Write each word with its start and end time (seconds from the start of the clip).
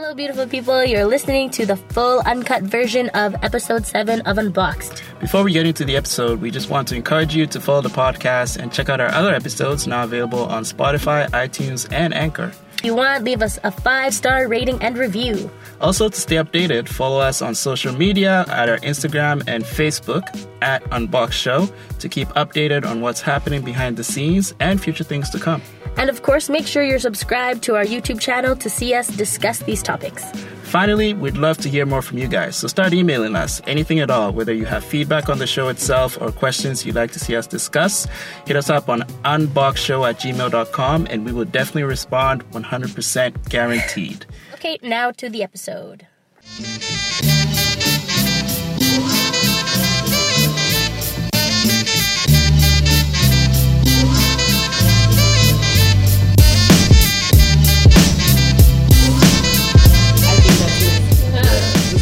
Hello, 0.00 0.14
beautiful 0.14 0.46
people. 0.46 0.84
You're 0.84 1.06
listening 1.06 1.50
to 1.50 1.66
the 1.66 1.74
full 1.74 2.20
uncut 2.20 2.62
version 2.62 3.08
of 3.14 3.34
episode 3.42 3.84
7 3.84 4.20
of 4.20 4.38
Unboxed. 4.38 5.02
Before 5.18 5.42
we 5.42 5.52
get 5.52 5.66
into 5.66 5.84
the 5.84 5.96
episode, 5.96 6.40
we 6.40 6.52
just 6.52 6.70
want 6.70 6.86
to 6.86 6.94
encourage 6.94 7.34
you 7.34 7.48
to 7.48 7.60
follow 7.60 7.80
the 7.80 7.88
podcast 7.88 8.58
and 8.58 8.72
check 8.72 8.88
out 8.88 9.00
our 9.00 9.08
other 9.08 9.34
episodes 9.34 9.88
now 9.88 10.04
available 10.04 10.44
on 10.44 10.62
Spotify, 10.62 11.28
iTunes, 11.30 11.92
and 11.92 12.14
Anchor. 12.14 12.52
If 12.74 12.84
you 12.84 12.94
want, 12.94 13.24
leave 13.24 13.42
us 13.42 13.58
a 13.64 13.72
five 13.72 14.14
star 14.14 14.46
rating 14.46 14.80
and 14.82 14.96
review. 14.96 15.50
Also, 15.80 16.08
to 16.08 16.20
stay 16.20 16.36
updated, 16.36 16.86
follow 16.88 17.18
us 17.18 17.42
on 17.42 17.56
social 17.56 17.92
media 17.92 18.44
at 18.50 18.68
our 18.68 18.78
Instagram 18.78 19.42
and 19.48 19.64
Facebook 19.64 20.22
at 20.62 20.80
Unbox 20.90 21.32
Show 21.32 21.68
to 21.98 22.08
keep 22.08 22.28
updated 22.28 22.86
on 22.86 23.00
what's 23.00 23.20
happening 23.20 23.62
behind 23.62 23.96
the 23.96 24.04
scenes 24.04 24.54
and 24.60 24.80
future 24.80 25.02
things 25.02 25.28
to 25.30 25.40
come. 25.40 25.60
And 25.98 26.08
of 26.08 26.22
course, 26.22 26.48
make 26.48 26.66
sure 26.66 26.82
you're 26.82 26.98
subscribed 26.98 27.62
to 27.64 27.76
our 27.76 27.84
YouTube 27.84 28.20
channel 28.20 28.56
to 28.56 28.70
see 28.70 28.94
us 28.94 29.08
discuss 29.08 29.58
these 29.60 29.82
topics. 29.82 30.24
Finally, 30.62 31.14
we'd 31.14 31.38
love 31.38 31.56
to 31.56 31.68
hear 31.68 31.86
more 31.86 32.02
from 32.02 32.18
you 32.18 32.28
guys, 32.28 32.54
so 32.54 32.68
start 32.68 32.92
emailing 32.92 33.34
us 33.34 33.62
anything 33.66 34.00
at 34.00 34.10
all, 34.10 34.32
whether 34.32 34.52
you 34.52 34.66
have 34.66 34.84
feedback 34.84 35.30
on 35.30 35.38
the 35.38 35.46
show 35.46 35.68
itself 35.68 36.20
or 36.20 36.30
questions 36.30 36.84
you'd 36.84 36.94
like 36.94 37.10
to 37.10 37.18
see 37.18 37.34
us 37.34 37.46
discuss. 37.46 38.06
Hit 38.46 38.54
us 38.54 38.68
up 38.68 38.90
on 38.90 39.00
unboxshow 39.24 40.08
at 40.08 40.20
gmail.com 40.20 41.06
and 41.08 41.24
we 41.24 41.32
will 41.32 41.46
definitely 41.46 41.84
respond 41.84 42.44
100% 42.50 43.48
guaranteed. 43.48 44.26
Okay, 44.54 44.78
now 44.82 45.10
to 45.10 45.30
the 45.30 45.42
episode. 45.42 46.06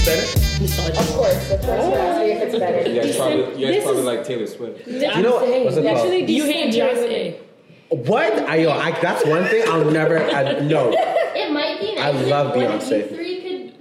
Is 0.08 0.60
this 0.60 0.76
better? 0.76 1.00
Of 1.00 1.08
course, 1.14 1.50
of 1.50 1.60
course. 1.62 1.84
Yeah. 1.84 2.18
See 2.20 2.30
if 2.30 2.42
it's 2.42 2.58
better. 2.58 2.88
You 2.88 3.02
guys 3.02 3.16
probably, 3.16 3.60
you 3.60 3.72
guys 3.72 3.82
probably 3.82 4.00
is- 4.00 4.06
like 4.06 4.24
Taylor 4.24 4.46
Swift. 4.46 4.86
You 4.86 5.00
know 5.22 5.34
what? 5.36 5.64
What's 5.64 5.76
it 5.76 5.82
called? 5.82 5.96
Actually, 5.98 6.32
you 6.32 6.44
hate 6.44 6.74
Beyonce. 6.74 7.40
What? 7.88 8.32
I, 8.48 8.56
yo, 8.56 8.70
I, 8.70 8.92
that's 9.00 9.24
one 9.26 9.44
thing 9.44 9.62
I'll 9.68 9.90
never. 9.90 10.18
I, 10.22 10.60
no. 10.60 10.92
It 10.92 11.52
might 11.52 11.80
be. 11.80 11.96
I 11.98 12.10
love 12.10 12.56
if 12.56 12.56
one 12.56 12.66
Beyonce. 12.80 13.35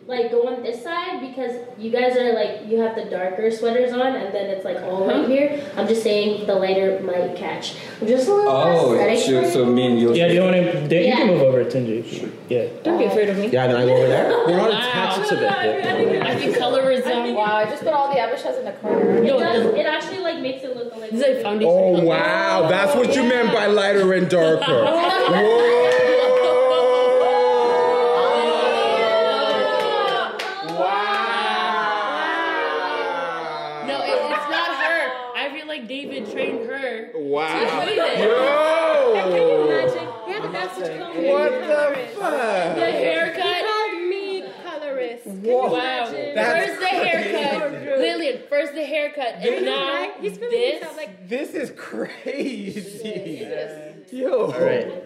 You 0.07 0.11
three 0.13 0.17
could 0.17 0.23
like 0.23 0.31
go 0.31 0.47
on 0.55 0.63
this 0.63 0.83
side 0.83 1.19
because 1.21 1.51
you 1.77 1.89
guys 1.91 2.15
are 2.17 2.33
like 2.33 2.67
you 2.67 2.79
have 2.79 2.95
the 2.95 3.05
darker 3.05 3.49
sweaters 3.51 3.91
on, 3.91 4.15
and 4.15 4.33
then 4.33 4.49
it's 4.51 4.63
like 4.65 4.77
all 4.83 5.09
Uh-huh. 5.09 5.27
here. 5.27 5.59
I'm 5.75 5.87
just 5.87 6.03
saying 6.03 6.45
the 6.45 6.55
lighter 6.55 6.99
might 7.01 7.35
catch. 7.35 7.75
I'm 8.01 8.07
just 8.07 8.27
a 8.27 8.33
little 8.33 8.51
Oh, 8.51 8.93
aesthetic. 8.93 9.19
so, 9.19 9.43
for 9.43 9.49
so 9.51 9.63
it. 9.63 9.65
me 9.67 9.85
and 9.87 9.99
you. 9.99 10.13
Yeah, 10.13 10.27
do 10.27 10.33
you 10.35 10.41
want 10.43 10.55
to? 10.55 10.95
You 10.95 11.05
Yeah. 11.07 11.15
can 11.17 11.27
move 11.27 11.41
over, 11.41 11.63
Tunji. 11.65 12.29
Yeah. 12.49 12.65
Don't 12.83 12.97
be 12.99 13.05
afraid 13.05 13.29
of 13.29 13.37
me. 13.37 13.47
Yeah, 13.47 13.67
then 13.67 13.75
I 13.77 13.85
go 13.85 13.95
over 13.95 14.07
there. 14.07 14.29
We're 14.47 14.57
not 14.57 14.69
Wow. 14.71 14.77
attached 14.77 15.29
to 15.29 15.35
the 15.37 15.49
I 15.49 16.35
think 16.35 16.55
colorism. 16.55 17.33
Wow, 17.35 17.55
I 17.55 17.65
just 17.65 17.83
put 17.83 17.93
all 17.93 18.09
the 18.13 18.19
Abishas 18.19 18.59
in 18.59 18.65
the 18.65 18.71
corner. 18.73 19.17
It 19.17 19.23
No, 19.23 19.39
does. 19.39 19.65
It 19.73 19.85
actually 19.85 20.19
like 20.19 20.39
makes 20.39 20.63
it 20.63 20.75
look 20.77 20.95
like. 20.95 21.09
This 21.11 21.21
is 21.21 21.33
like 21.35 21.43
foundation. 21.43 21.73
Oh 21.73 22.03
wow, 22.03 22.67
that's 22.69 22.95
what 22.95 23.15
you 23.15 23.23
meant 23.23 23.51
by 23.51 23.65
lighter 23.67 24.13
and 24.13 24.29
darker. 24.29 24.85
Whoa. 24.85 25.74
And 49.37 49.65
now 49.65 50.11
He's 50.21 50.37
feeling 50.37 50.49
this. 50.51 50.73
himself 50.75 50.95
like 50.97 51.27
This 51.27 51.49
is 51.49 51.71
crazy. 51.77 53.45
Yo. 54.11 54.51
All 54.51 54.61
right. 54.61 55.03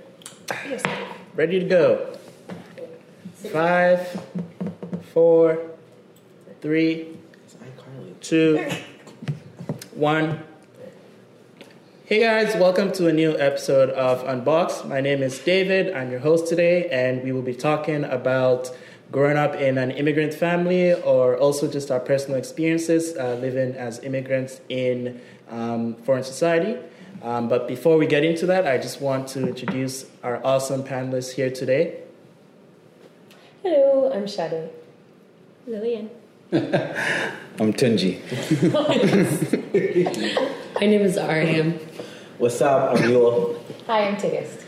Ready 1.34 1.59
to 1.62 1.66
go. 1.66 2.17
Five, 3.51 4.22
four, 5.13 5.59
three, 6.62 7.18
two, 8.22 8.69
one. 9.95 10.44
Hey 12.06 12.19
guys, 12.19 12.56
welcome 12.56 12.91
to 12.94 13.07
a 13.07 13.13
new 13.13 13.35
episode 13.39 13.89
of 13.89 14.23
Unbox. 14.25 14.88
My 14.88 15.01
name 15.01 15.23
is 15.23 15.39
David. 15.39 15.95
I'm 15.95 16.12
your 16.12 16.19
host 16.19 16.47
today, 16.47 16.88
and 16.89 17.23
we 17.23 17.31
will 17.31 17.41
be 17.41 17.56
talking 17.56 18.03
about 18.03 18.69
growing 19.11 19.37
up 19.37 19.55
in 19.55 19.77
an 19.77 19.91
immigrant 19.91 20.33
family 20.33 20.93
or 20.93 21.37
also 21.37 21.67
just 21.67 21.89
our 21.89 21.99
personal 21.99 22.37
experiences 22.37 23.15
uh, 23.17 23.37
living 23.41 23.73
as 23.75 23.99
immigrants 24.03 24.61
in 24.69 25.19
um, 25.49 25.95
foreign 25.95 26.23
society. 26.23 26.77
Um, 27.23 27.49
but 27.49 27.67
before 27.67 27.97
we 27.97 28.07
get 28.07 28.23
into 28.23 28.45
that, 28.45 28.67
I 28.67 28.77
just 28.77 29.01
want 29.01 29.27
to 29.29 29.47
introduce 29.47 30.05
our 30.23 30.43
awesome 30.45 30.83
panelists 30.83 31.33
here 31.33 31.49
today. 31.49 31.99
Hello, 33.63 34.11
I'm 34.13 34.27
Shadow. 34.27 34.69
Lillian. 35.67 36.09
I'm 36.51 37.73
Tunji. 37.73 38.19
My 40.79 40.85
name 40.85 41.01
is 41.01 41.17
Ariam. 41.17 41.77
What's 42.37 42.61
up? 42.61 42.95
I'm 42.95 43.03
Yul. 43.03 43.59
Hi, 43.87 44.07
I'm 44.07 44.15
Tigist. 44.15 44.63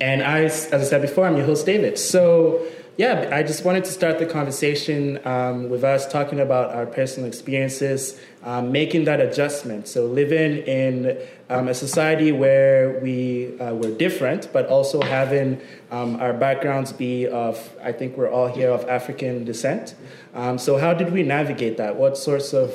And 0.00 0.22
I, 0.22 0.44
as 0.44 0.72
I 0.72 0.82
said 0.82 1.02
before, 1.02 1.26
I'm 1.26 1.36
your 1.36 1.46
host, 1.46 1.66
David. 1.66 1.98
So, 1.98 2.64
yeah, 2.96 3.30
I 3.32 3.42
just 3.42 3.64
wanted 3.64 3.84
to 3.84 3.90
start 3.90 4.18
the 4.18 4.26
conversation 4.26 5.18
um, 5.26 5.70
with 5.70 5.82
us 5.82 6.06
talking 6.06 6.40
about 6.40 6.74
our 6.74 6.84
personal 6.84 7.26
experiences, 7.26 8.20
um, 8.42 8.70
making 8.70 9.04
that 9.04 9.20
adjustment. 9.20 9.88
So, 9.88 10.06
living 10.06 10.58
in 10.58 11.18
um, 11.48 11.68
a 11.68 11.74
society 11.74 12.32
where 12.32 13.00
we 13.00 13.58
uh, 13.58 13.74
were 13.74 13.90
different, 13.90 14.52
but 14.52 14.66
also 14.66 15.00
having 15.00 15.60
um, 15.90 16.16
our 16.16 16.34
backgrounds 16.34 16.92
be 16.92 17.26
of, 17.26 17.74
I 17.82 17.92
think 17.92 18.16
we're 18.16 18.30
all 18.30 18.48
here 18.48 18.70
of 18.70 18.86
African 18.88 19.44
descent. 19.44 19.94
Um, 20.34 20.58
so, 20.58 20.76
how 20.76 20.92
did 20.92 21.12
we 21.12 21.22
navigate 21.22 21.78
that? 21.78 21.96
What 21.96 22.18
sorts 22.18 22.52
of 22.52 22.72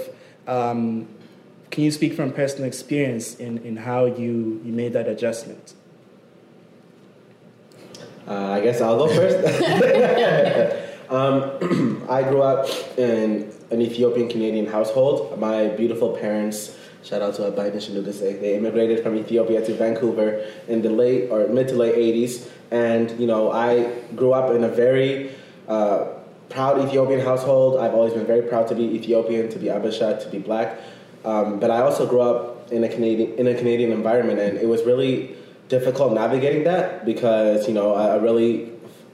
um, 0.47 1.07
can 1.69 1.83
you 1.83 1.91
speak 1.91 2.13
from 2.13 2.31
personal 2.31 2.65
experience 2.67 3.35
in, 3.35 3.59
in 3.59 3.77
how 3.77 4.05
you, 4.05 4.61
you 4.63 4.73
made 4.73 4.93
that 4.93 5.07
adjustment? 5.07 5.75
Uh, 8.27 8.51
I 8.51 8.59
guess 8.59 8.81
I'll 8.81 8.97
go 8.97 9.07
first. 9.07 9.37
um, 11.09 12.03
I 12.09 12.23
grew 12.23 12.41
up 12.41 12.67
in 12.97 13.51
an 13.71 13.81
Ethiopian 13.81 14.27
Canadian 14.27 14.67
household. 14.67 15.39
My 15.39 15.69
beautiful 15.69 16.15
parents, 16.17 16.77
shout 17.03 17.21
out 17.21 17.35
to 17.35 17.43
Abai 17.43 17.71
Nishanudase, 17.71 18.41
they 18.41 18.57
immigrated 18.57 19.01
from 19.01 19.15
Ethiopia 19.15 19.65
to 19.65 19.73
Vancouver 19.75 20.45
in 20.67 20.81
the 20.81 20.89
late 20.89 21.29
or 21.31 21.47
mid 21.47 21.69
to 21.69 21.75
late 21.75 21.95
80s. 21.95 22.49
And, 22.69 23.17
you 23.17 23.27
know, 23.27 23.51
I 23.51 23.93
grew 24.15 24.33
up 24.33 24.53
in 24.53 24.65
a 24.65 24.69
very 24.69 25.31
uh, 25.69 26.07
proud 26.49 26.85
Ethiopian 26.85 27.21
household. 27.21 27.79
I've 27.79 27.93
always 27.93 28.13
been 28.13 28.25
very 28.25 28.41
proud 28.41 28.67
to 28.67 28.75
be 28.75 28.83
Ethiopian, 28.83 29.47
to 29.49 29.59
be 29.59 29.67
Abisha, 29.67 30.21
to 30.21 30.29
be 30.29 30.39
black. 30.39 30.77
Um, 31.23 31.59
but 31.59 31.71
I 31.71 31.79
also 31.79 32.05
grew 32.05 32.21
up 32.21 32.71
in 32.71 32.83
a 32.83 32.89
Canadian 32.89 33.37
in 33.37 33.47
a 33.47 33.55
Canadian 33.55 33.91
environment, 33.91 34.39
and 34.39 34.57
it 34.57 34.67
was 34.67 34.83
really 34.83 35.35
difficult 35.67 36.13
navigating 36.13 36.63
that 36.63 37.05
because 37.05 37.67
you 37.67 37.73
know 37.73 37.93
a, 37.95 38.19
really 38.19 38.71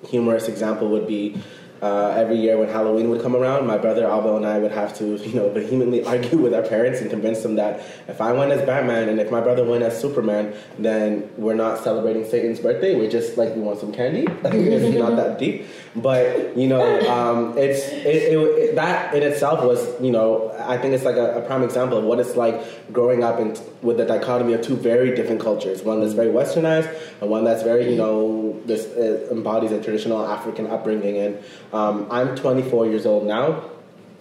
humorous 0.07 0.47
example 0.47 0.89
would 0.89 1.07
be 1.07 1.41
uh, 1.81 2.13
every 2.15 2.37
year 2.37 2.57
when 2.57 2.69
Halloween 2.69 3.09
would 3.09 3.21
come 3.21 3.35
around, 3.35 3.67
my 3.67 3.77
brother 3.77 4.05
Albo 4.05 4.37
and 4.37 4.45
I 4.45 4.57
would 4.57 4.71
have 4.71 4.95
to 4.99 5.17
you 5.27 5.35
know 5.35 5.49
vehemently 5.49 6.03
argue 6.13 6.37
with 6.37 6.53
our 6.53 6.61
parents 6.61 7.01
and 7.01 7.09
convince 7.09 7.43
them 7.43 7.55
that 7.55 7.79
if 8.07 8.21
I 8.21 8.31
went 8.31 8.51
as 8.51 8.65
Batman 8.65 9.09
and 9.09 9.19
if 9.19 9.31
my 9.31 9.41
brother 9.41 9.65
went 9.65 9.83
as 9.83 9.99
Superman, 9.99 10.53
then 10.79 11.29
we're 11.37 11.55
not 11.55 11.83
celebrating 11.83 12.25
Satan's 12.25 12.59
birthday. 12.59 12.95
We're 12.95 13.11
just 13.11 13.37
like 13.37 13.55
we 13.55 13.61
want 13.61 13.79
some 13.79 13.91
candy. 13.91 14.25
it's 14.45 14.97
not 14.97 15.15
that 15.17 15.39
deep, 15.39 15.65
but 15.95 16.57
you 16.57 16.67
know 16.67 16.99
um, 17.09 17.57
it's 17.57 17.87
it, 17.89 18.05
it, 18.05 18.33
it, 18.33 18.75
that 18.75 19.13
in 19.13 19.21
itself 19.21 19.63
was 19.63 20.01
you 20.01 20.11
know 20.11 20.51
I 20.59 20.77
think 20.77 20.93
it's 20.93 21.03
like 21.03 21.17
a, 21.17 21.37
a 21.37 21.41
prime 21.41 21.63
example 21.63 21.97
of 21.97 22.03
what 22.03 22.19
it's 22.19 22.35
like 22.35 22.91
growing 22.91 23.23
up 23.23 23.39
in, 23.39 23.55
with 23.81 23.97
the 23.97 24.05
dichotomy 24.05 24.53
of 24.53 24.61
two 24.61 24.75
very 24.75 25.15
different 25.15 25.41
cultures. 25.41 25.83
One 25.83 26.01
that's 26.01 26.13
very 26.13 26.29
westernized 26.29 26.93
and 27.21 27.29
one 27.29 27.43
that's 27.43 27.63
very 27.63 27.91
you 27.91 27.95
know 27.95 28.59
this 28.65 28.85
uh, 28.87 29.27
embodies 29.31 29.71
a 29.71 29.81
traditional 29.81 30.25
African 30.25 30.67
upbringing. 30.67 31.17
And 31.17 31.43
um, 31.73 32.07
I'm 32.09 32.35
24 32.35 32.87
years 32.87 33.05
old 33.05 33.27
now. 33.27 33.69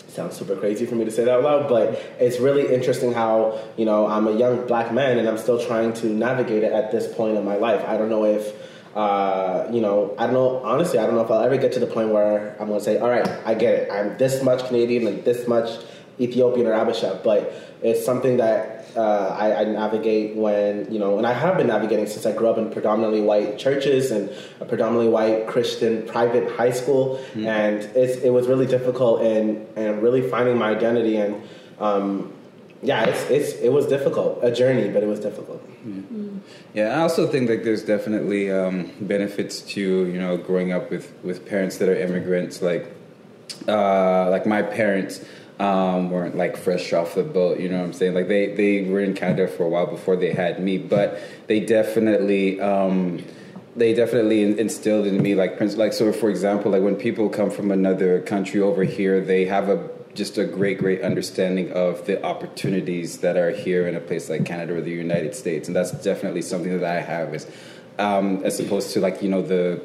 Sounds 0.09 0.37
super 0.37 0.57
crazy 0.57 0.85
for 0.85 0.95
me 0.95 1.07
to 1.07 1.11
say 1.11 1.25
that 1.25 1.39
out 1.39 1.43
loud, 1.43 1.69
but 1.71 1.95
it's 2.19 2.39
really 2.39 2.75
interesting 2.75 3.15
how 3.15 3.59
you 3.79 3.87
know 3.87 4.07
I'm 4.07 4.29
a 4.29 4.37
young 4.37 4.67
black 4.67 4.93
man 4.93 5.19
and 5.19 5.27
I'm 5.27 5.39
still 5.39 5.65
trying 5.65 5.95
to 5.95 6.07
navigate 6.07 6.65
it 6.65 6.73
at 6.73 6.93
this 6.93 7.13
point 7.15 7.39
in 7.39 7.45
my 7.47 7.57
life. 7.57 7.83
I 7.89 7.97
don't 7.97 8.11
know 8.11 8.27
if 8.27 8.53
uh, 8.95 9.69
you 9.73 9.81
know, 9.81 10.15
I 10.19 10.27
don't 10.27 10.35
know. 10.35 10.59
Honestly, 10.65 10.99
I 10.99 11.07
don't 11.07 11.15
know 11.15 11.25
if 11.25 11.31
I'll 11.31 11.43
ever 11.43 11.57
get 11.57 11.73
to 11.73 11.81
the 11.81 11.87
point 11.87 12.11
where 12.11 12.57
I'm 12.61 12.69
going 12.69 12.79
to 12.79 12.85
say, 12.85 12.99
"All 12.99 13.09
right, 13.09 13.27
I 13.47 13.55
get 13.55 13.75
it. 13.75 13.91
I'm 13.91 14.19
this 14.19 14.43
much 14.43 14.67
Canadian 14.67 15.07
and 15.07 15.25
this 15.25 15.49
much 15.49 15.79
Ethiopian 16.21 16.67
or 16.67 16.73
Abisha, 16.73 17.23
but 17.25 17.55
it's 17.83 18.05
something 18.05 18.37
that 18.37 18.87
uh, 18.95 19.35
I, 19.39 19.63
I 19.63 19.65
navigate 19.65 20.37
when 20.37 20.93
you 20.93 20.99
know, 20.99 21.17
and 21.17 21.27
I 21.27 21.33
have 21.33 21.57
been 21.57 21.69
navigating 21.69 22.07
since 22.07 22.27
I 22.27 22.33
grew 22.33 22.49
up 22.49 22.59
in 22.59 22.71
predominantly 22.71 23.23
white 23.23 23.59
churches 23.59 24.11
and 24.11 24.31
a 24.61 24.67
predominantly 24.67 25.09
white 25.09 25.47
Christian 25.47 26.07
private 26.07 26.55
high 26.57 26.73
school, 26.73 27.19
and 27.47 27.79
it's, 27.97 28.23
it 28.23 28.31
was 28.31 28.47
really 28.47 28.67
difficult 28.67 29.23
and 29.23 29.67
and 29.77 30.03
really 30.03 30.29
finding 30.29 30.59
my 30.59 30.71
identity 30.71 31.17
and. 31.17 31.43
Um, 31.81 32.35
yeah, 32.83 33.05
it's, 33.05 33.31
it's 33.31 33.53
it 33.61 33.69
was 33.71 33.87
difficult, 33.87 34.41
a 34.43 34.51
journey, 34.51 34.89
but 34.89 35.05
it 35.05 35.07
was 35.07 35.21
difficult. 35.21 35.63
Yeah, 36.75 36.97
I 36.99 37.03
also 37.03 37.29
think 37.29 37.49
like 37.49 37.63
there's 37.63 37.85
definitely 37.85 38.51
um, 38.51 38.91
benefits 39.01 39.61
to 39.75 39.81
you 39.81 40.19
know 40.19 40.37
growing 40.37 40.73
up 40.73 40.91
with 40.91 41.13
with 41.23 41.47
parents 41.47 41.79
that 41.79 41.89
are 41.89 41.95
immigrants. 41.95 42.61
Like 42.61 42.93
uh, 43.69 44.31
like 44.31 44.47
my 44.47 44.63
parents 44.63 45.25
um, 45.61 46.11
weren't 46.11 46.37
like 46.37 46.57
fresh 46.57 46.93
off 46.93 47.15
the 47.15 47.23
boat. 47.23 47.61
You 47.61 47.69
know 47.69 47.79
what 47.79 47.85
I'm 47.85 47.93
saying? 47.93 48.15
Like 48.15 48.27
they 48.27 48.53
they 48.55 48.83
were 48.91 49.01
in 49.01 49.15
Canada 49.15 49.47
for 49.47 49.63
a 49.63 49.69
while 49.69 49.87
before 49.87 50.17
they 50.17 50.33
had 50.33 50.61
me, 50.61 50.79
but 50.79 51.21
they 51.47 51.61
definitely. 51.61 52.61
Um, 52.61 53.25
they 53.75 53.95
definitely 53.95 54.43
instilled 54.43 55.07
in 55.07 55.23
me 55.23 55.35
like 55.35 55.59
like 55.79 55.95
so 55.95 56.13
for 56.13 56.29
example 56.29 56.71
like 56.73 56.83
when 56.83 56.95
people 56.95 57.31
come 57.31 57.51
from 57.51 57.71
another 57.71 58.21
country 58.21 58.61
over 58.61 58.85
here 58.85 59.19
they 59.19 59.47
have 59.47 59.71
a 59.71 59.89
just 60.15 60.39
a 60.39 60.45
great 60.45 60.79
great 60.79 61.03
understanding 61.03 61.73
of 61.73 62.05
the 62.07 62.23
opportunities 62.25 63.19
that 63.19 63.37
are 63.37 63.51
here 63.51 63.87
in 63.87 63.97
a 63.97 64.01
place 64.01 64.29
like 64.29 64.45
canada 64.45 64.75
or 64.77 64.81
the 64.81 64.91
united 64.91 65.35
states. 65.35 65.69
And 65.69 65.77
that's 65.77 65.91
definitely 65.91 66.43
something 66.43 66.79
that 66.79 66.85
i 66.85 67.01
have 67.01 67.35
is 67.35 67.47
um, 67.99 68.43
as 68.45 68.59
opposed 68.59 68.93
to 68.93 69.01
like 69.01 69.23
you 69.23 69.29
know 69.29 69.43
the 69.43 69.83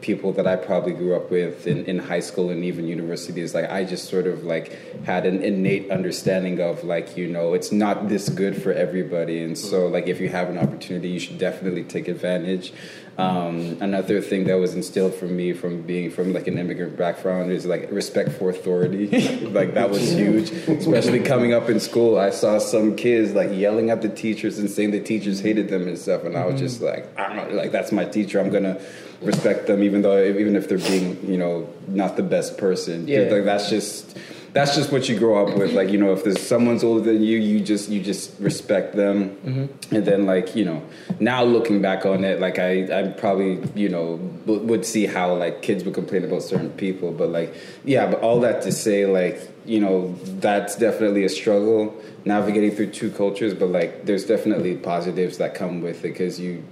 people 0.00 0.32
that 0.32 0.46
I 0.46 0.56
probably 0.56 0.92
grew 0.92 1.16
up 1.16 1.30
with 1.30 1.66
in, 1.66 1.84
in 1.86 1.98
high 1.98 2.20
school 2.20 2.50
and 2.50 2.64
even 2.64 2.86
university 2.86 3.40
is 3.40 3.54
like 3.54 3.70
I 3.70 3.84
just 3.84 4.08
sort 4.08 4.26
of 4.26 4.44
like 4.44 5.04
had 5.04 5.24
an 5.24 5.42
innate 5.42 5.90
understanding 5.90 6.60
of 6.60 6.84
like 6.84 7.16
you 7.16 7.26
know 7.26 7.54
it's 7.54 7.72
not 7.72 8.08
this 8.08 8.28
good 8.28 8.60
for 8.60 8.72
everybody. 8.72 9.42
And 9.42 9.56
so 9.56 9.86
like 9.86 10.06
if 10.06 10.20
you 10.20 10.28
have 10.28 10.48
an 10.50 10.58
opportunity 10.58 11.08
you 11.08 11.20
should 11.20 11.38
definitely 11.38 11.84
take 11.84 12.08
advantage 12.08 12.72
um, 13.20 13.76
another 13.80 14.20
thing 14.20 14.44
that 14.44 14.54
was 14.54 14.74
instilled 14.74 15.14
from 15.14 15.36
me 15.36 15.52
from 15.52 15.82
being 15.82 16.10
from 16.10 16.32
like 16.32 16.46
an 16.46 16.58
immigrant 16.58 16.96
background 16.96 17.52
is 17.52 17.66
like 17.66 17.90
respect 17.90 18.30
for 18.32 18.50
authority. 18.50 19.08
Like 19.50 19.74
that 19.74 19.90
was 19.90 20.12
huge. 20.12 20.50
Especially 20.50 21.20
coming 21.20 21.52
up 21.52 21.68
in 21.68 21.80
school 21.80 22.18
I 22.18 22.30
saw 22.30 22.58
some 22.58 22.94
kids 22.94 23.32
like 23.32 23.50
yelling 23.52 23.90
at 23.90 24.00
the 24.00 24.08
teachers 24.08 24.58
and 24.58 24.70
saying 24.70 24.92
the 24.92 25.00
teachers 25.00 25.40
hated 25.40 25.68
them 25.68 25.88
and 25.88 25.98
stuff 25.98 26.24
and 26.24 26.36
I 26.36 26.46
was 26.46 26.60
just 26.60 26.80
like 26.80 27.06
I 27.18 27.34
don't 27.34 27.54
like 27.54 27.72
that's 27.72 27.92
my 27.92 28.04
teacher. 28.04 28.40
I'm 28.40 28.50
gonna 28.50 28.80
respect 29.20 29.66
them 29.66 29.82
even 29.82 30.02
though 30.02 30.22
even 30.22 30.56
if 30.56 30.68
they're 30.68 30.78
being 30.78 31.18
you 31.28 31.36
know 31.36 31.68
not 31.88 32.16
the 32.16 32.22
best 32.22 32.58
person. 32.58 33.08
Yeah. 33.08 33.22
like 33.22 33.44
that's 33.44 33.68
just 33.68 34.16
that's 34.52 34.74
just 34.74 34.90
what 34.90 35.08
you 35.08 35.18
grow 35.18 35.46
up 35.46 35.56
with. 35.56 35.72
Like 35.72 35.90
you 35.90 35.98
know 35.98 36.12
if 36.12 36.24
there's 36.24 36.40
someone's 36.40 36.82
older 36.82 37.12
than 37.12 37.22
you 37.22 37.38
you 37.38 37.60
just 37.60 37.88
you 37.88 38.02
just 38.02 38.38
respect 38.40 38.94
them. 38.96 39.30
Mm-hmm. 39.36 39.94
And 39.94 40.04
then 40.04 40.26
like 40.26 40.56
you 40.56 40.64
know 40.64 40.82
now 41.18 41.44
looking 41.44 41.80
back 41.80 42.04
on 42.06 42.24
it 42.24 42.40
like 42.40 42.58
i 42.58 43.00
i 43.00 43.08
probably 43.08 43.62
you 43.74 43.88
know 43.88 44.16
w- 44.46 44.62
would 44.62 44.84
see 44.84 45.06
how 45.06 45.34
like 45.34 45.62
kids 45.62 45.84
would 45.84 45.94
complain 45.94 46.24
about 46.24 46.42
certain 46.42 46.70
people. 46.70 47.12
But 47.12 47.30
like 47.30 47.54
yeah 47.84 48.10
but 48.10 48.20
all 48.20 48.40
that 48.40 48.62
to 48.62 48.72
say 48.72 49.06
like 49.06 49.40
you 49.64 49.80
know 49.80 50.14
that's 50.40 50.76
definitely 50.76 51.24
a 51.24 51.28
struggle 51.28 51.94
navigating 52.24 52.70
through 52.72 52.90
two 52.90 53.10
cultures. 53.10 53.54
But 53.54 53.68
like 53.68 54.06
there's 54.06 54.24
definitely 54.24 54.76
positives 54.76 55.38
that 55.38 55.54
come 55.54 55.80
with 55.80 55.98
it 55.98 56.02
because 56.02 56.40
you 56.40 56.64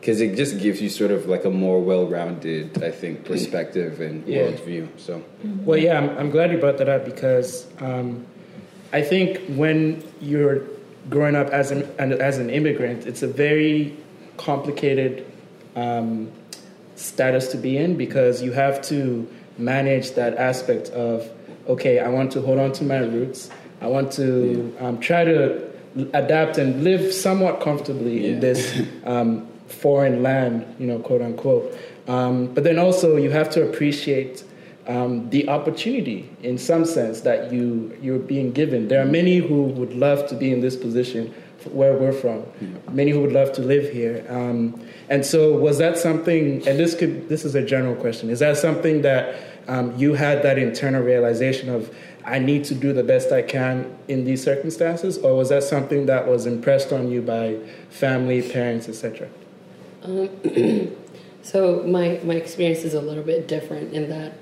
because 0.00 0.20
it 0.20 0.36
just 0.36 0.58
gives 0.60 0.80
you 0.80 0.88
sort 0.88 1.10
of 1.10 1.26
like 1.26 1.44
a 1.44 1.50
more 1.50 1.80
well-rounded 1.80 2.82
i 2.84 2.90
think 2.90 3.24
perspective 3.24 4.00
and 4.00 4.26
Yeah. 4.26 4.42
worldview 4.42 4.88
so. 4.96 5.22
Well, 5.64 5.78
yeah, 5.78 5.98
I'm, 5.98 6.10
I'm 6.18 6.30
glad 6.30 6.50
you 6.52 6.58
brought 6.58 6.78
that 6.78 6.88
up 6.88 7.04
because 7.04 7.66
um, 7.80 8.24
I 8.92 9.02
think 9.02 9.40
when 9.62 10.02
you're 10.20 10.62
growing 11.10 11.36
up 11.36 11.48
as 11.48 11.70
an 11.70 11.82
as 12.00 12.38
an 12.38 12.50
immigrant, 12.50 13.06
it's 13.06 13.22
a 13.22 13.28
very 13.28 13.96
complicated 14.36 15.24
um, 15.76 16.30
status 16.96 17.48
to 17.52 17.56
be 17.56 17.76
in 17.76 17.96
because 17.96 18.42
you 18.42 18.52
have 18.52 18.80
to 18.82 19.26
manage 19.58 20.12
that 20.12 20.34
aspect 20.36 20.88
of 20.90 21.28
okay, 21.68 21.98
I 22.00 22.08
want 22.08 22.32
to 22.32 22.40
hold 22.40 22.58
on 22.58 22.72
to 22.72 22.84
my 22.84 22.98
roots. 22.98 23.50
I 23.80 23.86
want 23.86 24.10
to 24.12 24.74
um, 24.80 24.98
try 25.00 25.24
to 25.24 25.68
adapt 26.14 26.58
and 26.58 26.82
live 26.82 27.12
somewhat 27.12 27.60
comfortably 27.60 28.26
in 28.30 28.40
this 28.40 28.80
um, 29.04 29.46
foreign 29.68 30.22
land, 30.22 30.74
you 30.78 30.86
know, 30.86 30.98
quote 30.98 31.22
unquote. 31.22 31.76
Um, 32.06 32.46
but 32.54 32.64
then 32.64 32.78
also 32.78 33.16
you 33.16 33.30
have 33.30 33.50
to 33.50 33.68
appreciate 33.68 34.44
um, 34.88 35.28
the 35.28 35.48
opportunity, 35.48 36.30
in 36.42 36.56
some 36.56 36.84
sense, 36.86 37.20
that 37.20 37.52
you 37.52 37.96
you're 38.00 38.18
being 38.18 38.52
given. 38.52 38.88
There 38.88 39.02
are 39.02 39.06
many 39.06 39.36
who 39.36 39.64
would 39.64 39.92
love 39.92 40.26
to 40.28 40.34
be 40.34 40.50
in 40.50 40.60
this 40.60 40.76
position 40.76 41.34
where 41.66 41.92
we're 41.92 42.12
from. 42.12 42.44
Many 42.90 43.10
who 43.10 43.20
would 43.20 43.32
love 43.32 43.52
to 43.52 43.62
live 43.62 43.92
here. 43.92 44.24
Um, 44.28 44.80
and 45.10 45.24
so, 45.24 45.56
was 45.56 45.78
that 45.78 45.98
something? 45.98 46.66
And 46.66 46.78
this 46.78 46.94
could 46.94 47.28
this 47.28 47.44
is 47.44 47.54
a 47.54 47.62
general 47.62 47.94
question. 47.96 48.30
Is 48.30 48.38
that 48.38 48.56
something 48.56 49.02
that 49.02 49.38
um, 49.68 49.94
you 49.96 50.14
had 50.14 50.42
that 50.42 50.58
internal 50.58 51.02
realization 51.02 51.68
of? 51.68 51.94
I 52.24 52.38
need 52.38 52.64
to 52.64 52.74
do 52.74 52.92
the 52.92 53.02
best 53.02 53.32
I 53.32 53.40
can 53.40 53.96
in 54.06 54.24
these 54.24 54.44
circumstances, 54.44 55.16
or 55.16 55.34
was 55.34 55.48
that 55.48 55.62
something 55.62 56.06
that 56.06 56.26
was 56.26 56.44
impressed 56.44 56.92
on 56.92 57.10
you 57.10 57.22
by 57.22 57.58
family, 57.88 58.42
parents, 58.42 58.86
etc.? 58.86 59.28
So 61.42 61.82
my 61.84 62.20
my 62.24 62.34
experience 62.34 62.80
is 62.84 62.92
a 62.92 63.00
little 63.00 63.22
bit 63.22 63.48
different 63.48 63.94
in 63.94 64.10
that 64.10 64.34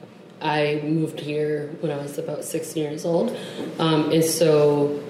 I 0.43 0.81
moved 0.83 1.21
here 1.21 1.71
when 1.81 1.93
I 1.93 1.99
was 1.99 2.19
about 2.19 2.45
16 2.45 2.83
years 2.83 3.05
old, 3.05 3.37
um, 3.79 4.11
and 4.11 4.25
so 4.25 5.01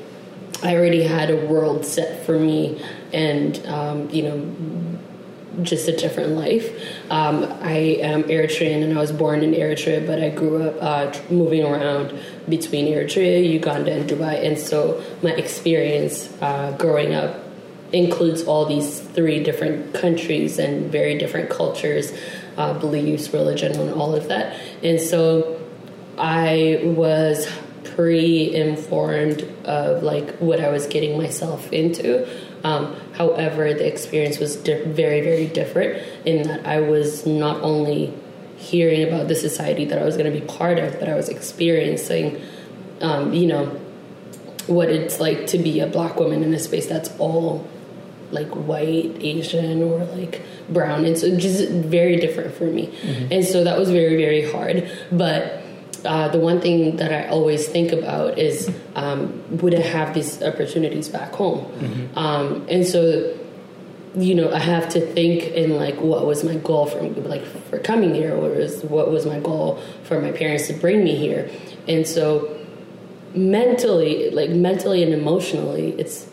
I 0.63 0.77
already 0.77 1.05
had 1.05 1.31
a 1.31 1.47
world 1.47 1.87
set 1.87 2.27
for 2.27 2.39
me, 2.39 2.85
and 3.15 3.65
um, 3.67 4.11
you 4.11 4.25
know, 4.25 5.63
just 5.63 5.89
a 5.89 5.97
different 5.97 6.33
life. 6.33 6.69
Um, 7.11 7.45
I 7.63 7.99
am 8.03 8.25
Eritrean, 8.25 8.83
and 8.83 8.99
I 8.99 9.01
was 9.01 9.13
born 9.13 9.43
in 9.43 9.53
Eritrea, 9.53 10.07
but 10.07 10.23
I 10.23 10.29
grew 10.29 10.65
up 10.65 10.77
uh, 10.83 11.11
tr- 11.13 11.33
moving 11.33 11.65
around 11.65 12.13
between 12.47 12.93
Eritrea, 12.93 13.49
Uganda, 13.49 13.93
and 13.93 14.11
Dubai, 14.11 14.45
and 14.45 14.59
so 14.59 15.03
my 15.23 15.31
experience 15.31 16.31
uh, 16.43 16.77
growing 16.77 17.15
up 17.15 17.46
includes 17.93 18.43
all 18.45 18.67
these 18.67 19.01
three 19.01 19.43
different 19.43 19.95
countries 19.95 20.59
and 20.59 20.91
very 20.91 21.17
different 21.17 21.51
cultures, 21.51 22.13
uh, 22.57 22.75
beliefs, 22.79 23.33
religion, 23.33 23.79
and 23.79 23.95
all 23.95 24.15
of 24.15 24.29
that. 24.29 24.59
And 24.83 25.01
so 25.01 25.61
I 26.19 26.81
was 26.83 27.49
pre-informed 27.85 29.43
of 29.65 30.03
like 30.03 30.37
what 30.39 30.61
I 30.61 30.71
was 30.71 30.87
getting 30.87 31.17
myself 31.17 31.73
into. 31.73 32.29
Um, 32.65 32.97
however, 33.13 33.73
the 33.73 33.87
experience 33.87 34.39
was 34.39 34.57
di- 34.57 34.83
very, 34.83 35.21
very 35.21 35.47
different 35.47 36.03
in 36.27 36.43
that 36.49 36.67
I 36.67 36.81
was 36.81 37.27
not 37.27 37.63
only 37.63 38.13
hearing 38.57 39.07
about 39.07 39.29
the 39.29 39.35
society 39.35 39.85
that 39.85 39.99
I 39.99 40.05
was 40.05 40.17
going 40.17 40.33
to 40.33 40.41
be 40.41 40.45
part 40.47 40.79
of, 40.79 40.99
but 40.99 41.09
I 41.09 41.15
was 41.15 41.29
experiencing, 41.29 42.41
um, 43.01 43.33
you 43.33 43.47
know, 43.47 43.67
what 44.67 44.89
it's 44.89 45.21
like 45.21 45.47
to 45.49 45.59
be 45.59 45.81
a 45.81 45.87
black 45.87 46.19
woman 46.19 46.43
in 46.43 46.53
a 46.53 46.59
space 46.59 46.87
that's 46.87 47.11
all 47.19 47.69
like 48.39 48.51
white, 48.71 49.13
Asian, 49.33 49.77
or 49.89 49.99
like 50.19 50.35
brown, 50.77 51.01
and 51.09 51.17
so 51.21 51.27
just 51.47 51.63
very 51.97 52.17
different 52.25 52.51
for 52.59 52.69
me. 52.79 52.85
And 53.35 53.43
so 53.53 53.57
that 53.67 53.77
was 53.81 53.89
very, 54.01 54.17
very 54.27 54.45
hard. 54.55 54.77
But 55.23 55.39
uh, 56.13 56.29
the 56.35 56.39
one 56.51 56.59
thing 56.61 56.79
that 57.01 57.13
I 57.19 57.23
always 57.37 57.63
think 57.75 57.89
about 57.99 58.39
is 58.49 58.57
um, 58.95 59.19
would 59.61 59.75
I 59.75 59.85
have 59.97 60.09
these 60.19 60.31
opportunities 60.51 61.09
back 61.09 61.33
home? 61.43 61.63
Um, 62.25 62.45
and 62.75 62.83
so 62.93 63.03
you 64.17 64.35
know, 64.35 64.49
I 64.51 64.59
have 64.75 64.89
to 64.97 65.01
think 65.01 65.45
in 65.63 65.77
like 65.77 65.97
what 66.01 66.25
was 66.25 66.43
my 66.43 66.57
goal 66.69 66.87
for 66.87 67.01
like 67.35 67.45
for 67.69 67.79
coming 67.79 68.15
here, 68.15 68.35
or 68.35 68.51
is 68.67 68.83
what 68.95 69.07
was 69.11 69.27
my 69.27 69.41
goal 69.41 69.79
for 70.05 70.17
my 70.27 70.33
parents 70.33 70.65
to 70.69 70.73
bring 70.85 71.05
me 71.05 71.15
here, 71.17 71.51
and 71.87 72.07
so 72.07 72.57
mentally, 73.35 74.31
like 74.31 74.51
mentally 74.51 75.03
and 75.03 75.13
emotionally, 75.13 75.93
it's 76.01 76.31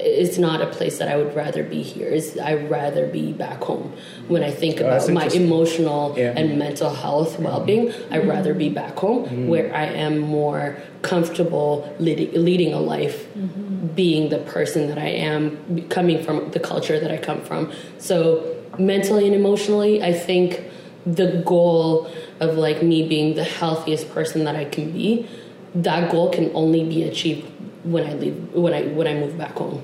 it's 0.00 0.38
not 0.38 0.60
a 0.60 0.66
place 0.66 0.98
that 0.98 1.08
I 1.08 1.16
would 1.16 1.34
rather 1.34 1.62
be 1.62 1.82
here. 1.82 2.08
It's, 2.08 2.38
I'd 2.38 2.70
rather 2.70 3.06
be 3.06 3.32
back 3.32 3.62
home. 3.62 3.92
When 4.28 4.42
I 4.42 4.50
think 4.50 4.80
Oh, 4.80 4.86
about 4.86 5.08
my 5.10 5.26
emotional 5.26 6.14
Yeah. 6.16 6.34
and 6.36 6.58
mental 6.58 6.90
health 6.90 7.38
well 7.38 7.60
being, 7.60 7.92
I'd 8.10 8.26
rather 8.26 8.54
be 8.54 8.68
back 8.68 8.96
home 8.98 9.24
mm-hmm. 9.24 9.48
where 9.48 9.74
I 9.74 9.86
am 9.86 10.18
more 10.18 10.76
comfortable 11.02 11.92
leading, 11.98 12.32
leading 12.32 12.72
a 12.72 12.80
life, 12.80 13.26
mm-hmm. 13.34 13.88
being 13.88 14.28
the 14.28 14.38
person 14.38 14.88
that 14.88 14.98
I 14.98 15.08
am, 15.08 15.86
coming 15.88 16.22
from 16.22 16.50
the 16.50 16.60
culture 16.60 16.98
that 17.00 17.10
I 17.10 17.18
come 17.18 17.40
from. 17.42 17.72
So, 17.98 18.56
mentally 18.78 19.26
and 19.26 19.34
emotionally, 19.34 20.02
I 20.02 20.12
think 20.12 20.62
the 21.06 21.42
goal 21.44 22.10
of 22.40 22.56
like 22.56 22.82
me 22.82 23.08
being 23.08 23.34
the 23.34 23.44
healthiest 23.44 24.10
person 24.10 24.44
that 24.44 24.56
I 24.56 24.64
can 24.64 24.92
be, 24.92 25.28
that 25.74 26.10
goal 26.10 26.30
can 26.30 26.50
only 26.54 26.84
be 26.84 27.02
achieved 27.02 27.50
when 27.84 28.06
I 28.06 28.14
leave 28.14 28.52
when 28.54 28.74
I 28.74 28.82
when 28.88 29.06
I 29.06 29.14
move 29.14 29.36
back 29.38 29.52
home. 29.52 29.82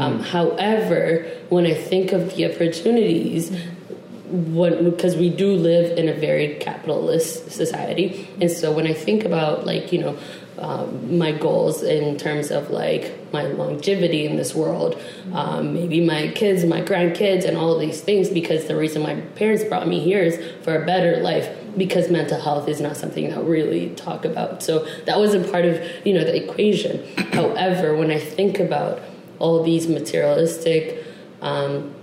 Um, 0.00 0.20
however, 0.20 1.26
when 1.48 1.66
I 1.66 1.74
think 1.74 2.12
of 2.12 2.34
the 2.34 2.52
opportunities, 2.52 3.50
when 4.26 4.90
because 4.90 5.16
we 5.16 5.30
do 5.30 5.54
live 5.54 5.96
in 5.98 6.08
a 6.08 6.14
very 6.14 6.54
capitalist 6.56 7.50
society, 7.50 8.28
and 8.40 8.50
so 8.50 8.72
when 8.72 8.86
I 8.86 8.94
think 8.94 9.24
about 9.24 9.66
like 9.66 9.92
you 9.92 10.00
know 10.00 10.18
um, 10.58 11.18
my 11.18 11.32
goals 11.32 11.82
in 11.82 12.16
terms 12.16 12.50
of 12.50 12.70
like 12.70 13.12
my 13.32 13.42
longevity 13.42 14.24
in 14.24 14.36
this 14.36 14.54
world, 14.54 15.00
um, 15.32 15.74
maybe 15.74 16.00
my 16.00 16.28
kids, 16.28 16.64
my 16.64 16.80
grandkids, 16.80 17.44
and 17.44 17.56
all 17.56 17.74
of 17.74 17.80
these 17.80 18.00
things. 18.00 18.28
Because 18.28 18.66
the 18.66 18.76
reason 18.76 19.02
my 19.02 19.16
parents 19.36 19.64
brought 19.64 19.86
me 19.86 20.00
here 20.00 20.22
is 20.22 20.40
for 20.62 20.80
a 20.80 20.86
better 20.86 21.18
life. 21.18 21.48
Because 21.76 22.10
mental 22.10 22.40
health 22.40 22.68
is 22.68 22.80
not 22.80 22.96
something 22.96 23.30
that 23.30 23.44
we 23.44 23.50
really 23.62 23.90
talk 23.90 24.24
about, 24.24 24.62
so 24.62 24.86
that 25.06 25.18
wasn't 25.18 25.50
part 25.50 25.64
of 25.64 25.82
you 26.04 26.14
know 26.14 26.24
the 26.24 26.36
equation. 26.36 27.04
However, 27.32 27.96
when 27.96 28.10
I 28.10 28.18
think 28.18 28.60
about 28.60 29.00
all 29.38 29.62
these 29.62 29.88
materialistic 29.88 31.04
um, 31.42 31.94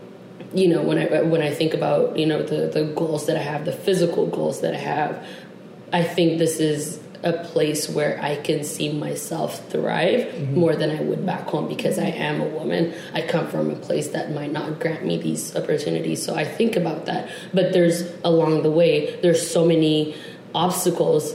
you 0.53 0.67
know 0.67 0.81
when 0.81 0.97
I 0.97 1.21
when 1.21 1.41
I 1.41 1.51
think 1.51 1.73
about 1.73 2.17
you 2.17 2.25
know 2.25 2.43
the 2.43 2.67
the 2.67 2.85
goals 2.93 3.27
that 3.27 3.37
I 3.37 3.41
have, 3.41 3.65
the 3.65 3.71
physical 3.71 4.27
goals 4.27 4.61
that 4.61 4.73
I 4.73 4.79
have, 4.79 5.25
I 5.93 6.03
think 6.03 6.39
this 6.39 6.59
is 6.59 6.99
a 7.23 7.33
place 7.45 7.87
where 7.89 8.19
I 8.21 8.35
can 8.37 8.63
see 8.63 8.91
myself 8.91 9.69
thrive 9.69 10.21
Mm-hmm. 10.21 10.59
more 10.59 10.75
than 10.75 10.89
I 10.89 11.01
would 11.01 11.25
back 11.25 11.47
home 11.47 11.67
because 11.67 11.99
I 11.99 12.07
am 12.07 12.41
a 12.41 12.45
woman. 12.47 12.93
I 13.13 13.21
come 13.21 13.47
from 13.47 13.69
a 13.69 13.75
place 13.75 14.09
that 14.09 14.31
might 14.33 14.51
not 14.51 14.79
grant 14.79 15.05
me 15.05 15.17
these 15.21 15.55
opportunities, 15.55 16.23
so 16.25 16.35
I 16.35 16.45
think 16.45 16.75
about 16.75 17.05
that. 17.05 17.29
But 17.53 17.73
there's 17.73 18.03
along 18.23 18.63
the 18.63 18.71
way, 18.71 19.19
there's 19.21 19.41
so 19.49 19.65
many 19.65 20.15
obstacles 20.55 21.33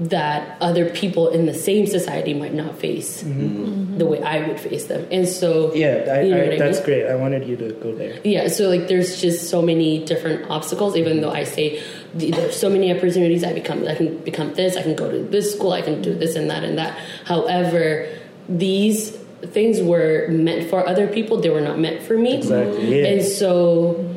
that 0.00 0.56
other 0.60 0.88
people 0.90 1.28
in 1.30 1.46
the 1.46 1.54
same 1.54 1.84
society 1.84 2.32
might 2.32 2.54
not 2.54 2.78
face 2.78 3.22
the 3.22 4.06
way 4.06 4.22
I 4.22 4.46
would 4.46 4.60
face 4.60 4.84
them, 4.86 5.04
and 5.10 5.26
so 5.26 5.68
Mm-hmm. 5.70 5.76
Yeah, 5.76 6.14
I, 6.14 6.20
you 6.22 6.34
know 6.34 6.52
I, 6.52 6.56
that's 6.58 6.78
mean? 6.78 6.84
great. 6.86 7.06
I 7.10 7.16
wanted 7.16 7.48
you 7.48 7.56
to 7.56 7.72
go 7.82 7.92
there. 7.94 8.16
Yeah, 8.22 8.46
so 8.46 8.68
like 8.68 8.86
there's 8.86 9.20
just 9.20 9.50
so 9.50 9.60
many 9.60 10.04
different 10.04 10.48
obstacles. 10.50 10.94
Even 10.96 11.20
though 11.20 11.32
I 11.32 11.42
say 11.42 11.82
there's 12.14 12.56
so 12.56 12.70
many 12.70 12.94
opportunities, 12.96 13.44
I 13.44 13.52
become 13.52 13.86
I 13.86 13.94
can 13.94 14.18
become 14.18 14.54
this, 14.54 14.76
I 14.76 14.82
can 14.82 14.96
go 14.96 15.10
to 15.10 15.18
this 15.18 15.54
school, 15.54 15.72
I 15.72 15.82
can 15.82 16.02
do 16.02 16.14
this 16.14 16.36
and 16.36 16.50
that 16.50 16.64
and 16.64 16.78
that. 16.78 16.98
However, 17.24 18.08
these 18.48 19.10
things 19.46 19.80
were 19.80 20.28
meant 20.28 20.68
for 20.70 20.86
other 20.86 21.06
people; 21.06 21.40
they 21.40 21.50
were 21.50 21.60
not 21.60 21.78
meant 21.78 22.02
for 22.02 22.16
me. 22.16 22.36
Exactly, 22.38 23.00
yeah. 23.00 23.08
And 23.08 23.22
so. 23.24 24.14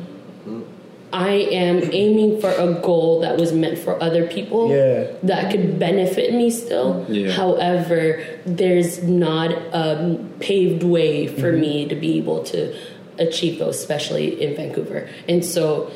I 1.14 1.32
am 1.32 1.90
aiming 1.92 2.40
for 2.40 2.50
a 2.50 2.72
goal 2.80 3.20
that 3.20 3.36
was 3.36 3.52
meant 3.52 3.76
for 3.78 4.02
other 4.02 4.26
people 4.26 4.70
Yeah. 4.70 5.08
that 5.24 5.50
could 5.50 5.78
benefit 5.78 6.32
me 6.32 6.48
still. 6.48 7.04
Yeah. 7.06 7.32
However, 7.32 8.24
there's 8.46 9.02
not 9.02 9.50
a 9.50 10.18
paved 10.40 10.82
way 10.82 11.26
for 11.26 11.52
mm-hmm. 11.52 11.60
me 11.60 11.88
to 11.88 11.94
be 11.94 12.16
able 12.16 12.42
to 12.44 12.74
achieve 13.18 13.58
those, 13.58 13.76
especially 13.76 14.42
in 14.42 14.56
Vancouver. 14.56 15.08
And 15.28 15.44
so, 15.44 15.90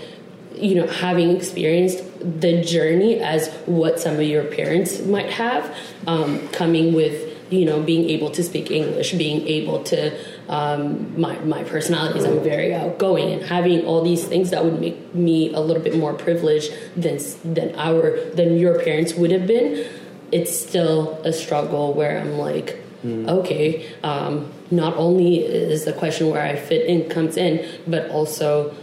you 0.57 0.75
know, 0.75 0.87
having 0.87 1.37
experienced 1.37 2.03
the 2.21 2.63
journey 2.63 3.21
as 3.21 3.49
what 3.67 4.01
some 4.01 4.15
of 4.15 4.23
your 4.23 4.45
parents 4.45 5.01
might 5.01 5.31
have, 5.31 5.77
um, 6.07 6.49
coming 6.49 6.95
with, 6.95 7.35
you 7.53 7.65
know, 7.65 7.81
being 7.83 8.09
able 8.11 8.31
to 8.31 8.43
speak 8.43 8.71
English, 8.71 9.13
being 9.13 9.47
able 9.47 9.83
to, 9.85 10.13
um, 10.49 11.19
my, 11.21 11.39
my 11.41 11.63
personality 11.65 12.19
is 12.19 12.25
I'm 12.25 12.43
very 12.43 12.75
outgoing 12.75 13.33
and 13.33 13.43
having 13.43 13.85
all 13.85 14.03
these 14.03 14.25
things 14.25 14.51
that 14.51 14.65
would 14.65 14.81
make 14.81 15.15
me 15.15 15.53
a 15.53 15.61
little 15.61 15.83
bit 15.83 15.97
more 15.97 16.15
privileged 16.15 16.73
than, 16.97 17.19
than 17.45 17.75
our, 17.77 18.21
than 18.35 18.57
your 18.57 18.83
parents 18.83 19.15
would 19.15 19.31
have 19.31 19.47
been. 19.47 19.87
It's 20.33 20.59
still 20.59 21.21
a 21.25 21.33
struggle 21.33 21.93
where 21.93 22.19
I'm 22.19 22.39
like, 22.39 22.81
okay, 23.29 23.87
um, 24.03 24.53
not 24.71 24.97
only 24.97 25.37
is 25.45 25.85
the 25.85 25.93
question 25.93 26.31
where 26.31 26.43
I 26.43 26.57
fit 26.57 26.87
in 26.87 27.09
comes 27.09 27.37
in, 27.37 27.65
but 27.87 28.11
also 28.11 28.75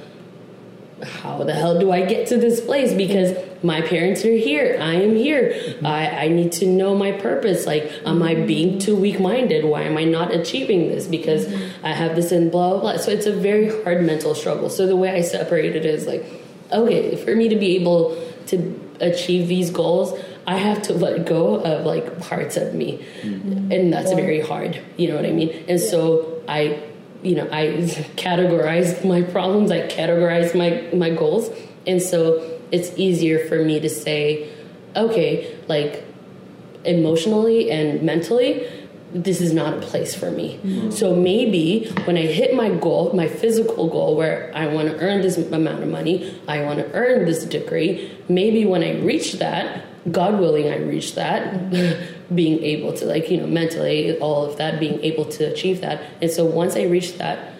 how 1.03 1.43
the 1.43 1.53
hell 1.53 1.79
do 1.79 1.91
I 1.91 2.05
get 2.05 2.27
to 2.27 2.37
this 2.37 2.61
place? 2.61 2.93
Because 2.93 3.37
my 3.63 3.81
parents 3.81 4.25
are 4.25 4.31
here. 4.31 4.77
I 4.79 4.95
am 4.95 5.15
here. 5.15 5.75
I, 5.83 6.07
I 6.07 6.27
need 6.27 6.51
to 6.53 6.65
know 6.65 6.95
my 6.95 7.11
purpose. 7.11 7.65
Like, 7.65 7.91
am 8.05 8.21
I 8.21 8.35
being 8.35 8.79
too 8.79 8.95
weak 8.95 9.19
minded? 9.19 9.65
Why 9.65 9.83
am 9.83 9.97
I 9.97 10.03
not 10.03 10.33
achieving 10.33 10.89
this? 10.89 11.07
Because 11.07 11.47
I 11.83 11.89
have 11.89 12.15
this 12.15 12.31
and 12.31 12.51
blah, 12.51 12.71
blah, 12.71 12.79
blah. 12.79 12.97
So 12.97 13.11
it's 13.11 13.25
a 13.25 13.31
very 13.33 13.83
hard 13.83 14.03
mental 14.03 14.35
struggle. 14.35 14.69
So 14.69 14.85
the 14.85 14.95
way 14.95 15.11
I 15.11 15.21
separate 15.21 15.75
it 15.75 15.85
is 15.85 16.05
like, 16.07 16.25
okay, 16.71 17.15
for 17.23 17.35
me 17.35 17.49
to 17.49 17.55
be 17.55 17.75
able 17.75 18.17
to 18.47 18.79
achieve 18.99 19.47
these 19.47 19.69
goals, 19.71 20.19
I 20.45 20.57
have 20.57 20.81
to 20.83 20.93
let 20.93 21.25
go 21.25 21.55
of 21.55 21.85
like 21.85 22.19
parts 22.19 22.57
of 22.57 22.73
me. 22.73 23.05
And 23.23 23.93
that's 23.93 24.11
very 24.11 24.41
hard. 24.41 24.81
You 24.97 25.07
know 25.09 25.15
what 25.15 25.25
I 25.25 25.31
mean? 25.31 25.65
And 25.69 25.79
so 25.79 26.43
I 26.47 26.83
you 27.23 27.35
know, 27.35 27.47
I 27.51 27.67
categorize 28.15 29.05
my 29.05 29.21
problems, 29.21 29.71
I 29.71 29.87
categorize 29.87 30.53
my 30.55 30.95
my 30.95 31.09
goals, 31.09 31.49
and 31.87 32.01
so 32.01 32.59
it's 32.71 32.97
easier 32.97 33.47
for 33.47 33.63
me 33.63 33.79
to 33.79 33.89
say, 33.89 34.49
okay, 34.95 35.55
like 35.67 36.03
emotionally 36.85 37.71
and 37.71 38.01
mentally, 38.01 38.67
this 39.13 39.41
is 39.41 39.53
not 39.53 39.75
a 39.75 39.81
place 39.81 40.15
for 40.15 40.31
me. 40.31 40.59
Mm-hmm. 40.63 40.91
So 40.91 41.15
maybe 41.15 41.87
when 42.05 42.17
I 42.17 42.25
hit 42.25 42.55
my 42.55 42.69
goal, 42.69 43.13
my 43.13 43.27
physical 43.27 43.87
goal, 43.87 44.15
where 44.15 44.51
I 44.55 44.67
want 44.67 44.89
to 44.89 44.97
earn 44.97 45.21
this 45.21 45.37
amount 45.37 45.83
of 45.83 45.89
money, 45.89 46.35
I 46.47 46.63
want 46.63 46.79
to 46.79 46.91
earn 46.93 47.25
this 47.25 47.45
degree, 47.45 48.11
maybe 48.27 48.65
when 48.65 48.83
I 48.83 48.99
reach 48.99 49.33
that, 49.33 49.85
God 50.11 50.39
willing, 50.39 50.67
I 50.67 50.77
reach 50.77 51.15
that, 51.15 51.69
being 52.35 52.61
able 52.63 52.93
to, 52.93 53.05
like, 53.05 53.29
you 53.29 53.37
know, 53.37 53.47
mentally, 53.47 54.17
all 54.19 54.45
of 54.45 54.57
that, 54.57 54.79
being 54.79 55.01
able 55.01 55.25
to 55.25 55.45
achieve 55.45 55.81
that. 55.81 56.03
And 56.21 56.29
so 56.29 56.45
once 56.45 56.75
I 56.75 56.83
reach 56.83 57.17
that, 57.17 57.53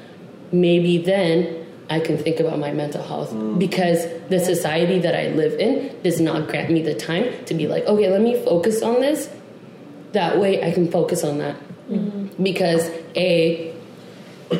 maybe 0.52 0.98
then 0.98 1.66
I 1.90 2.00
can 2.00 2.18
think 2.18 2.40
about 2.40 2.60
my 2.60 2.72
mental 2.72 3.04
health 3.04 3.32
mm. 3.32 3.58
because 3.60 4.06
the 4.30 4.40
society 4.40 5.00
that 5.00 5.16
I 5.16 5.28
live 5.30 5.60
in 5.60 6.02
does 6.02 6.20
not 6.20 6.48
grant 6.48 6.72
me 6.72 6.82
the 6.82 6.96
time 6.96 7.46
to 7.46 7.54
be 7.54 7.68
like, 7.68 7.86
okay, 7.86 8.10
let 8.10 8.22
me 8.22 8.42
focus 8.44 8.82
on 8.82 9.00
this. 9.00 9.30
That 10.12 10.40
way 10.40 10.64
I 10.64 10.72
can 10.72 10.92
focus 10.92 11.24
on 11.24 11.40
that. 11.40 11.56
Mm-hmm. 11.90 12.44
Because, 12.44 12.90
A, 13.16 13.74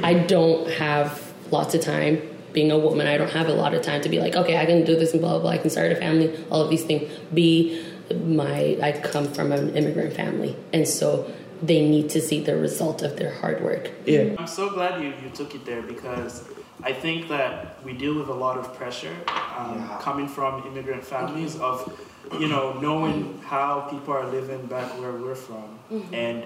I 0.04 0.14
don't 0.16 0.70
have 0.72 1.34
lots 1.52 1.76
of 1.76 1.82
time 1.82 2.22
being 2.54 2.72
a 2.72 2.78
woman. 2.78 3.08
I 3.08 3.18
don't 3.18 3.32
have 3.32 3.48
a 3.48 3.54
lot 3.54 3.74
of 3.74 3.82
time 3.82 4.02
to 4.02 4.10
be 4.10 4.20
like, 4.20 4.36
okay, 4.36 4.58
I 4.58 4.66
can 4.66 4.86
do 4.86 4.96
this 4.96 5.12
and 5.12 5.22
blah, 5.22 5.32
blah, 5.32 5.40
blah. 5.40 5.52
I 5.52 5.58
can 5.58 5.70
start 5.70 5.92
a 5.92 5.96
family, 5.96 6.34
all 6.50 6.62
of 6.62 6.70
these 6.70 6.84
things. 6.84 7.12
B, 7.34 7.84
my, 8.26 8.78
I 8.82 8.92
come 8.92 9.28
from 9.34 9.52
an 9.52 9.76
immigrant 9.76 10.14
family. 10.14 10.56
And 10.72 10.88
so 10.88 11.32
they 11.62 11.88
need 11.88 12.10
to 12.12 12.22
see 12.22 12.42
the 12.42 12.56
result 12.56 13.02
of 13.02 13.18
their 13.18 13.34
hard 13.34 13.64
work. 13.64 13.92
Yeah. 14.06 14.36
I'm 14.38 14.48
so 14.48 14.70
glad 14.70 15.02
you, 15.02 15.14
you 15.24 15.30
took 15.34 15.56
it 15.56 15.66
there 15.66 15.82
because 15.82 16.44
I 16.84 16.94
think 16.94 17.30
that 17.30 17.84
we 17.84 17.94
deal 17.94 18.16
with 18.16 18.30
a 18.30 18.34
lot 18.34 18.58
of 18.58 18.76
pressure 18.76 19.16
um, 19.58 19.90
coming 20.00 20.28
from 20.28 20.68
immigrant 20.68 21.04
families 21.04 21.58
of, 21.60 21.98
you 22.40 22.48
know, 22.48 22.74
knowing 22.80 23.40
how 23.46 23.82
people 23.82 24.14
are 24.14 24.26
living 24.26 24.66
back 24.66 24.90
where 25.00 25.14
we're 25.14 25.36
from. 25.36 25.80
And, 26.12 26.46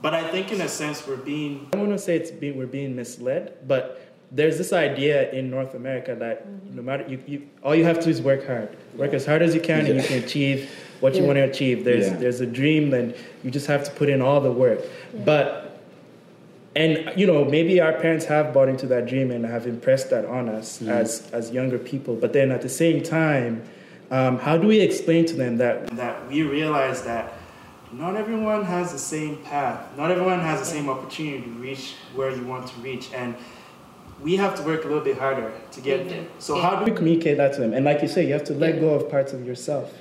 but 0.00 0.14
I 0.14 0.30
think 0.30 0.52
in 0.52 0.60
a 0.60 0.68
sense 0.68 1.06
we're 1.06 1.16
being 1.16 1.66
I 1.72 1.76
don't 1.76 1.88
want 1.88 1.98
to 1.98 2.04
say 2.04 2.16
it's 2.16 2.30
being 2.30 2.56
we're 2.56 2.66
being 2.66 2.94
misled, 2.94 3.56
but 3.66 4.07
there's 4.30 4.58
this 4.58 4.72
idea 4.72 5.30
in 5.32 5.50
North 5.50 5.74
America 5.74 6.14
that 6.14 6.46
no 6.74 6.82
matter 6.82 7.04
you, 7.08 7.22
you 7.26 7.48
all 7.62 7.74
you 7.74 7.84
have 7.84 7.98
to 7.98 8.04
do 8.04 8.10
is 8.10 8.20
work 8.20 8.46
hard, 8.46 8.76
work 8.94 9.12
as 9.14 9.24
hard 9.24 9.42
as 9.42 9.54
you 9.54 9.60
can, 9.60 9.86
and 9.86 9.96
you 9.96 10.02
can 10.02 10.22
achieve 10.22 10.70
what 11.00 11.14
you 11.14 11.24
want 11.24 11.36
to 11.36 11.42
achieve. 11.42 11.84
There's 11.84 12.08
Yeah. 12.08 12.16
there's 12.16 12.40
a 12.40 12.46
dream, 12.46 12.90
then 12.90 13.14
you 13.42 13.50
just 13.50 13.66
have 13.66 13.84
to 13.84 13.90
put 13.92 14.08
in 14.08 14.20
all 14.20 14.40
the 14.40 14.52
work. 14.52 14.80
But 15.24 15.80
and 16.76 17.12
you 17.16 17.26
know 17.26 17.44
maybe 17.44 17.80
our 17.80 17.94
parents 17.94 18.26
have 18.26 18.52
bought 18.52 18.68
into 18.68 18.86
that 18.88 19.06
dream 19.06 19.30
and 19.30 19.44
have 19.46 19.66
impressed 19.66 20.10
that 20.10 20.26
on 20.26 20.48
us 20.48 20.82
as 20.82 21.30
as 21.32 21.50
younger 21.50 21.78
people. 21.78 22.14
But 22.14 22.32
then 22.32 22.50
at 22.50 22.60
the 22.60 22.68
same 22.68 23.02
time, 23.02 23.62
um, 24.10 24.38
how 24.38 24.58
do 24.58 24.66
we 24.68 24.80
explain 24.80 25.24
to 25.26 25.34
them 25.34 25.56
that 25.58 25.88
that 25.96 26.28
we 26.28 26.42
realize 26.42 27.02
that 27.04 27.32
not 27.92 28.16
everyone 28.16 28.64
has 28.64 28.92
the 28.92 28.98
same 28.98 29.38
path. 29.38 29.80
Not 29.96 30.10
everyone 30.10 30.40
has 30.40 30.60
the 30.60 30.66
same 30.66 30.90
opportunity 30.90 31.40
to 31.42 31.48
reach 31.50 31.94
where 32.14 32.30
you 32.30 32.44
want 32.44 32.66
to 32.68 32.80
reach, 32.80 33.08
and 33.14 33.34
we 34.20 34.36
have 34.36 34.56
to 34.56 34.62
work 34.62 34.84
a 34.84 34.88
little 34.88 35.02
bit 35.02 35.18
harder 35.18 35.52
to 35.72 35.80
get 35.80 36.08
there. 36.08 36.26
So 36.38 36.60
how 36.60 36.76
do 36.76 36.90
we 36.90 36.96
communicate 36.96 37.36
that 37.36 37.54
to 37.54 37.60
them? 37.60 37.72
And 37.72 37.84
like 37.84 38.02
you 38.02 38.08
say, 38.08 38.26
you 38.26 38.32
have 38.32 38.44
to 38.44 38.54
let 38.54 38.80
go 38.80 38.90
of 38.94 39.10
parts 39.10 39.32
of 39.32 39.46
yourself. 39.46 39.92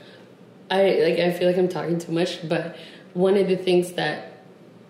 I 0.70 1.00
like 1.02 1.20
I 1.20 1.32
feel 1.32 1.48
like 1.48 1.58
I'm 1.58 1.70
talking 1.70 2.00
too 2.00 2.12
much, 2.12 2.48
but 2.48 2.76
one 3.14 3.38
of 3.38 3.48
the 3.48 3.56
things 3.56 3.94
that 3.94 4.44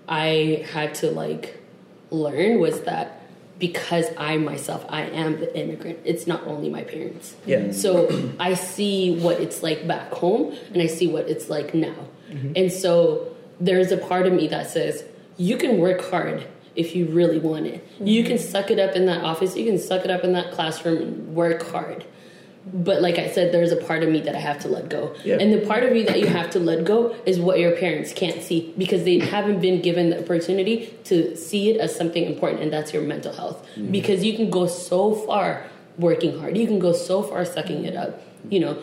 I 0.07 0.65
had 0.71 0.95
to 0.95 1.11
like 1.11 1.61
learn 2.09 2.59
was 2.59 2.81
that 2.81 3.21
because 3.59 4.07
I 4.17 4.37
myself 4.37 4.85
I 4.89 5.03
am 5.03 5.39
the 5.39 5.55
immigrant, 5.57 5.99
it's 6.03 6.25
not 6.25 6.45
only 6.47 6.69
my 6.69 6.83
parents. 6.83 7.35
Yeah. 7.45 7.71
So 7.71 8.33
I 8.39 8.53
see 8.53 9.19
what 9.19 9.39
it's 9.39 9.61
like 9.61 9.87
back 9.87 10.11
home 10.11 10.55
and 10.73 10.81
I 10.81 10.87
see 10.87 11.07
what 11.07 11.27
it's 11.27 11.49
like 11.49 11.73
now. 11.73 11.95
Mm-hmm. 12.29 12.53
And 12.55 12.71
so 12.71 13.35
there's 13.59 13.91
a 13.91 13.97
part 13.97 14.25
of 14.25 14.33
me 14.33 14.47
that 14.47 14.69
says 14.69 15.03
you 15.37 15.57
can 15.57 15.77
work 15.77 16.09
hard 16.09 16.47
if 16.77 16.95
you 16.95 17.07
really 17.07 17.39
want 17.39 17.65
it. 17.65 17.85
You 17.99 18.23
can 18.23 18.37
mm-hmm. 18.37 18.51
suck 18.51 18.71
it 18.71 18.79
up 18.79 18.95
in 18.95 19.07
that 19.07 19.23
office, 19.23 19.57
you 19.57 19.65
can 19.65 19.79
suck 19.79 20.05
it 20.05 20.11
up 20.11 20.23
in 20.23 20.33
that 20.33 20.51
classroom 20.51 21.01
and 21.01 21.35
work 21.35 21.69
hard. 21.69 22.05
But 22.71 23.01
like 23.01 23.17
I 23.17 23.29
said, 23.29 23.53
there's 23.53 23.71
a 23.71 23.77
part 23.77 24.03
of 24.03 24.09
me 24.09 24.19
that 24.21 24.35
I 24.35 24.39
have 24.39 24.59
to 24.59 24.67
let 24.67 24.89
go. 24.89 25.15
Yeah. 25.23 25.37
And 25.39 25.53
the 25.53 25.65
part 25.65 25.83
of 25.83 25.95
you 25.95 26.05
that 26.05 26.19
you 26.19 26.27
have 26.27 26.49
to 26.51 26.59
let 26.59 26.83
go 26.83 27.15
is 27.25 27.39
what 27.39 27.59
your 27.59 27.71
parents 27.77 28.11
can't 28.13 28.43
see 28.43 28.73
because 28.77 29.05
they 29.05 29.19
haven't 29.19 29.61
been 29.61 29.81
given 29.81 30.09
the 30.09 30.21
opportunity 30.21 30.93
to 31.05 31.35
see 31.35 31.69
it 31.69 31.79
as 31.79 31.95
something 31.95 32.25
important, 32.25 32.61
and 32.61 32.71
that's 32.71 32.93
your 32.93 33.03
mental 33.03 33.33
health. 33.33 33.65
Mm-hmm. 33.75 33.91
Because 33.91 34.23
you 34.23 34.35
can 34.35 34.49
go 34.49 34.67
so 34.67 35.15
far 35.15 35.65
working 35.97 36.37
hard. 36.39 36.57
You 36.57 36.67
can 36.67 36.77
go 36.77 36.91
so 36.91 37.23
far 37.23 37.45
sucking 37.45 37.85
it 37.85 37.95
up. 37.95 38.21
You 38.49 38.59
know, 38.59 38.77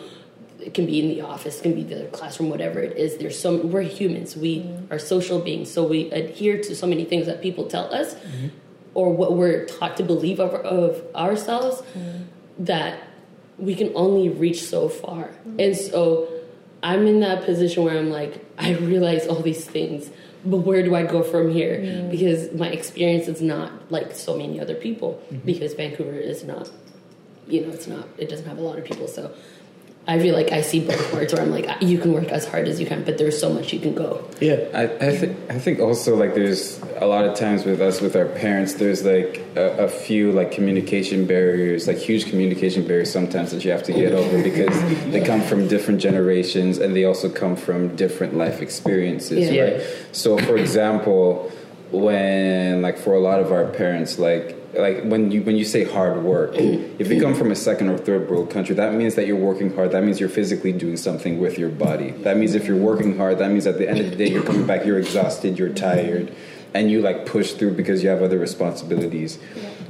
it 0.65 0.73
can 0.73 0.85
be 0.85 0.99
in 0.99 1.07
the 1.07 1.21
office, 1.21 1.59
it 1.59 1.63
can 1.63 1.75
be 1.75 1.83
the 1.83 2.05
classroom, 2.07 2.49
whatever 2.49 2.79
it 2.79 2.97
is. 2.97 3.17
There's 3.17 3.39
so 3.39 3.65
we're 3.65 3.83
humans. 3.83 4.35
We 4.35 4.59
mm-hmm. 4.59 4.91
are 4.93 4.99
social 4.99 5.39
beings, 5.39 5.71
so 5.71 5.85
we 5.85 6.11
adhere 6.11 6.57
to 6.63 6.75
so 6.75 6.87
many 6.87 7.05
things 7.05 7.27
that 7.27 7.41
people 7.41 7.67
tell 7.67 7.93
us, 7.93 8.15
mm-hmm. 8.15 8.47
or 8.95 9.13
what 9.13 9.33
we're 9.33 9.65
taught 9.65 9.95
to 9.97 10.03
believe 10.03 10.39
of, 10.39 10.53
of 10.53 11.03
ourselves, 11.15 11.81
mm-hmm. 11.81 12.23
that 12.65 12.99
we 13.57 13.75
can 13.75 13.91
only 13.95 14.27
reach 14.27 14.63
so 14.63 14.89
far. 14.89 15.29
And 15.59 15.77
so 15.77 16.27
I'm 16.83 17.07
in 17.07 17.21
that 17.21 17.45
position 17.45 17.83
where 17.83 17.97
I'm 17.97 18.09
like, 18.09 18.43
I 18.57 18.73
realize 18.73 19.27
all 19.27 19.41
these 19.41 19.65
things, 19.65 20.09
but 20.43 20.57
where 20.57 20.83
do 20.83 20.93
I 20.93 21.03
go 21.03 21.23
from 21.23 21.51
here? 21.51 22.07
Because 22.11 22.53
my 22.53 22.67
experience 22.67 23.27
is 23.27 23.41
not 23.41 23.71
like 23.91 24.13
so 24.13 24.35
many 24.35 24.59
other 24.59 24.75
people, 24.75 25.21
because 25.45 25.73
Vancouver 25.73 26.15
is 26.15 26.43
not, 26.43 26.69
you 27.47 27.61
know, 27.61 27.69
it's 27.69 27.87
not, 27.87 28.07
it 28.17 28.29
doesn't 28.29 28.47
have 28.47 28.57
a 28.57 28.61
lot 28.61 28.77
of 28.77 28.83
people. 28.83 29.07
So 29.07 29.33
I 30.07 30.19
feel 30.19 30.35
like 30.35 30.51
I 30.51 30.61
see 30.61 30.81
both 30.85 31.13
words 31.13 31.33
where 31.33 31.41
I'm 31.41 31.49
like, 31.51 31.67
you 31.81 31.97
can 31.97 32.13
work 32.13 32.29
as 32.29 32.45
hard 32.47 32.67
as 32.67 32.79
you 32.79 32.85
can, 32.85 33.03
but 33.03 33.17
there's 33.17 33.39
so 33.39 33.51
much 33.51 33.73
you 33.73 33.79
can 33.79 33.95
go. 33.95 34.23
Yeah. 34.39 34.67
I, 34.73 34.83
I 35.07 35.17
think 35.17 35.37
I 35.49 35.57
think 35.57 35.79
also 35.79 36.15
like 36.15 36.35
there's 36.35 36.79
a 36.97 37.07
lot 37.07 37.25
of 37.25 37.35
times 37.35 37.65
with 37.65 37.81
us 37.81 38.01
with 38.01 38.15
our 38.15 38.25
parents 38.25 38.75
there's 38.75 39.03
like 39.03 39.43
a, 39.55 39.85
a 39.85 39.89
few 39.89 40.31
like 40.31 40.51
communication 40.51 41.25
barriers 41.25 41.87
like 41.87 41.97
huge 41.97 42.29
communication 42.29 42.87
barriers 42.87 43.11
sometimes 43.11 43.51
that 43.51 43.65
you 43.65 43.71
have 43.71 43.83
to 43.83 43.91
get 43.93 44.13
over 44.13 44.41
because 44.41 44.79
they 45.11 45.19
come 45.21 45.41
from 45.41 45.67
different 45.67 45.99
generations 45.99 46.77
and 46.77 46.95
they 46.95 47.03
also 47.03 47.27
come 47.29 47.55
from 47.57 47.95
different 47.97 48.35
life 48.37 48.61
experiences 48.61 49.49
Yeah. 49.49 49.61
right 49.63 49.83
so 50.13 50.37
for 50.37 50.55
example 50.57 51.51
when 51.91 52.81
like 52.81 52.97
for 52.97 53.13
a 53.13 53.19
lot 53.19 53.39
of 53.39 53.51
our 53.51 53.65
parents 53.65 54.17
like 54.19 54.55
like 54.77 55.03
when 55.03 55.31
you 55.31 55.41
when 55.43 55.55
you 55.55 55.65
say 55.65 55.83
hard 55.83 56.23
work 56.23 56.53
mm-hmm. 56.53 57.01
if 57.01 57.09
you 57.11 57.21
come 57.21 57.33
from 57.33 57.51
a 57.51 57.55
second 57.55 57.89
or 57.89 57.97
third 57.97 58.29
world 58.29 58.49
country 58.49 58.75
that 58.75 58.93
means 58.93 59.15
that 59.15 59.27
you're 59.27 59.35
working 59.35 59.73
hard. 59.75 59.91
That 59.91 60.03
means 60.03 60.19
you're 60.19 60.29
physically 60.29 60.71
doing 60.71 60.97
something 60.97 61.39
with 61.39 61.57
your 61.57 61.69
body. 61.69 62.11
That 62.11 62.37
means 62.37 62.55
if 62.55 62.65
you're 62.67 62.77
working 62.77 63.17
hard 63.17 63.39
that 63.39 63.51
means 63.51 63.67
at 63.67 63.77
the 63.77 63.89
end 63.89 63.99
of 63.99 64.09
the 64.09 64.15
day 64.15 64.29
you're 64.29 64.43
coming 64.43 64.65
back 64.65 64.85
you're 64.85 64.99
exhausted 64.99 65.57
you're 65.57 65.73
tired 65.73 66.33
and 66.73 66.91
you 66.91 67.01
like 67.01 67.25
push 67.25 67.53
through 67.53 67.73
because 67.73 68.03
you 68.03 68.09
have 68.09 68.21
other 68.21 68.37
responsibilities. 68.37 69.39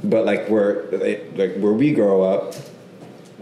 But 0.04 0.24
like 0.24 0.48
where 0.48 0.84
like 1.34 1.56
where 1.56 1.72
we 1.72 1.92
grow 1.92 2.22
up 2.22 2.54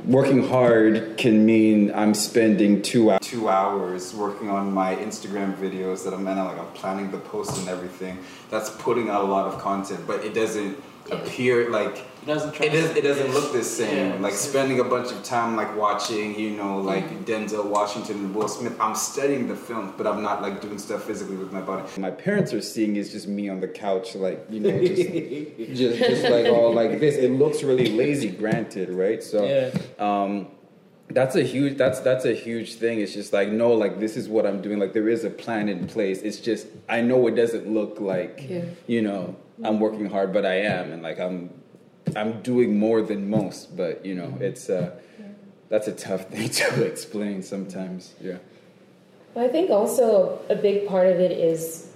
working 0.04 0.46
hard 0.46 1.16
can 1.16 1.46
mean 1.46 1.92
I'm 1.94 2.14
spending 2.14 2.82
two 2.82 3.10
hours, 3.10 3.20
two 3.22 3.48
hours 3.48 4.14
working 4.14 4.50
on 4.50 4.72
my 4.72 4.94
Instagram 4.96 5.56
videos 5.56 6.04
that 6.04 6.12
I'm 6.12 6.26
and 6.26 6.40
I'm, 6.40 6.46
like 6.46 6.58
I'm 6.58 6.72
planning 6.72 7.10
the 7.10 7.18
post 7.18 7.58
and 7.58 7.68
everything. 7.68 8.18
That's 8.50 8.70
putting 8.70 9.08
out 9.08 9.24
a 9.24 9.26
lot 9.26 9.46
of 9.46 9.60
content, 9.60 10.06
but 10.06 10.24
it 10.24 10.34
doesn't 10.34 10.76
appear 11.10 11.70
like 11.70 11.96
It 11.98 12.26
doesn't 12.26 12.58
it, 12.60 12.72
does, 12.72 12.96
it 12.96 13.02
doesn't 13.02 13.32
look 13.34 13.52
the 13.52 13.62
same. 13.62 14.12
Yeah. 14.14 14.18
like 14.20 14.32
spending 14.32 14.80
a 14.80 14.84
bunch 14.84 15.12
of 15.12 15.22
time 15.22 15.56
like 15.56 15.76
watching, 15.76 16.38
you 16.38 16.50
know, 16.50 16.78
like 16.80 17.26
Denzel 17.26 17.66
Washington 17.66 18.16
and 18.16 18.34
Will 18.34 18.48
Smith. 18.48 18.74
I'm 18.80 18.94
studying 18.94 19.46
the 19.46 19.54
film, 19.56 19.92
but 19.98 20.06
I'm 20.06 20.22
not 20.22 20.40
like 20.40 20.60
doing 20.62 20.78
stuff 20.78 21.04
physically 21.04 21.36
with 21.36 21.52
my 21.52 21.60
body. 21.60 21.82
My 22.00 22.10
parents 22.10 22.52
are 22.54 22.62
seeing 22.62 22.96
is 22.96 23.12
just 23.12 23.28
me 23.28 23.48
on 23.50 23.60
the 23.60 23.68
couch, 23.68 24.14
like 24.14 24.46
you 24.50 24.60
know, 24.60 24.70
just 24.86 25.02
just, 25.80 25.98
just 25.98 26.22
like 26.24 26.46
all 26.46 26.72
like 26.72 26.98
this. 27.00 27.16
It 27.16 27.30
looks 27.32 27.62
really 27.62 27.88
lazy, 27.88 28.30
granted, 28.30 28.88
right? 28.90 29.22
So 29.22 29.44
Yeah. 29.46 29.70
um 29.98 30.48
that's 31.10 31.36
a 31.36 31.42
huge 31.42 31.76
that's 31.76 32.00
that's 32.00 32.24
a 32.24 32.32
huge 32.32 32.76
thing 32.76 32.98
it's 32.98 33.12
just 33.12 33.30
like 33.34 33.50
no 33.50 33.72
like 33.74 34.00
this 34.00 34.16
is 34.16 34.26
what 34.26 34.46
i'm 34.46 34.62
doing 34.62 34.78
like 34.78 34.94
there 34.94 35.06
is 35.10 35.22
a 35.22 35.28
plan 35.28 35.68
in 35.68 35.86
place 35.86 36.22
it's 36.22 36.38
just 36.40 36.66
i 36.88 37.02
know 37.02 37.26
it 37.26 37.32
doesn't 37.34 37.68
look 37.68 38.00
like 38.00 38.46
Yeah. 38.48 38.64
you 38.86 39.02
know 39.02 39.36
i'm 39.62 39.78
working 39.78 40.10
hard 40.10 40.32
but 40.32 40.44
i 40.44 40.54
am 40.54 40.92
and 40.92 41.02
like 41.02 41.20
i'm 41.20 41.50
i'm 42.16 42.42
doing 42.42 42.78
more 42.78 43.02
than 43.02 43.30
most 43.30 43.76
but 43.76 44.04
you 44.04 44.14
know 44.14 44.36
it's 44.40 44.68
uh 44.68 44.90
that's 45.68 45.86
a 45.88 45.92
tough 45.92 46.28
thing 46.30 46.48
to 46.48 46.82
explain 46.84 47.42
sometimes 47.42 48.14
yeah. 48.20 48.38
Well, 49.34 49.44
I 49.44 49.48
think 49.48 49.70
also 49.70 50.38
a 50.48 50.54
big 50.54 50.86
part 50.86 51.08
of 51.08 51.18
it 51.18 51.32
is 51.32 51.90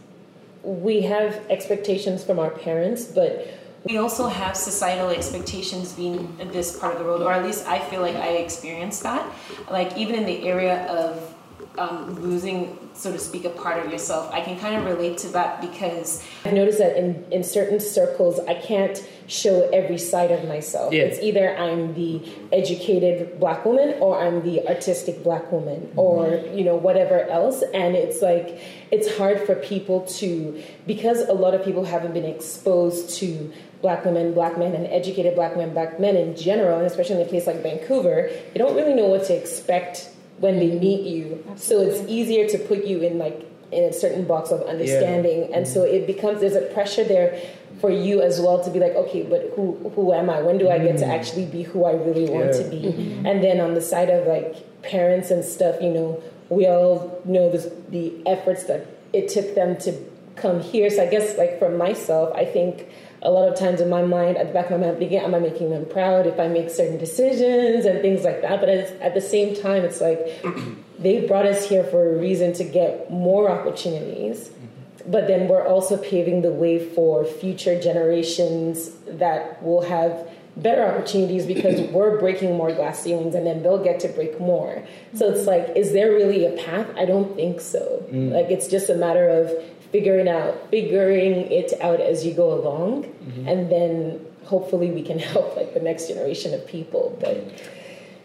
we 0.64 1.02
have 1.02 1.40
expectations 1.48 2.24
from 2.24 2.38
our 2.40 2.50
parents, 2.50 3.04
but 3.04 3.46
We 3.84 3.96
also 3.96 4.26
have 4.26 4.56
societal 4.56 5.10
expectations 5.10 5.92
being 5.92 6.36
in 6.40 6.50
this 6.50 6.76
part 6.76 6.94
of 6.94 6.98
the 6.98 7.04
world, 7.04 7.22
or 7.22 7.32
at 7.32 7.44
least 7.44 7.64
I 7.68 7.78
feel 7.78 8.00
like 8.00 8.16
I 8.16 8.30
experienced 8.30 9.04
that. 9.04 9.24
Like 9.70 9.96
even 9.96 10.16
in 10.16 10.26
the 10.26 10.48
area 10.48 10.84
of 10.88 11.32
um, 11.78 12.14
losing, 12.20 12.76
so 12.94 13.12
to 13.12 13.18
speak, 13.18 13.44
a 13.44 13.50
part 13.50 13.84
of 13.84 13.90
yourself, 13.90 14.32
I 14.32 14.40
can 14.40 14.58
kind 14.58 14.76
of 14.76 14.84
relate 14.84 15.18
to 15.18 15.28
that 15.28 15.60
because 15.60 16.24
I've 16.44 16.52
noticed 16.52 16.78
that 16.78 16.96
in, 16.96 17.24
in 17.30 17.44
certain 17.44 17.80
circles, 17.80 18.40
I 18.40 18.54
can't 18.54 19.06
show 19.26 19.68
every 19.72 19.98
side 19.98 20.30
of 20.30 20.48
myself. 20.48 20.92
Yeah. 20.92 21.02
It's 21.02 21.20
either 21.20 21.56
I'm 21.56 21.94
the 21.94 22.22
educated 22.52 23.38
black 23.38 23.64
woman 23.64 23.96
or 24.00 24.20
I'm 24.20 24.42
the 24.42 24.66
artistic 24.66 25.22
black 25.22 25.52
woman 25.52 25.92
or, 25.96 26.42
you 26.54 26.64
know, 26.64 26.76
whatever 26.76 27.20
else. 27.28 27.62
And 27.74 27.94
it's 27.94 28.22
like, 28.22 28.60
it's 28.90 29.16
hard 29.16 29.40
for 29.40 29.54
people 29.54 30.06
to, 30.18 30.62
because 30.86 31.20
a 31.20 31.34
lot 31.34 31.54
of 31.54 31.64
people 31.64 31.84
haven't 31.84 32.14
been 32.14 32.24
exposed 32.24 33.10
to 33.18 33.52
black 33.82 34.04
women, 34.04 34.34
black 34.34 34.58
men, 34.58 34.74
and 34.74 34.86
educated 34.88 35.34
black 35.34 35.56
men, 35.56 35.72
black 35.72 36.00
men 36.00 36.16
in 36.16 36.34
general, 36.36 36.78
and 36.78 36.86
especially 36.86 37.16
in 37.16 37.22
a 37.22 37.30
place 37.30 37.46
like 37.46 37.62
Vancouver, 37.62 38.30
they 38.52 38.58
don't 38.58 38.74
really 38.74 38.94
know 38.94 39.06
what 39.06 39.24
to 39.26 39.36
expect 39.36 40.10
when 40.38 40.58
they 40.58 40.78
meet 40.78 41.06
you. 41.06 41.44
So 41.56 41.80
it's 41.80 42.08
easier 42.08 42.48
to 42.48 42.58
put 42.58 42.84
you 42.84 43.00
in 43.00 43.18
like 43.18 43.46
in 43.70 43.84
a 43.84 43.92
certain 43.92 44.24
box 44.26 44.50
of 44.50 44.62
understanding, 44.62 45.52
and 45.52 45.68
so 45.68 45.82
it 45.82 46.06
becomes 46.06 46.40
there's 46.40 46.56
a 46.56 46.62
pressure 46.72 47.04
there 47.04 47.40
for 47.80 47.90
you 47.90 48.20
as 48.22 48.40
well 48.40 48.62
to 48.64 48.70
be 48.70 48.80
like, 48.80 48.94
okay, 48.94 49.22
but 49.22 49.52
who 49.54 49.74
who 49.94 50.12
am 50.12 50.30
I? 50.30 50.42
When 50.42 50.58
do 50.58 50.68
I 50.68 50.78
get 50.78 50.98
to 50.98 51.04
mm. 51.04 51.14
actually 51.14 51.46
be 51.46 51.62
who 51.62 51.84
I 51.84 51.92
really 51.92 52.28
want 52.28 52.52
to 52.54 52.62
Yeah. 52.64 52.70
be? 52.70 52.82
Mm-hmm. 52.82 53.26
And 53.26 53.42
then 53.42 53.60
on 53.60 53.74
the 53.74 53.80
side 53.80 54.10
of 54.10 54.26
like 54.26 54.82
parents 54.82 55.30
and 55.30 55.44
stuff, 55.44 55.76
you 55.80 55.90
know, 55.90 56.22
we 56.48 56.66
all 56.66 57.20
know 57.24 57.50
this, 57.50 57.68
the 57.90 58.12
efforts 58.26 58.64
that 58.64 58.86
it 59.12 59.28
took 59.28 59.54
them 59.54 59.76
to 59.78 59.92
come 60.36 60.60
here. 60.60 60.90
So 60.90 61.02
I 61.02 61.06
guess 61.06 61.36
like 61.36 61.58
for 61.58 61.70
myself, 61.70 62.34
I 62.34 62.44
think 62.44 62.88
a 63.22 63.30
lot 63.30 63.48
of 63.48 63.58
times 63.58 63.80
in 63.80 63.88
my 63.88 64.02
mind, 64.02 64.36
at 64.36 64.48
the 64.48 64.52
back 64.52 64.66
of 64.66 64.72
my 64.72 64.78
mind, 64.78 64.92
I'm 64.92 64.98
thinking, 64.98 65.18
am 65.18 65.34
I 65.34 65.38
making 65.38 65.70
them 65.70 65.86
proud 65.86 66.26
if 66.26 66.38
I 66.38 66.48
make 66.48 66.70
certain 66.70 66.98
decisions 66.98 67.84
and 67.84 68.00
things 68.00 68.24
like 68.24 68.42
that? 68.42 68.60
But 68.60 68.68
at, 68.68 69.00
at 69.00 69.14
the 69.14 69.20
same 69.20 69.60
time, 69.60 69.82
it's 69.82 70.00
like 70.00 70.20
they 70.98 71.26
brought 71.26 71.46
us 71.46 71.68
here 71.68 71.84
for 71.84 72.14
a 72.14 72.18
reason 72.18 72.52
to 72.54 72.64
get 72.64 73.10
more 73.10 73.50
opportunities. 73.50 74.48
Mm-hmm. 74.48 75.10
But 75.10 75.26
then 75.26 75.48
we're 75.48 75.66
also 75.66 75.96
paving 75.96 76.42
the 76.42 76.52
way 76.52 76.78
for 76.78 77.24
future 77.24 77.80
generations 77.80 78.90
that 79.06 79.62
will 79.62 79.82
have 79.82 80.28
better 80.56 80.84
opportunities 80.84 81.46
because 81.46 81.80
we're 81.92 82.18
breaking 82.18 82.56
more 82.56 82.72
glass 82.72 83.02
ceilings 83.02 83.34
and 83.34 83.46
then 83.46 83.62
they'll 83.62 83.82
get 83.82 84.00
to 84.00 84.08
break 84.08 84.38
more. 84.40 84.84
So 85.14 85.30
it's 85.30 85.40
mm-hmm. 85.40 85.48
like, 85.48 85.76
is 85.76 85.92
there 85.92 86.10
really 86.12 86.44
a 86.44 86.52
path? 86.62 86.86
I 86.96 87.04
don't 87.04 87.34
think 87.34 87.60
so. 87.60 88.06
Mm. 88.10 88.32
Like 88.32 88.50
it's 88.50 88.68
just 88.68 88.88
a 88.90 88.94
matter 88.94 89.28
of 89.28 89.50
figuring 89.92 90.28
out 90.28 90.70
figuring 90.70 91.50
it 91.50 91.72
out 91.80 92.00
as 92.00 92.24
you 92.24 92.34
go 92.34 92.52
along 92.52 93.04
mm-hmm. 93.04 93.48
and 93.48 93.70
then 93.70 94.26
hopefully 94.44 94.90
we 94.90 95.02
can 95.02 95.18
help 95.32 95.56
like 95.56 95.74
the 95.74 95.80
next 95.80 96.08
generation 96.08 96.54
of 96.54 96.66
people. 96.66 97.16
But 97.20 97.36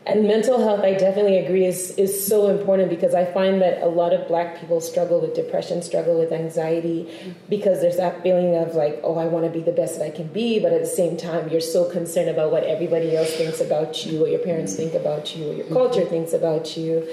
and 0.06 0.28
mental 0.28 0.62
health, 0.62 0.82
I 0.82 0.96
definitely 0.96 1.38
agree, 1.38 1.66
is, 1.66 1.92
is 1.92 2.28
so 2.28 2.48
important 2.50 2.90
because 2.90 3.14
I 3.14 3.24
find 3.24 3.62
that 3.62 3.82
a 3.82 3.88
lot 3.88 4.12
of 4.12 4.28
black 4.28 4.60
people 4.60 4.82
struggle 4.82 5.22
with 5.22 5.34
depression, 5.34 5.82
struggle 5.82 6.20
with 6.20 6.34
anxiety, 6.34 7.10
because 7.48 7.80
there's 7.80 7.96
that 7.96 8.22
feeling 8.22 8.54
of 8.56 8.76
like, 8.76 9.00
oh, 9.02 9.18
I 9.18 9.26
want 9.26 9.46
to 9.46 9.50
be 9.50 9.62
the 9.62 9.72
best 9.72 10.00
that 10.00 10.06
I 10.06 10.10
can 10.10 10.28
be, 10.28 10.60
but 10.60 10.74
at 10.74 10.82
the 10.82 10.88
same 10.88 11.16
time, 11.16 11.48
you're 11.48 11.62
so 11.62 11.90
concerned 11.90 12.30
about 12.30 12.52
what 12.52 12.64
everybody 12.64 13.16
else 13.16 13.34
thinks 13.34 13.62
about 13.62 14.06
you, 14.06 14.20
what 14.20 14.30
your 14.30 14.42
parents 14.42 14.76
think 14.76 14.94
about 14.94 15.38
you, 15.38 15.48
what 15.48 15.56
your 15.56 15.66
mm-hmm. 15.68 15.74
culture 15.74 16.06
thinks 16.06 16.34
about 16.34 16.76
you. 16.76 17.08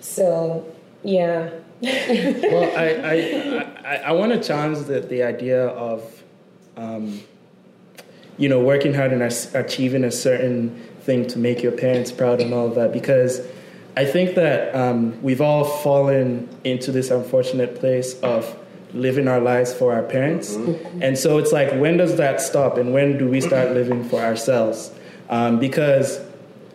So, 0.00 0.66
yeah. 1.04 1.50
Well, 1.84 2.76
I 2.76 2.86
I, 3.04 3.94
I, 3.94 3.96
I 3.96 4.12
want 4.12 4.32
to 4.32 4.42
challenge 4.42 4.86
the, 4.86 5.00
the 5.00 5.22
idea 5.22 5.66
of, 5.66 6.22
um, 6.76 7.20
you 8.38 8.48
know, 8.48 8.60
working 8.60 8.94
hard 8.94 9.12
and 9.12 9.22
ach- 9.22 9.54
achieving 9.54 10.04
a 10.04 10.10
certain 10.10 10.74
thing 11.02 11.26
to 11.28 11.38
make 11.38 11.62
your 11.62 11.72
parents 11.72 12.10
proud 12.10 12.40
and 12.40 12.52
all 12.54 12.66
of 12.66 12.74
that 12.74 12.92
because 12.92 13.46
I 13.96 14.04
think 14.04 14.34
that 14.34 14.74
um, 14.74 15.22
we've 15.22 15.40
all 15.40 15.64
fallen 15.64 16.48
into 16.64 16.90
this 16.90 17.10
unfortunate 17.10 17.76
place 17.76 18.18
of 18.20 18.58
living 18.92 19.28
our 19.28 19.40
lives 19.40 19.72
for 19.72 19.92
our 19.92 20.02
parents. 20.02 20.54
And 21.00 21.18
so 21.18 21.38
it's 21.38 21.52
like, 21.52 21.72
when 21.72 21.96
does 21.96 22.16
that 22.16 22.40
stop 22.40 22.76
and 22.76 22.92
when 22.92 23.18
do 23.18 23.28
we 23.28 23.40
start 23.40 23.70
living 23.72 24.08
for 24.08 24.20
ourselves? 24.20 24.90
Um, 25.28 25.58
because 25.58 26.20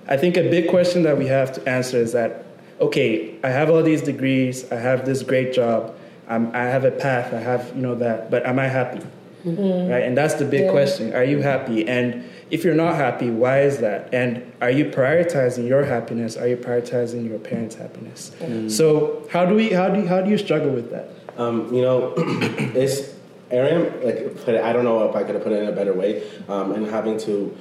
I 0.07 0.17
think 0.17 0.37
a 0.37 0.49
big 0.49 0.69
question 0.69 1.03
that 1.03 1.17
we 1.17 1.27
have 1.27 1.51
to 1.53 1.69
answer 1.69 1.97
is 1.97 2.13
that, 2.13 2.45
okay, 2.79 3.35
I 3.43 3.49
have 3.49 3.69
all 3.69 3.83
these 3.83 4.01
degrees, 4.01 4.69
I 4.71 4.75
have 4.75 5.05
this 5.05 5.23
great 5.23 5.53
job, 5.53 5.95
I'm, 6.27 6.53
I 6.55 6.63
have 6.63 6.85
a 6.85 6.91
path, 6.91 7.33
I 7.33 7.39
have, 7.39 7.71
you 7.75 7.81
know, 7.81 7.95
that, 7.95 8.29
but 8.31 8.45
am 8.45 8.59
I 8.59 8.67
happy? 8.67 9.01
Right? 9.45 10.03
And 10.03 10.17
that's 10.17 10.33
the 10.35 10.45
big 10.45 10.65
Yeah. 10.65 10.71
question. 10.71 11.13
Are 11.13 11.23
you 11.23 11.41
happy? 11.41 11.87
And 11.87 12.25
if 12.51 12.65
you're 12.65 12.75
not 12.75 12.95
happy, 12.95 13.29
why 13.29 13.61
is 13.61 13.77
that? 13.77 14.13
And 14.13 14.43
are 14.61 14.69
you 14.69 14.85
prioritizing 14.85 15.65
your 15.67 15.85
happiness? 15.85 16.35
Are 16.35 16.47
you 16.47 16.57
prioritizing 16.57 17.27
your 17.27 17.39
parents' 17.39 17.75
happiness? 17.75 18.31
So 18.67 19.25
how 19.31 19.45
do 19.45 19.55
we 19.55 19.69
how 19.69 19.87
do 19.89 20.01
you, 20.01 20.07
how 20.07 20.21
do 20.21 20.29
you 20.29 20.37
struggle 20.37 20.71
with 20.71 20.91
that? 20.91 21.09
Um, 21.37 21.73
you 21.73 21.81
know, 21.81 22.13
it's 22.17 23.13
Ariam. 23.49 24.03
Like, 24.03 24.35
put 24.43 24.55
it, 24.55 24.61
I 24.61 24.73
don't 24.73 24.83
know 24.83 25.07
if 25.09 25.15
I 25.15 25.23
could 25.23 25.35
have 25.35 25.43
put 25.43 25.53
it 25.53 25.63
in 25.63 25.69
a 25.69 25.71
better 25.71 25.93
way. 25.93 26.21
Um, 26.49 26.73
and 26.73 26.85
having 26.87 27.17
to 27.19 27.55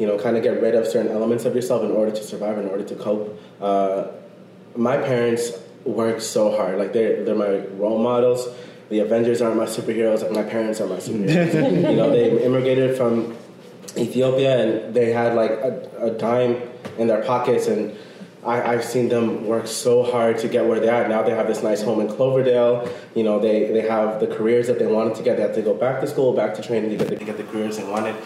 you 0.00 0.06
know, 0.06 0.18
kind 0.18 0.36
of 0.36 0.42
get 0.42 0.60
rid 0.62 0.74
of 0.74 0.86
certain 0.86 1.12
elements 1.12 1.44
of 1.44 1.54
yourself 1.54 1.84
in 1.84 1.90
order 1.90 2.10
to 2.10 2.22
survive, 2.24 2.58
in 2.58 2.66
order 2.66 2.82
to 2.82 2.94
cope. 2.96 3.38
Uh, 3.60 4.06
my 4.76 4.96
parents 4.96 5.52
worked 5.84 6.22
so 6.22 6.56
hard. 6.56 6.78
Like 6.78 6.92
they're 6.92 7.24
they're 7.24 7.34
my 7.34 7.66
role 7.76 7.98
models. 7.98 8.48
The 8.88 9.00
Avengers 9.00 9.40
aren't 9.40 9.56
my 9.56 9.66
superheroes. 9.66 10.22
Like 10.22 10.32
my 10.32 10.42
parents 10.42 10.80
are 10.80 10.86
my 10.86 10.96
superheroes. 10.96 11.90
you 11.90 11.96
know, 11.96 12.10
they 12.10 12.44
immigrated 12.44 12.96
from 12.96 13.36
Ethiopia 13.96 14.58
and 14.58 14.94
they 14.94 15.12
had 15.12 15.34
like 15.34 15.50
a, 15.50 15.88
a 16.00 16.10
dime 16.10 16.60
in 16.98 17.06
their 17.06 17.22
pockets 17.22 17.66
and. 17.66 17.96
I, 18.42 18.72
I've 18.72 18.84
seen 18.86 19.10
them 19.10 19.46
work 19.46 19.66
so 19.66 20.02
hard 20.02 20.38
to 20.38 20.48
get 20.48 20.64
where 20.64 20.80
they 20.80 20.88
are. 20.88 21.06
Now 21.06 21.22
they 21.22 21.32
have 21.32 21.46
this 21.46 21.62
nice 21.62 21.82
home 21.82 22.00
in 22.00 22.08
Cloverdale. 22.08 22.90
You 23.14 23.22
know, 23.22 23.38
they, 23.38 23.70
they 23.70 23.82
have 23.82 24.18
the 24.18 24.26
careers 24.26 24.66
that 24.68 24.78
they 24.78 24.86
wanted 24.86 25.14
to 25.16 25.22
get. 25.22 25.36
They 25.36 25.42
have 25.42 25.54
to 25.56 25.60
go 25.60 25.74
back 25.74 26.00
to 26.00 26.06
school, 26.06 26.32
back 26.32 26.54
to 26.54 26.62
training 26.62 26.88
to 26.88 26.96
get 26.96 27.08
the, 27.08 27.16
to 27.16 27.24
get 27.26 27.36
the 27.36 27.44
careers 27.44 27.76
they 27.76 27.84
wanted. 27.84 28.16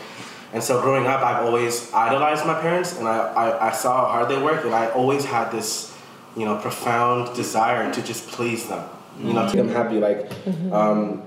And 0.54 0.62
so 0.62 0.80
growing 0.80 1.06
up, 1.08 1.20
I've 1.20 1.44
always 1.44 1.92
idolized 1.92 2.46
my 2.46 2.54
parents, 2.60 2.96
and 2.96 3.08
I, 3.08 3.16
I, 3.16 3.68
I 3.68 3.72
saw 3.72 4.06
how 4.06 4.12
hard 4.12 4.28
they 4.28 4.40
worked, 4.40 4.64
and 4.64 4.72
I 4.72 4.86
always 4.90 5.24
had 5.24 5.50
this, 5.50 5.92
you 6.36 6.44
know, 6.44 6.56
profound 6.58 7.34
desire 7.36 7.92
to 7.92 8.02
just 8.02 8.28
please 8.28 8.68
them, 8.68 8.88
you 9.18 9.32
know, 9.32 9.48
to 9.48 9.56
make 9.56 9.66
them 9.66 9.68
happy. 9.68 9.98
Like, 10.00 10.30
um, 10.72 11.22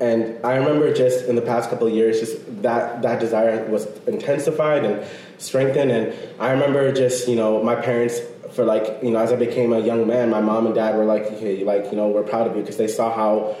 and 0.00 0.44
I 0.44 0.56
remember 0.56 0.92
just 0.92 1.26
in 1.26 1.36
the 1.36 1.42
past 1.42 1.70
couple 1.70 1.86
of 1.86 1.94
years, 1.94 2.20
just 2.20 2.62
that 2.62 3.02
that 3.02 3.20
desire 3.20 3.64
was 3.70 3.86
intensified 4.06 4.84
and 4.84 5.06
strengthened. 5.38 5.90
And 5.90 6.14
I 6.40 6.50
remember 6.50 6.92
just 6.92 7.28
you 7.28 7.36
know 7.36 7.62
my 7.62 7.76
parents 7.76 8.20
for 8.52 8.64
like 8.64 9.02
you 9.02 9.10
know 9.10 9.18
as 9.18 9.32
I 9.32 9.36
became 9.36 9.72
a 9.72 9.80
young 9.80 10.06
man, 10.06 10.30
my 10.30 10.40
mom 10.40 10.66
and 10.66 10.74
dad 10.74 10.96
were 10.96 11.04
like, 11.04 11.28
hey, 11.38 11.64
like 11.64 11.90
you 11.90 11.96
know 11.96 12.08
we're 12.08 12.22
proud 12.22 12.46
of 12.46 12.56
you 12.56 12.62
because 12.62 12.76
they 12.76 12.88
saw 12.88 13.12
how 13.14 13.56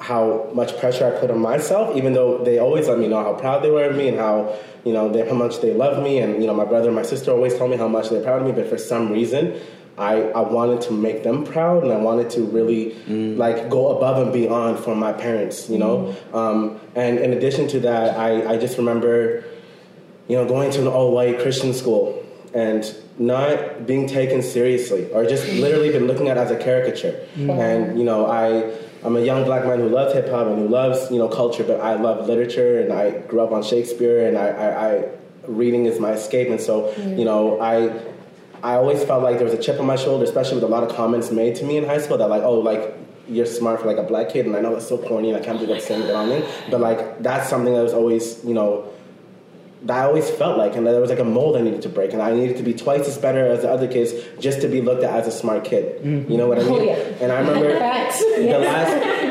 how 0.00 0.48
much 0.54 0.78
pressure 0.78 1.12
I 1.12 1.18
put 1.18 1.30
on 1.30 1.40
myself, 1.40 1.96
even 1.96 2.12
though 2.12 2.44
they 2.44 2.58
always 2.58 2.86
let 2.88 2.98
me 2.98 3.08
know 3.08 3.22
how 3.22 3.34
proud 3.34 3.64
they 3.64 3.70
were 3.70 3.84
of 3.84 3.96
me 3.96 4.08
and 4.08 4.18
how 4.18 4.56
you 4.84 4.92
know 4.92 5.08
they, 5.12 5.28
how 5.28 5.34
much 5.34 5.60
they 5.60 5.74
love 5.74 6.02
me. 6.02 6.18
And 6.18 6.40
you 6.40 6.46
know 6.46 6.54
my 6.54 6.64
brother 6.64 6.86
and 6.86 6.96
my 6.96 7.02
sister 7.02 7.30
always 7.30 7.56
told 7.56 7.70
me 7.70 7.76
how 7.76 7.88
much 7.88 8.10
they're 8.10 8.22
proud 8.22 8.40
of 8.40 8.46
me, 8.46 8.52
but 8.52 8.68
for 8.68 8.78
some 8.78 9.12
reason. 9.12 9.60
I, 9.98 10.22
I 10.30 10.40
wanted 10.40 10.80
to 10.82 10.92
make 10.92 11.22
them 11.22 11.44
proud 11.44 11.82
and 11.82 11.92
I 11.92 11.96
wanted 11.96 12.30
to 12.30 12.42
really 12.42 12.92
mm. 13.06 13.36
like 13.36 13.68
go 13.68 13.96
above 13.96 14.22
and 14.22 14.32
beyond 14.32 14.78
for 14.78 14.94
my 14.94 15.12
parents, 15.12 15.68
you 15.68 15.78
know. 15.78 16.14
Mm. 16.32 16.34
Um, 16.34 16.80
and 16.94 17.18
in 17.18 17.32
addition 17.32 17.68
to 17.68 17.80
that, 17.80 18.16
I, 18.16 18.54
I 18.54 18.58
just 18.58 18.78
remember, 18.78 19.44
you 20.28 20.36
know, 20.36 20.46
going 20.46 20.70
to 20.70 20.80
an 20.80 20.86
all 20.86 21.12
white 21.12 21.40
Christian 21.40 21.74
school 21.74 22.24
and 22.54 22.94
not 23.18 23.86
being 23.86 24.06
taken 24.06 24.42
seriously 24.42 25.10
or 25.12 25.24
just 25.24 25.46
literally 25.54 25.90
been 25.90 26.06
looking 26.06 26.28
at 26.28 26.38
as 26.38 26.50
a 26.50 26.56
caricature. 26.56 27.26
Mm. 27.34 27.58
And, 27.58 27.98
you 27.98 28.04
know, 28.04 28.26
I 28.26 28.72
I'm 29.04 29.16
a 29.16 29.20
young 29.20 29.44
black 29.44 29.64
man 29.64 29.78
who 29.78 29.88
loves 29.88 30.12
hip 30.14 30.28
hop 30.28 30.46
and 30.48 30.58
who 30.58 30.68
loves, 30.68 31.10
you 31.10 31.18
know, 31.18 31.28
culture, 31.28 31.62
but 31.62 31.80
I 31.80 31.94
love 31.94 32.26
literature 32.26 32.80
and 32.80 32.92
I 32.92 33.18
grew 33.28 33.40
up 33.40 33.52
on 33.52 33.62
Shakespeare 33.62 34.26
and 34.26 34.36
I, 34.36 34.48
I, 34.48 34.88
I 34.88 35.08
reading 35.46 35.86
is 35.86 36.00
my 36.00 36.12
escape. 36.12 36.48
And 36.48 36.60
so, 36.60 36.92
you 36.96 37.24
know, 37.24 37.60
I 37.60 37.90
I 38.62 38.74
always 38.74 39.02
felt 39.04 39.22
like 39.22 39.36
there 39.36 39.44
was 39.44 39.54
a 39.54 39.62
chip 39.62 39.78
on 39.78 39.86
my 39.86 39.96
shoulder, 39.96 40.24
especially 40.24 40.56
with 40.56 40.64
a 40.64 40.68
lot 40.68 40.82
of 40.82 40.94
comments 40.94 41.30
made 41.30 41.56
to 41.56 41.64
me 41.64 41.76
in 41.76 41.84
high 41.84 41.98
school 41.98 42.18
that 42.18 42.28
like, 42.28 42.42
oh, 42.42 42.58
like 42.58 42.94
you're 43.28 43.46
smart 43.46 43.80
for 43.80 43.86
like 43.86 43.98
a 43.98 44.02
black 44.02 44.30
kid, 44.30 44.46
and 44.46 44.56
I 44.56 44.60
know 44.60 44.74
it's 44.76 44.88
so 44.88 44.98
corny, 44.98 45.30
and 45.30 45.36
I 45.36 45.44
can't 45.44 45.58
believe 45.58 45.74
I'm 45.74 45.82
saying 45.82 46.28
me, 46.28 46.48
but 46.70 46.80
like 46.80 47.22
that's 47.22 47.48
something 47.48 47.74
that 47.74 47.82
was 47.82 47.92
always, 47.92 48.44
you 48.44 48.54
know, 48.54 48.90
that 49.82 49.96
I 49.96 50.06
always 50.06 50.28
felt 50.28 50.58
like, 50.58 50.74
and 50.76 50.86
there 50.86 51.00
was 51.00 51.10
like 51.10 51.18
a 51.18 51.24
mold 51.24 51.56
I 51.56 51.60
needed 51.60 51.82
to 51.82 51.88
break, 51.88 52.12
and 52.12 52.22
I 52.22 52.32
needed 52.34 52.56
to 52.56 52.62
be 52.62 52.74
twice 52.74 53.06
as 53.06 53.18
better 53.18 53.46
as 53.46 53.62
the 53.62 53.70
other 53.70 53.86
kids 53.86 54.12
just 54.40 54.60
to 54.62 54.68
be 54.68 54.80
looked 54.80 55.04
at 55.04 55.14
as 55.14 55.28
a 55.28 55.36
smart 55.36 55.64
kid. 55.64 56.02
Mm-hmm. 56.02 56.30
You 56.30 56.38
know 56.38 56.48
what 56.48 56.58
I 56.58 56.62
oh, 56.62 56.70
mean? 56.70 56.80
Oh, 56.80 56.84
yeah. 56.84 56.96
And 57.20 57.30
I 57.30 57.38
remember 57.38 57.72
the 57.72 57.78
last 57.78 58.24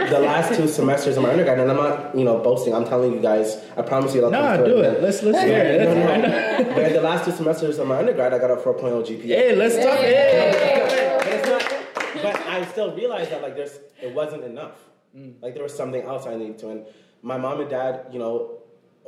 the 0.09 0.19
last 0.19 0.53
two 0.55 0.67
semesters 0.67 1.17
of 1.17 1.23
my 1.23 1.31
undergrad, 1.31 1.59
and 1.59 1.69
I'm 1.69 1.77
not, 1.77 2.15
you 2.17 2.23
know, 2.23 2.37
boasting. 2.39 2.73
I'm 2.73 2.85
telling 2.85 3.13
you 3.13 3.19
guys, 3.19 3.57
I 3.75 3.81
promise 3.81 4.13
you. 4.15 4.23
I'll 4.25 4.31
Nah, 4.31 4.55
come 4.55 4.65
through 4.65 4.73
do 4.73 4.79
again. 4.79 4.95
it. 4.95 5.01
Let's 5.03 5.23
let's 5.23 5.41
hear 5.43 5.57
it. 5.57 5.81
No, 5.81 5.93
Let's- 5.93 6.67
no. 6.69 6.75
but 6.75 6.93
the 6.93 7.01
last 7.01 7.25
two 7.25 7.31
semesters 7.31 7.77
of 7.79 7.87
my 7.87 7.97
undergrad, 7.99 8.33
I 8.33 8.39
got 8.39 8.51
a 8.51 8.55
4.0 8.55 9.03
GPA. 9.05 9.25
Hey, 9.25 9.55
let's 9.55 9.75
talk. 9.75 9.97
Hey. 9.99 11.17
But 11.19 11.27
it's 11.33 11.47
not. 11.47 12.23
But 12.23 12.47
I 12.47 12.65
still 12.65 12.95
realized 12.95 13.31
that 13.31 13.41
like 13.41 13.55
there's 13.55 13.79
it 14.01 14.13
wasn't 14.13 14.43
enough. 14.43 14.79
Mm. 15.15 15.41
Like 15.41 15.53
there 15.53 15.63
was 15.63 15.75
something 15.75 16.01
else 16.03 16.25
I 16.25 16.35
needed 16.35 16.57
to. 16.59 16.69
And 16.69 16.85
my 17.21 17.37
mom 17.37 17.59
and 17.61 17.69
dad, 17.69 18.07
you 18.11 18.19
know, 18.19 18.59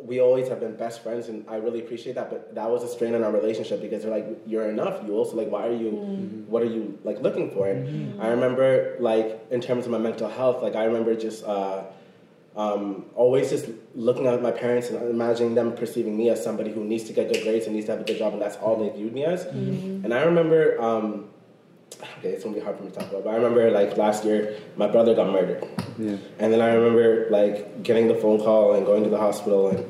we 0.03 0.19
always 0.21 0.47
have 0.47 0.59
been 0.59 0.75
best 0.75 1.03
friends, 1.03 1.27
and 1.27 1.45
I 1.49 1.57
really 1.57 1.79
appreciate 1.79 2.13
that. 2.15 2.29
But 2.29 2.55
that 2.55 2.69
was 2.69 2.83
a 2.83 2.87
strain 2.87 3.13
in 3.15 3.23
our 3.23 3.31
relationship 3.31 3.81
because 3.81 4.03
they're 4.03 4.11
like, 4.11 4.27
"You're 4.45 4.69
enough. 4.69 5.01
You 5.05 5.13
also 5.13 5.35
like, 5.35 5.49
why 5.49 5.67
are 5.67 5.73
you? 5.75 5.91
What 6.47 6.63
are 6.63 6.71
you 6.77 6.97
like 7.03 7.21
looking 7.21 7.51
for?" 7.51 7.67
And 7.67 8.21
I 8.21 8.27
remember 8.29 8.95
like 8.99 9.45
in 9.51 9.61
terms 9.61 9.85
of 9.85 9.91
my 9.91 9.97
mental 9.97 10.29
health, 10.29 10.61
like 10.61 10.75
I 10.75 10.85
remember 10.85 11.15
just. 11.15 11.43
Uh, 11.43 11.83
um, 12.55 13.05
always 13.15 13.49
just 13.49 13.67
looking 13.95 14.25
at 14.27 14.41
my 14.41 14.51
parents 14.51 14.89
and 14.89 15.01
imagining 15.09 15.55
them 15.55 15.71
perceiving 15.73 16.17
me 16.17 16.29
as 16.29 16.43
somebody 16.43 16.71
who 16.73 16.83
needs 16.83 17.05
to 17.05 17.13
get 17.13 17.31
good 17.31 17.43
grades 17.43 17.67
and 17.67 17.75
needs 17.75 17.85
to 17.85 17.93
have 17.93 18.01
a 18.01 18.03
good 18.03 18.17
job, 18.17 18.33
and 18.33 18.41
that's 18.41 18.57
all 18.57 18.75
they 18.75 18.89
viewed 18.89 19.13
me 19.13 19.23
as. 19.23 19.45
And 19.45 20.13
I 20.13 20.23
remember, 20.23 20.81
um, 20.81 21.29
okay, 22.19 22.29
it's 22.29 22.43
gonna 22.43 22.55
be 22.55 22.61
hard 22.61 22.75
for 22.77 22.83
me 22.83 22.89
to 22.89 22.95
talk 22.99 23.09
about, 23.09 23.23
but 23.23 23.29
I 23.29 23.35
remember 23.35 23.69
like 23.71 23.95
last 23.97 24.25
year, 24.25 24.57
my 24.75 24.87
brother 24.87 25.13
got 25.15 25.31
murdered, 25.31 25.63
Yeah. 25.99 26.15
and 26.39 26.53
then 26.53 26.61
I 26.61 26.73
remember 26.73 27.29
like 27.29 27.83
getting 27.83 28.07
the 28.07 28.15
phone 28.15 28.39
call 28.39 28.73
and 28.73 28.85
going 28.85 29.03
to 29.03 29.09
the 29.09 29.17
hospital 29.17 29.67
and 29.67 29.85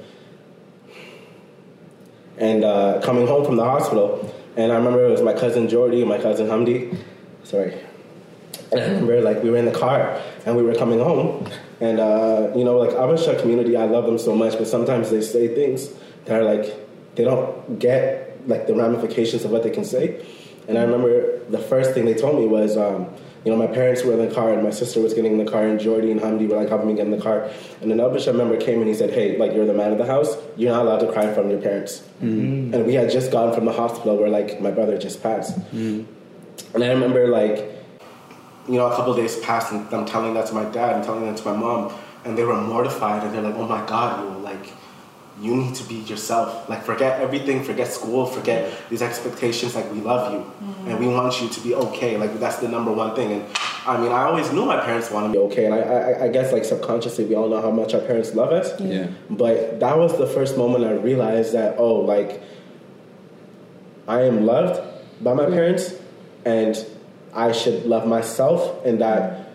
and 2.38 2.63
uh, 2.63 3.02
coming 3.04 3.28
home 3.28 3.45
from 3.45 3.58
the 3.58 3.65
hospital, 3.65 4.34
and 4.56 4.72
I 4.72 4.76
remember 4.78 5.06
it 5.06 5.12
was 5.12 5.22
my 5.22 5.34
cousin 5.34 5.67
Jordy, 5.67 6.00
and 6.00 6.10
my 6.10 6.17
cousin 6.17 6.48
Hamdi, 6.48 6.98
sorry, 7.43 7.78
and 8.72 8.80
I 8.82 8.86
remember 8.86 9.22
like 9.22 9.43
we 9.43 9.52
were 9.52 9.58
in 9.58 9.65
the 9.65 9.78
car 9.78 10.19
and 10.45 10.56
we 10.56 10.63
were 10.63 10.74
coming 10.74 11.00
home, 11.00 11.48
and 11.80 12.00
uh, 12.00 12.52
you 12.56 12.63
know 12.63 12.78
like 12.78 12.91
Abasha 12.91 13.39
community, 13.39 13.78
I 13.78 13.86
love 13.86 14.06
them 14.06 14.17
so 14.17 14.36
much, 14.36 14.58
but 14.58 14.67
sometimes 14.67 15.12
they 15.12 15.22
say 15.22 15.54
things 15.54 15.89
that 16.26 16.41
are 16.41 16.43
like 16.43 16.74
they 17.15 17.24
don't 17.24 17.78
get 17.78 18.39
like 18.48 18.65
the 18.67 18.74
ramifications 18.74 19.45
of 19.45 19.52
what 19.52 19.63
they 19.63 19.69
can 19.69 19.86
say. 19.86 20.26
And 20.67 20.78
I 20.78 20.84
remember 20.84 21.43
the 21.50 21.58
first 21.58 21.93
thing 21.93 22.06
they 22.06 22.13
told 22.13 22.39
me 22.39 22.45
was, 22.45 22.78
um, 22.78 23.13
you 23.45 23.52
know, 23.52 23.58
my 23.58 23.67
parents 23.67 24.04
were 24.04 24.13
in 24.13 24.28
the 24.28 24.34
car 24.34 24.54
and 24.54 24.63
my 24.63 24.69
sister 24.69 24.99
was 24.99 25.13
getting 25.13 25.32
in 25.39 25.43
the 25.43 25.49
car 25.49 25.65
and 25.65 25.80
Jordy 25.80 26.12
and 26.12 26.19
Hamdi 26.19 26.47
were 26.47 26.58
like 26.58 26.67
helping 26.67 26.88
me 26.88 26.95
get 26.95 27.06
in 27.06 27.12
the 27.12 27.21
car. 27.21 27.49
And 27.82 27.89
then 27.89 27.97
Abisha 27.99 28.36
member 28.36 28.58
came 28.58 28.80
and 28.80 28.88
he 28.88 28.93
said, 28.93 29.12
hey, 29.12 29.38
like 29.38 29.54
you're 29.54 29.65
the 29.65 29.73
man 29.73 29.93
of 29.93 29.97
the 29.97 30.06
house. 30.06 30.36
You're 30.58 30.73
not 30.73 30.86
allowed 30.86 30.99
to 30.99 31.12
cry 31.12 31.25
in 31.25 31.34
front 31.34 31.45
of 31.45 31.52
your 31.52 31.62
parents. 31.62 32.04
Mm. 32.21 32.73
And 32.73 32.86
we 32.86 32.95
had 32.95 33.10
just 33.10 33.32
gotten 33.32 33.54
from 33.54 33.65
the 33.65 33.71
hospital 33.71 34.17
where 34.17 34.30
like 34.30 34.60
my 34.60 34.71
brother 34.71 34.97
just 34.97 35.23
passed. 35.23 35.58
Mm. 35.73 36.06
And 36.73 36.84
I 36.84 36.89
remember 36.89 37.28
like, 37.30 37.58
you 38.67 38.75
know, 38.75 38.88
a 38.88 38.95
couple 38.95 39.13
days 39.15 39.39
passed 39.39 39.71
and 39.71 39.88
I'm 39.93 40.06
telling 40.06 40.34
that 40.34 40.47
to 40.47 40.54
my 40.54 40.65
dad 40.65 40.97
and 40.97 41.04
telling 41.04 41.25
that 41.25 41.38
to 41.38 41.45
my 41.45 41.56
mom. 41.56 41.93
And 42.25 42.38
they 42.38 42.43
were 42.43 42.60
mortified 42.60 43.23
and 43.23 43.34
they're 43.34 43.41
like, 43.41 43.56
oh 43.56 43.65
my 43.65 43.86
God, 43.86 44.21
you 44.21 44.38
you 45.41 45.56
need 45.56 45.73
to 45.75 45.84
be 45.86 45.95
yourself. 45.95 46.67
Like, 46.67 46.84
forget 46.84 47.21
everything, 47.21 47.63
forget 47.63 47.88
school, 47.88 48.25
forget 48.25 48.71
these 48.89 49.02
expectations. 49.02 49.75
Like, 49.75 49.91
we 49.91 50.02
love 50.02 50.34
you 50.34 50.52
and 50.86 50.99
we 50.99 51.08
want 51.08 51.41
you 51.41 51.47
to 51.47 51.62
be 51.62 51.73
okay. 51.75 52.17
Like, 52.17 52.39
that's 52.39 52.58
the 52.58 52.67
number 52.67 52.91
one 52.91 53.15
thing. 53.15 53.32
And 53.32 53.45
I 53.88 53.97
mean, 54.02 54.12
I 54.12 54.23
always 54.23 54.52
knew 54.52 54.65
my 54.65 54.80
parents 54.82 55.10
wanted 55.10 55.30
me 55.30 55.38
okay. 55.39 55.65
And 55.65 55.73
I, 55.73 55.80
I, 55.80 56.23
I 56.25 56.28
guess, 56.28 56.52
like, 56.52 56.65
subconsciously, 56.65 57.25
we 57.25 57.36
all 57.36 57.47
know 57.47 57.62
how 57.62 57.71
much 57.71 57.93
our 57.93 58.02
parents 58.02 58.36
love 58.36 58.52
us. 58.52 58.80
Yeah. 58.82 59.08
But 59.30 59.80
that 59.80 59.97
was 59.97 60.17
the 60.17 60.28
first 60.28 60.58
moment 60.58 60.84
I 60.84 60.91
realized 60.91 61.54
that, 61.54 61.75
oh, 61.78 62.02
like, 62.02 62.41
I 64.08 64.23
am 64.23 64.45
loved 64.45 64.82
by 65.23 65.34
my 65.34 65.45
parents 65.45 65.93
and 66.43 66.86
I 67.34 67.52
should 67.52 67.86
love 67.86 68.08
myself 68.08 68.84
and 68.86 68.99
that 69.02 69.47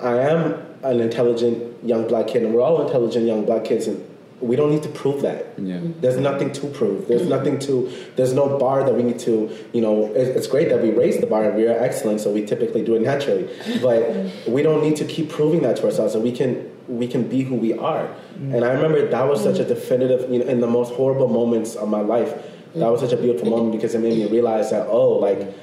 I 0.00 0.18
am 0.18 0.62
an 0.82 1.00
intelligent 1.00 1.82
young 1.82 2.06
black 2.06 2.28
kid 2.28 2.42
and 2.42 2.54
we're 2.54 2.60
all 2.60 2.86
intelligent 2.86 3.26
young 3.26 3.46
black 3.46 3.64
kids 3.64 3.86
and 3.86 4.04
we 4.40 4.56
don't 4.56 4.70
need 4.70 4.82
to 4.82 4.88
prove 4.88 5.22
that. 5.22 5.46
Yeah. 5.58 5.80
There's 6.00 6.16
nothing 6.16 6.52
to 6.52 6.66
prove. 6.68 7.08
There's 7.08 7.22
mm-hmm. 7.22 7.30
nothing 7.30 7.58
to, 7.60 7.90
there's 8.16 8.32
no 8.32 8.58
bar 8.58 8.84
that 8.84 8.94
we 8.94 9.02
need 9.02 9.18
to, 9.20 9.50
you 9.72 9.80
know, 9.80 10.12
it's 10.14 10.46
great 10.46 10.68
that 10.68 10.82
we 10.82 10.90
raise 10.90 11.18
the 11.18 11.26
bar 11.26 11.44
and 11.44 11.56
we 11.56 11.66
are 11.66 11.78
excellent, 11.78 12.20
so 12.20 12.30
we 12.30 12.44
typically 12.44 12.84
do 12.84 12.94
it 12.94 13.02
naturally. 13.02 13.44
But 13.80 14.02
mm-hmm. 14.02 14.52
we 14.52 14.62
don't 14.62 14.82
need 14.82 14.96
to 14.96 15.04
keep 15.04 15.30
proving 15.30 15.62
that 15.62 15.76
to 15.76 15.86
ourselves 15.86 16.14
and 16.14 16.24
we 16.24 16.32
can, 16.32 16.70
we 16.88 17.06
can 17.06 17.28
be 17.28 17.42
who 17.42 17.54
we 17.54 17.72
are. 17.78 18.04
Mm-hmm. 18.04 18.54
And 18.54 18.64
I 18.64 18.72
remember 18.72 19.08
that 19.08 19.28
was 19.28 19.42
such 19.42 19.58
a 19.58 19.64
definitive, 19.64 20.30
you 20.30 20.40
know, 20.40 20.46
in 20.46 20.60
the 20.60 20.66
most 20.66 20.92
horrible 20.94 21.28
moments 21.28 21.76
of 21.76 21.88
my 21.88 22.00
life, 22.00 22.34
that 22.74 22.90
was 22.90 23.00
such 23.00 23.12
a 23.12 23.16
beautiful 23.16 23.48
moment 23.48 23.72
because 23.72 23.94
it 23.94 24.00
made 24.00 24.18
me 24.18 24.26
realize 24.26 24.70
that, 24.70 24.88
oh, 24.88 25.10
like, 25.10 25.54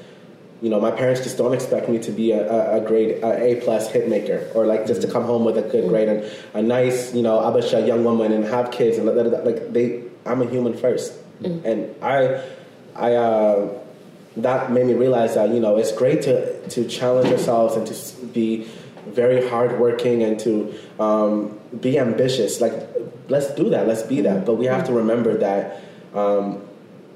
you 0.62 0.70
know, 0.70 0.80
my 0.80 0.92
parents 0.92 1.20
just 1.22 1.36
don't 1.36 1.52
expect 1.52 1.88
me 1.88 1.98
to 1.98 2.12
be 2.12 2.30
a, 2.30 2.50
a, 2.50 2.76
a 2.76 2.86
grade 2.86 3.22
a 3.22 3.42
A 3.42 3.60
plus 3.60 3.90
hit 3.90 4.08
maker 4.08 4.48
or 4.54 4.64
like 4.64 4.86
just 4.86 5.02
to 5.02 5.10
come 5.10 5.24
home 5.24 5.44
with 5.44 5.58
a 5.58 5.62
good 5.62 5.88
grade 5.88 6.08
and 6.08 6.24
a 6.54 6.62
nice, 6.62 7.12
you 7.12 7.20
know, 7.20 7.38
Abasha 7.38 7.84
young 7.84 8.04
woman 8.04 8.32
and 8.32 8.44
have 8.44 8.70
kids 8.70 8.96
and 8.96 9.06
like 9.06 9.72
they. 9.72 10.04
I'm 10.24 10.40
a 10.40 10.48
human 10.48 10.76
first, 10.76 11.14
and 11.42 11.94
I, 12.00 12.40
I. 12.94 13.14
Uh, 13.14 13.78
that 14.36 14.72
made 14.72 14.86
me 14.86 14.94
realize 14.94 15.34
that 15.34 15.50
you 15.50 15.60
know 15.60 15.76
it's 15.76 15.92
great 15.92 16.22
to 16.22 16.68
to 16.68 16.86
challenge 16.88 17.30
ourselves 17.30 17.76
and 17.76 17.86
to 17.86 18.26
be 18.26 18.66
very 19.08 19.46
hardworking 19.48 20.22
and 20.22 20.38
to 20.40 20.74
um, 21.00 21.58
be 21.80 21.98
ambitious. 21.98 22.60
Like, 22.60 22.72
let's 23.28 23.52
do 23.54 23.68
that. 23.70 23.86
Let's 23.86 24.02
be 24.02 24.20
that. 24.22 24.46
But 24.46 24.54
we 24.54 24.66
have 24.66 24.86
to 24.86 24.92
remember 24.92 25.36
that. 25.38 25.82
Um, 26.14 26.62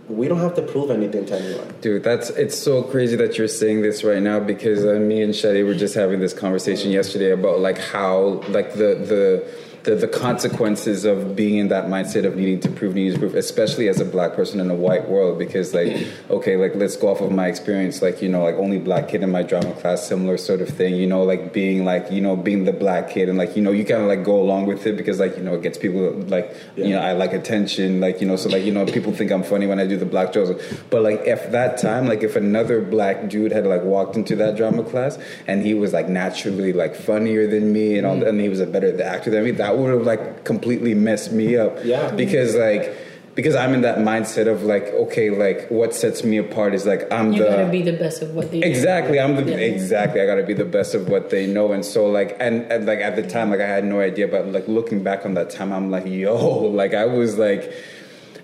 we 0.09 0.29
don't 0.29 0.39
have 0.39 0.55
to 0.55 0.63
prove 0.63 0.91
anything 0.91 1.27
to 1.27 1.41
anyone. 1.41 1.75
Dude, 1.81 2.05
that's 2.05 2.31
it's 2.31 2.57
so 2.57 2.83
crazy 2.83 3.17
that 3.17 3.39
you're 3.39 3.49
saying 3.49 3.83
this 3.83 4.05
right 4.05 4.23
now 4.23 4.39
because 4.39 4.85
uh, 4.85 5.01
me 5.01 5.23
and 5.23 5.35
Shadi 5.35 5.65
were 5.65 5.75
just 5.75 5.95
having 5.95 6.21
this 6.21 6.33
conversation 6.33 6.91
yesterday 6.91 7.31
about 7.31 7.61
like 7.61 7.79
how 7.79 8.43
like 8.49 8.75
the 8.75 8.95
the 8.95 9.49
the, 9.87 9.95
the 9.95 10.09
consequences 10.09 11.05
of 11.05 11.37
being 11.37 11.59
in 11.59 11.69
that 11.69 11.85
mindset 11.85 12.25
of 12.25 12.35
needing 12.35 12.59
to 12.59 12.69
prove, 12.69 12.97
needing 12.97 13.13
to 13.15 13.19
prove, 13.21 13.37
especially 13.37 13.89
as 13.89 14.01
a 14.01 14.05
black 14.05 14.35
person 14.35 14.59
in 14.59 14.69
a 14.69 14.75
white 14.75 15.09
world. 15.09 15.39
Because 15.39 15.73
like, 15.73 15.87
mm. 15.87 16.31
okay, 16.31 16.57
like 16.57 16.75
let's 16.75 16.97
go 16.97 17.09
off 17.09 17.21
of 17.21 17.31
my 17.31 17.47
experience. 17.47 18.03
Like 18.03 18.21
you 18.21 18.29
know, 18.29 18.43
like 18.43 18.57
only 18.57 18.81
black 18.81 19.09
kid 19.09 19.23
in 19.23 19.31
my 19.31 19.45
drama 19.45 19.73
class, 19.75 20.07
similar 20.07 20.39
sort 20.39 20.61
of 20.61 20.69
thing. 20.69 20.97
You 20.97 21.07
know, 21.07 21.23
like 21.23 21.53
being 21.53 21.85
like 21.85 22.11
you 22.11 22.21
know 22.21 22.35
being 22.35 22.65
the 22.65 22.73
black 22.73 23.11
kid 23.11 23.29
and 23.29 23.39
like 23.39 23.57
you 23.57 23.63
know 23.63 23.71
you 23.71 23.85
kind 23.85 24.03
of 24.03 24.09
like 24.09 24.25
go 24.25 24.43
along 24.43 24.67
with 24.67 24.87
it 24.87 24.97
because 24.97 25.21
like 25.21 25.37
you 25.37 25.43
know 25.45 25.55
it 25.55 25.63
gets 25.63 25.79
people 25.79 26.11
like 26.25 26.55
you 26.77 26.91
know 26.91 26.99
I 26.99 27.13
like 27.13 27.33
attention. 27.33 28.01
Like 28.01 28.21
you 28.21 28.27
know, 28.27 28.35
so 28.35 28.49
like 28.49 28.65
you 28.65 28.73
know 28.73 28.85
people 28.87 29.13
think 29.13 29.31
I'm 29.31 29.45
funny 29.45 29.69
when 29.69 29.79
I 29.79 29.87
do 29.87 29.97
the 29.97 30.05
black 30.05 30.33
jokes. 30.33 30.51
But 30.91 31.03
like 31.03 31.21
if 31.21 31.53
that 31.53 31.79
time, 31.79 32.09
like 32.09 32.25
if 32.25 32.35
another 32.35 32.83
black 32.83 33.29
dude 33.29 33.53
had 33.53 33.65
like 33.65 33.83
walked 33.83 34.17
into 34.17 34.35
that 34.37 34.57
drama 34.57 34.83
class 34.83 35.17
and 35.47 35.65
he 35.65 35.75
was 35.75 35.93
like 35.93 36.09
naturally 36.09 36.73
like 36.73 36.97
funnier 36.97 37.47
than 37.47 37.73
me 37.73 37.97
and 37.97 38.05
all, 38.05 38.17
mm. 38.17 38.27
and 38.27 38.41
he 38.41 38.49
was 38.49 38.59
a 38.59 38.67
better 38.67 39.01
actor 39.01 39.31
than 39.31 39.45
me, 39.45 39.53
that 39.53 39.76
would 39.79 39.93
have 39.93 40.07
like 40.07 40.45
completely 40.45 40.95
messed 40.95 41.33
me 41.33 41.57
up. 41.57 41.79
Yeah. 41.85 42.11
Because 42.11 42.55
like 42.55 42.97
because 43.37 43.55
I'm 43.55 43.75
in 43.75 43.83
that 43.83 43.99
mindset 43.99 44.49
of 44.49 44.63
like 44.63 44.85
okay, 44.85 45.31
like 45.31 45.71
what 45.71 45.95
sets 45.95 46.25
me 46.25 46.39
apart 46.39 46.75
is 46.75 46.87
like 46.87 47.11
I'm 47.13 47.33
You 47.33 47.45
the 47.45 47.51
gotta 47.51 47.71
be 47.71 47.83
the 47.83 47.93
best 47.93 48.23
of 48.23 48.35
what 48.35 48.51
they 48.51 48.61
do. 48.61 48.67
Exactly, 48.67 49.21
I'm 49.21 49.37
the 49.37 49.45
Yeah. 49.45 49.59
exactly. 49.59 50.23
I 50.23 50.27
got 50.27 50.37
to 50.37 50.43
be 50.43 50.55
the 50.55 50.65
best 50.65 50.95
of 50.95 51.09
what 51.09 51.29
they 51.31 51.47
know, 51.47 51.73
and 51.73 51.85
so 51.85 52.07
like, 52.07 52.35
and, 52.41 52.63
and 52.73 52.87
like 52.87 53.01
at 53.01 53.15
the 53.15 53.23
time, 53.23 53.51
like 53.51 53.61
I 53.61 53.67
had 53.67 53.85
no 53.85 54.01
idea, 54.01 54.27
but 54.27 54.47
like 54.49 54.67
looking 54.67 55.03
back 55.05 55.27
on 55.27 55.35
that 55.35 55.51
time, 55.51 55.71
I'm 55.73 55.91
like, 55.91 56.07
yo, 56.07 56.35
like 56.83 56.95
I 56.95 57.05
was 57.05 57.37
like, 57.37 57.71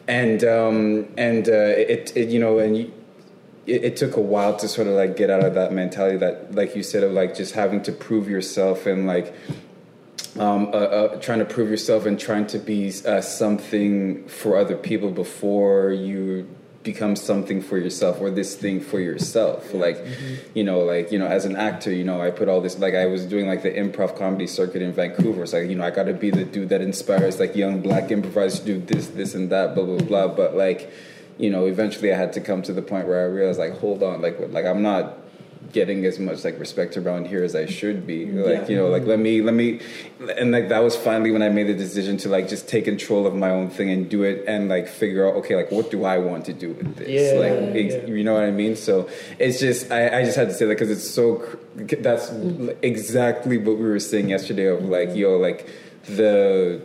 and 0.07 0.45
um 0.45 1.09
and 1.16 1.49
uh, 1.49 1.53
it, 1.53 2.12
it 2.14 2.29
you 2.29 2.38
know, 2.38 2.59
and 2.59 2.77
you, 2.77 2.92
it, 3.66 3.85
it 3.85 3.97
took 3.97 4.16
a 4.16 4.21
while 4.21 4.57
to 4.57 4.68
sort 4.68 4.88
of 4.88 4.92
like 4.95 5.16
get 5.16 5.31
out 5.31 5.42
of 5.42 5.55
that 5.55 5.73
mentality 5.73 6.18
that, 6.18 6.55
like 6.55 6.77
you 6.77 6.83
said, 6.83 7.03
of 7.03 7.12
like 7.12 7.35
just 7.35 7.55
having 7.55 7.83
to 7.85 7.92
prove 7.92 8.29
yourself 8.29 8.85
and 8.85 9.07
like 9.07 9.33
um, 10.38 10.66
uh, 10.68 10.71
uh, 10.71 11.21
trying 11.21 11.40
to 11.40 11.45
prove 11.45 11.71
yourself 11.71 12.07
and 12.07 12.18
trying 12.18 12.47
to 12.49 12.59
be 12.59 12.92
uh, 13.07 13.21
something 13.21 14.27
for 14.29 14.57
other 14.57 14.77
people 14.77 15.11
before 15.11 15.90
you 15.90 16.49
become 16.83 17.14
something 17.14 17.62
for 17.62 17.79
yourself 17.79 18.21
or 18.21 18.31
this 18.31 18.57
thing 18.57 18.81
for 18.81 18.99
yourself. 18.99 19.73
Like 19.73 20.05
you 20.55 20.64
know 20.64 20.81
like 20.81 21.12
you 21.12 21.18
know 21.18 21.27
as 21.27 21.45
an 21.45 21.55
actor 21.55 21.92
you 21.92 22.03
know 22.03 22.21
i 22.21 22.31
put 22.31 22.49
all 22.49 22.61
this 22.61 22.77
like 22.79 22.95
i 22.95 23.07
was 23.07 23.25
doing 23.25 23.47
like 23.47 23.62
the 23.62 23.71
improv 23.71 24.18
comedy 24.18 24.47
circuit 24.47 24.83
in 24.83 24.92
vancouver. 24.92 25.47
So 25.47 25.61
like 25.61 25.71
you 25.71 25.77
know 25.77 25.85
i 25.85 25.90
got 25.90 26.05
to 26.05 26.14
be 26.14 26.31
the 26.31 26.45
dude 26.45 26.71
that 26.71 26.81
inspires 26.81 27.38
like 27.38 27.55
young 27.55 27.81
black 27.81 28.11
improvisers 28.11 28.61
to 28.61 28.66
do 28.66 28.79
this 28.81 29.09
this 29.09 29.35
and 29.35 29.51
that 29.51 29.75
blah 29.75 29.85
blah 29.85 29.99
blah. 29.99 30.29
But 30.29 30.57
like 30.57 30.90
you 31.38 31.51
know 31.51 31.66
eventually 31.66 32.12
i 32.12 32.16
had 32.16 32.33
to 32.33 32.40
come 32.40 32.62
to 32.62 32.73
the 32.73 32.83
point 32.83 33.09
where 33.09 33.21
i 33.21 33.25
realized 33.25 33.59
like 33.59 33.79
hold 33.79 34.03
on 34.03 34.21
like 34.21 34.37
like 34.51 34.66
i'm 34.66 34.83
not 34.83 35.18
getting 35.72 36.04
as 36.04 36.18
much 36.18 36.44
like 36.44 36.58
respect 36.58 36.96
around 36.96 37.26
here 37.26 37.42
as 37.42 37.54
I 37.54 37.66
should 37.66 38.06
be. 38.06 38.26
Like, 38.26 38.68
you 38.68 38.76
know, 38.76 38.88
like 38.88 39.04
let 39.04 39.18
me 39.18 39.42
let 39.42 39.54
me 39.54 39.80
and 40.38 40.52
like 40.52 40.68
that 40.68 40.82
was 40.82 40.94
finally 40.96 41.30
when 41.30 41.42
I 41.42 41.48
made 41.48 41.66
the 41.66 41.74
decision 41.74 42.16
to 42.18 42.28
like 42.28 42.48
just 42.48 42.68
take 42.68 42.85
control 42.85 43.26
of 43.26 43.35
my 43.35 43.50
own 43.50 43.70
thing 43.70 43.90
and 43.90 44.08
do 44.08 44.22
it 44.22 44.44
and 44.46 44.68
like 44.68 44.88
figure 44.88 45.26
out 45.26 45.35
okay, 45.37 45.56
like 45.56 45.70
what 45.70 45.90
do 45.90 46.04
I 46.04 46.18
want 46.18 46.44
to 46.46 46.52
do 46.52 46.72
with 46.72 46.96
this? 46.96 47.08
Yeah, 47.08 47.40
like 47.40 47.76
ex- 47.76 48.08
you 48.08 48.24
know 48.24 48.35
what 48.35 48.44
I 48.44 48.50
mean? 48.50 48.76
So 48.76 49.08
it's 49.38 49.58
just 49.61 49.90
I, 49.90 50.20
I 50.20 50.24
just 50.24 50.37
had 50.37 50.48
to 50.48 50.54
say 50.54 50.66
that 50.66 50.74
because 50.74 50.90
it's 50.90 51.08
so 51.08 51.44
that's 51.76 52.30
exactly 52.82 53.58
what 53.58 53.78
we 53.78 53.85
were 53.85 53.98
saying 53.98 54.28
yesterday 54.28 54.66
of 54.66 54.85
like 54.85 55.14
yo 55.14 55.38
like 55.38 55.68
the 56.04 56.82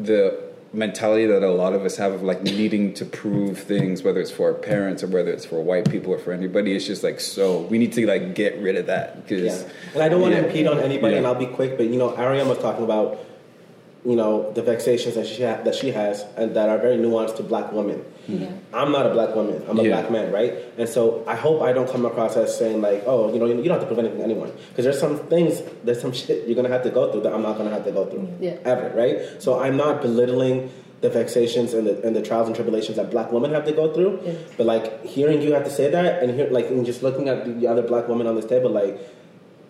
the 0.00 0.45
mentality 0.76 1.26
that 1.26 1.42
a 1.42 1.50
lot 1.50 1.72
of 1.72 1.84
us 1.84 1.96
have 1.96 2.12
of 2.12 2.22
like 2.22 2.42
needing 2.42 2.92
to 2.94 3.04
prove 3.04 3.58
things 3.58 4.02
whether 4.02 4.20
it's 4.20 4.30
for 4.30 4.48
our 4.48 4.54
parents 4.54 5.02
or 5.02 5.06
whether 5.06 5.30
it's 5.32 5.44
for 5.46 5.60
white 5.62 5.90
people 5.90 6.12
or 6.12 6.18
for 6.18 6.32
anybody 6.32 6.76
it's 6.76 6.86
just 6.86 7.02
like 7.02 7.18
so 7.18 7.62
we 7.62 7.78
need 7.78 7.92
to 7.92 8.06
like 8.06 8.34
get 8.34 8.56
rid 8.60 8.76
of 8.76 8.86
that 8.86 9.16
because 9.22 9.62
Yeah. 9.62 9.68
And 9.94 10.02
I 10.02 10.08
don't 10.10 10.20
want 10.20 10.34
Yeah. 10.34 10.42
to 10.42 10.46
impede 10.48 10.66
on 10.66 10.78
anybody, 10.78 11.12
Yeah. 11.14 11.18
and 11.18 11.26
I'll 11.26 11.34
be 11.34 11.46
quick. 11.46 11.76
But 11.78 11.86
you 11.86 11.96
know, 11.96 12.10
Ariam 12.10 12.48
was 12.48 12.58
talking 12.58 12.84
about, 12.84 13.18
you 14.06 14.14
know, 14.16 14.52
the 14.52 14.62
vexations 14.62 15.14
that 15.16 15.26
she 15.26 15.42
ha- 15.42 15.60
that 15.64 15.74
she 15.74 15.90
has, 15.90 16.24
and 16.36 16.54
that 16.56 16.68
are 16.68 16.78
very 16.78 16.96
nuanced 16.96 17.36
to 17.38 17.42
black 17.42 17.72
women. 17.72 18.04
Mm-hmm. 18.30 18.74
I'm 18.74 18.90
not 18.92 19.04
a 19.06 19.10
black 19.10 19.34
woman. 19.34 19.62
I'm 19.68 19.78
a 19.78 19.82
Yeah. 19.82 19.94
black 20.00 20.10
man, 20.10 20.32
right? 20.32 20.52
And 20.78 20.88
so 20.88 21.24
I 21.26 21.34
hope 21.36 21.60
I 21.62 21.72
don't 21.72 21.88
come 21.90 22.04
across 22.06 22.36
as 22.36 22.56
saying 22.56 22.80
like, 22.82 23.02
oh, 23.06 23.32
you 23.32 23.38
know, 23.40 23.46
you 23.46 23.54
don't 23.62 23.78
have 23.78 23.80
to 23.80 23.86
prove 23.86 23.98
anything 23.98 24.18
to 24.18 24.24
anyone, 24.24 24.52
because 24.70 24.84
there's 24.84 24.98
some 25.06 25.18
things, 25.34 25.62
there's 25.84 26.00
some 26.00 26.12
shit 26.12 26.46
you're 26.46 26.56
gonna 26.56 26.68
have 26.76 26.82
to 26.84 26.90
go 26.90 27.10
through 27.10 27.22
that 27.22 27.32
I'm 27.32 27.42
not 27.42 27.56
gonna 27.58 27.70
have 27.70 27.84
to 27.84 27.92
go 27.92 28.04
through 28.06 28.28
Yeah. 28.40 28.56
ever, 28.64 28.92
right? 28.96 29.20
So 29.42 29.58
I'm 29.60 29.76
not 29.76 30.02
belittling 30.02 30.70
the 31.02 31.10
vexations 31.10 31.74
and 31.74 31.86
the, 31.86 31.94
and 32.06 32.16
the 32.16 32.22
trials 32.22 32.46
and 32.48 32.54
tribulations 32.56 32.96
that 32.96 33.10
black 33.10 33.30
women 33.30 33.52
have 33.52 33.64
to 33.66 33.72
go 33.72 33.92
through. 33.92 34.18
Yeah. 34.24 34.32
But 34.56 34.66
like 34.66 35.04
hearing 35.04 35.42
you 35.42 35.52
have 35.52 35.64
to 35.64 35.70
say 35.70 35.90
that 35.90 36.22
and 36.22 36.32
hear 36.34 36.48
like 36.50 36.68
and 36.70 36.86
just 36.86 37.02
looking 37.02 37.28
at 37.28 37.38
the 37.60 37.66
other 37.68 37.82
black 37.82 38.08
women 38.08 38.26
on 38.26 38.34
this 38.34 38.46
table, 38.46 38.70
like 38.70 38.98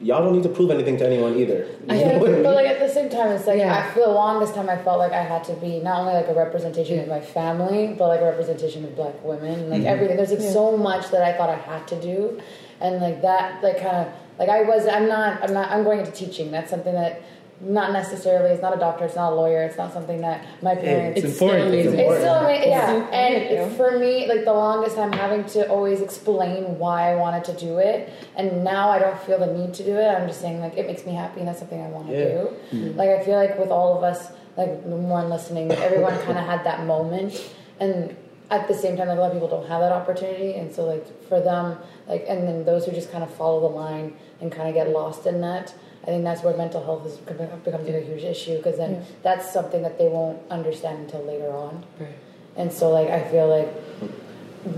y'all 0.01 0.23
don't 0.23 0.35
need 0.35 0.43
to 0.43 0.49
prove 0.49 0.71
anything 0.71 0.97
to 0.99 1.07
anyone 1.07 1.37
either. 1.39 1.67
You 1.89 1.97
Yeah, 1.97 2.19
know 2.19 2.27
I 2.27 2.31
mean? 2.31 2.43
but 2.43 2.55
like 2.55 2.67
at 2.67 2.81
the 2.81 2.89
same 2.89 3.09
time, 3.09 3.31
it's 3.33 3.47
like 3.47 3.59
Yeah. 3.59 3.87
I, 3.87 3.93
for 3.93 4.01
the 4.01 4.09
longest 4.09 4.55
time, 4.55 4.69
I 4.69 4.77
felt 4.77 4.99
like 4.99 5.13
I 5.13 5.23
had 5.23 5.45
to 5.45 5.55
be 5.55 5.81
not 5.81 6.01
only 6.01 6.15
like 6.15 6.29
a 6.29 6.35
representation 6.35 6.99
of 7.01 7.09
my 7.09 7.21
family, 7.21 7.95
but 7.99 8.09
like 8.09 8.21
a 8.21 8.25
representation 8.25 8.85
of 8.85 8.95
black 8.95 9.23
women, 9.25 9.71
like 9.71 9.81
mm-hmm. 9.81 9.89
everything. 9.89 10.17
There's 10.17 10.33
like 10.33 10.41
so 10.41 10.77
much 10.77 11.11
that 11.11 11.23
I 11.23 11.37
thought 11.37 11.51
I 11.51 11.57
had 11.57 11.89
to 11.89 12.01
do, 12.01 12.41
and 12.81 13.01
like 13.01 13.23
that, 13.23 13.63
like 13.63 13.81
kind 13.81 13.97
of 13.97 14.13
like 14.39 14.49
I 14.49 14.63
was. 14.63 14.87
I'm 14.87 15.09
not. 15.09 15.43
I'm 15.43 15.55
not. 15.55 15.71
I'm 15.71 15.83
going 15.85 16.01
into 16.01 16.13
teaching. 16.13 16.51
That's 16.51 16.71
something 16.71 16.95
that 16.95 17.23
not 17.61 17.93
necessarily. 17.93 18.51
It's 18.51 18.61
not 18.63 18.77
a 18.77 18.79
doctor. 18.79 19.07
It's 19.07 19.17
not 19.17 19.33
a 19.33 19.35
lawyer. 19.35 19.63
It's 19.63 19.79
not 19.79 19.93
something 19.93 20.21
that 20.21 20.45
my 20.63 20.75
parents. 20.75 21.23
It's 21.23 21.33
important. 21.41 21.69
still 21.71 21.79
It's 21.79 21.87
amazing. 21.89 22.11
It's 22.11 22.21
still 22.21 22.35
amazing, 22.35 22.69
yeah. 22.71 22.87
Thank 23.09 23.51
And 23.51 23.77
for 23.77 23.99
me, 23.99 24.29
like 24.29 24.45
the 24.45 24.53
longest 24.53 24.97
time 24.97 25.13
having 25.13 25.45
to 25.47 25.69
always 25.69 26.01
explain 26.03 26.79
why 26.79 27.13
I 27.13 27.17
wanted 27.17 27.45
to 27.45 27.53
do 27.55 27.79
it, 27.79 28.13
and 28.37 28.63
now 28.63 28.91
I 28.91 28.99
don't 28.99 29.19
feel 29.21 29.39
the 29.39 29.47
need 29.47 29.73
to 29.75 29.85
do 29.85 29.97
it. 29.97 30.07
I'm 30.07 30.29
just 30.29 30.41
saying 30.41 30.61
like 30.61 30.77
it 30.77 30.87
makes 30.87 31.07
me 31.07 31.15
happy, 31.15 31.41
and 31.41 31.49
that's 31.49 31.59
something 31.61 31.81
I 31.81 31.89
want 31.89 32.09
to 32.09 32.13
Yeah. 32.13 32.29
do. 32.29 32.49
Mm-hmm. 32.73 32.99
Like 32.99 33.11
I 33.11 33.23
feel 33.25 33.37
like 33.37 33.59
with 33.59 33.71
all 33.71 33.97
of 33.97 34.05
us, 34.05 34.29
like 34.57 34.83
the 34.85 34.97
one 34.97 35.31
listening, 35.31 35.73
everyone 35.73 36.19
kind 36.23 36.39
of 36.39 36.45
had 36.45 36.65
that 36.65 36.85
moment, 36.85 37.43
and 37.81 38.15
at 38.51 38.69
the 38.69 38.75
same 38.75 38.97
time, 38.97 39.09
like 39.09 39.17
a 39.19 39.21
lot 39.21 39.29
of 39.29 39.33
people 39.33 39.49
don't 39.49 39.67
have 39.67 39.81
that 39.81 39.93
opportunity, 39.93 40.55
and 40.55 40.73
so 40.75 40.85
like 40.85 41.05
for 41.29 41.41
them, 41.41 41.79
like 42.07 42.27
and 42.29 42.47
then 42.47 42.65
those 42.67 42.85
who 42.85 42.93
just 42.93 43.11
kind 43.11 43.25
of 43.25 43.35
follow 43.35 43.61
the 43.61 43.75
line 43.75 44.15
and 44.43 44.53
kind 44.53 44.69
of 44.69 44.75
get 44.75 44.91
lost 44.91 45.27
in 45.27 45.41
that. 45.41 45.75
I 46.07 46.11
think 46.11 46.23
that's 46.25 46.43
where 46.43 46.57
mental 46.57 46.85
health 46.85 47.05
is 47.07 47.17
becomes 47.17 47.89
a 47.89 48.01
huge 48.01 48.23
issue 48.23 48.59
because 48.59 48.77
then 48.79 49.05
that's 49.23 49.53
something 49.53 49.83
that 49.83 49.99
they 49.99 50.07
won't 50.09 50.39
understand 50.51 51.01
until 51.01 51.23
later 51.25 51.51
on. 51.51 51.85
Right. 51.99 52.11
And 52.57 52.73
so 52.73 52.91
like 52.91 53.09
I 53.09 53.29
feel 53.29 53.49
like 53.49 53.69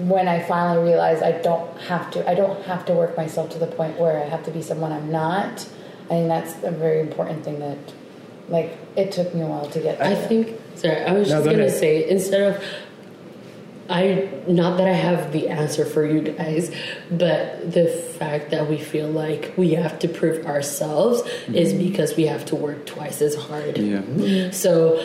when 0.09 0.27
I 0.29 0.43
finally 0.43 0.85
realized 0.88 1.23
I 1.23 1.33
don't 1.33 1.77
have 1.83 2.11
to 2.12 2.29
I 2.29 2.35
don't 2.35 2.62
have 2.64 2.85
to 2.87 2.93
work 2.95 3.17
myself 3.17 3.51
to 3.51 3.59
the 3.59 3.67
point 3.67 3.99
where 3.99 4.23
I 4.23 4.27
have 4.29 4.43
to 4.45 4.51
be 4.51 4.62
someone 4.62 4.93
I'm 4.93 5.11
not. 5.12 5.67
I 6.07 6.09
think 6.09 6.29
that's 6.29 6.55
a 6.64 6.71
very 6.71 7.01
important 7.01 7.45
thing 7.45 7.59
that 7.61 7.79
like 8.49 8.77
it 8.97 9.12
took 9.12 9.35
me 9.35 9.43
a 9.43 9.47
while 9.47 9.69
to 9.71 9.81
get 9.81 10.01
I 10.01 10.14
there. 10.14 10.29
think. 10.29 10.61
Sorry, 10.77 11.03
I 11.05 11.12
was 11.12 11.29
No, 11.29 11.35
just 11.37 11.45
go 11.45 11.51
gonna 11.53 11.64
ahead. 11.67 11.79
say 11.79 12.09
instead 12.09 12.43
of. 12.55 12.62
I 13.88 14.29
not 14.46 14.77
that 14.79 14.87
I 14.87 14.92
have 14.92 15.33
the 15.33 15.48
answer 15.48 15.85
for 15.85 16.05
you 16.05 16.20
guys, 16.20 16.74
but 17.11 17.72
the 17.72 17.88
fact 17.88 18.51
that 18.51 18.68
we 18.68 18.79
feel 18.79 19.09
like 19.09 19.55
we 19.57 19.70
have 19.74 19.98
to 20.01 20.09
prove 20.09 20.46
ourselves 20.46 21.22
is 21.48 21.72
mm-hmm. 21.72 21.88
because 21.88 22.16
we 22.16 22.27
have 22.27 22.44
to 22.46 22.57
work 22.57 22.87
twice 22.87 23.22
as 23.22 23.35
hard. 23.35 23.79
yeah 23.79 24.51
So 24.51 25.03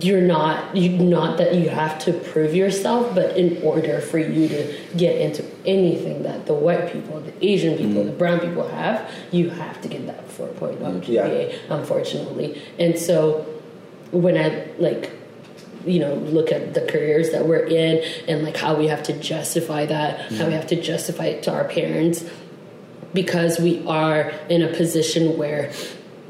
you're 0.00 0.20
not 0.20 0.76
you 0.76 0.90
not 0.90 1.38
that 1.38 1.56
you 1.56 1.68
have 1.68 1.98
to 2.04 2.12
prove 2.12 2.54
yourself, 2.54 3.14
but 3.14 3.36
in 3.36 3.60
order 3.62 4.00
for 4.00 4.18
you 4.18 4.48
to 4.48 4.78
get 4.96 5.20
into 5.20 5.44
anything 5.66 6.22
that 6.22 6.46
the 6.46 6.54
white 6.54 6.92
people, 6.92 7.20
the 7.20 7.44
Asian 7.44 7.76
people, 7.76 8.02
mm-hmm. 8.02 8.06
the 8.06 8.12
brown 8.16 8.38
people 8.38 8.68
have, 8.68 9.10
you 9.32 9.50
have 9.50 9.80
to 9.82 9.88
get 9.88 10.06
that 10.06 10.28
4.0 10.28 10.78
GPA, 10.78 11.58
unfortunately. 11.70 12.62
And 12.78 12.96
so 12.96 13.44
when 14.12 14.36
I 14.36 14.68
like 14.78 15.10
you 15.86 15.98
know 15.98 16.14
look 16.14 16.52
at 16.52 16.74
the 16.74 16.80
careers 16.82 17.30
that 17.30 17.46
we're 17.46 17.64
in 17.64 18.02
and 18.28 18.42
like 18.42 18.56
how 18.56 18.74
we 18.74 18.86
have 18.86 19.02
to 19.04 19.12
justify 19.18 19.86
that, 19.86 20.32
how 20.32 20.46
we 20.46 20.52
have 20.52 20.66
to 20.68 20.80
justify 20.80 21.26
it 21.26 21.42
to 21.44 21.52
our 21.52 21.64
parents 21.64 22.24
because 23.14 23.58
we 23.58 23.84
are 23.86 24.30
in 24.48 24.62
a 24.62 24.68
position 24.68 25.36
where 25.36 25.72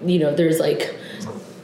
you 0.04 0.18
know 0.18 0.34
there's 0.34 0.58
like 0.58 0.94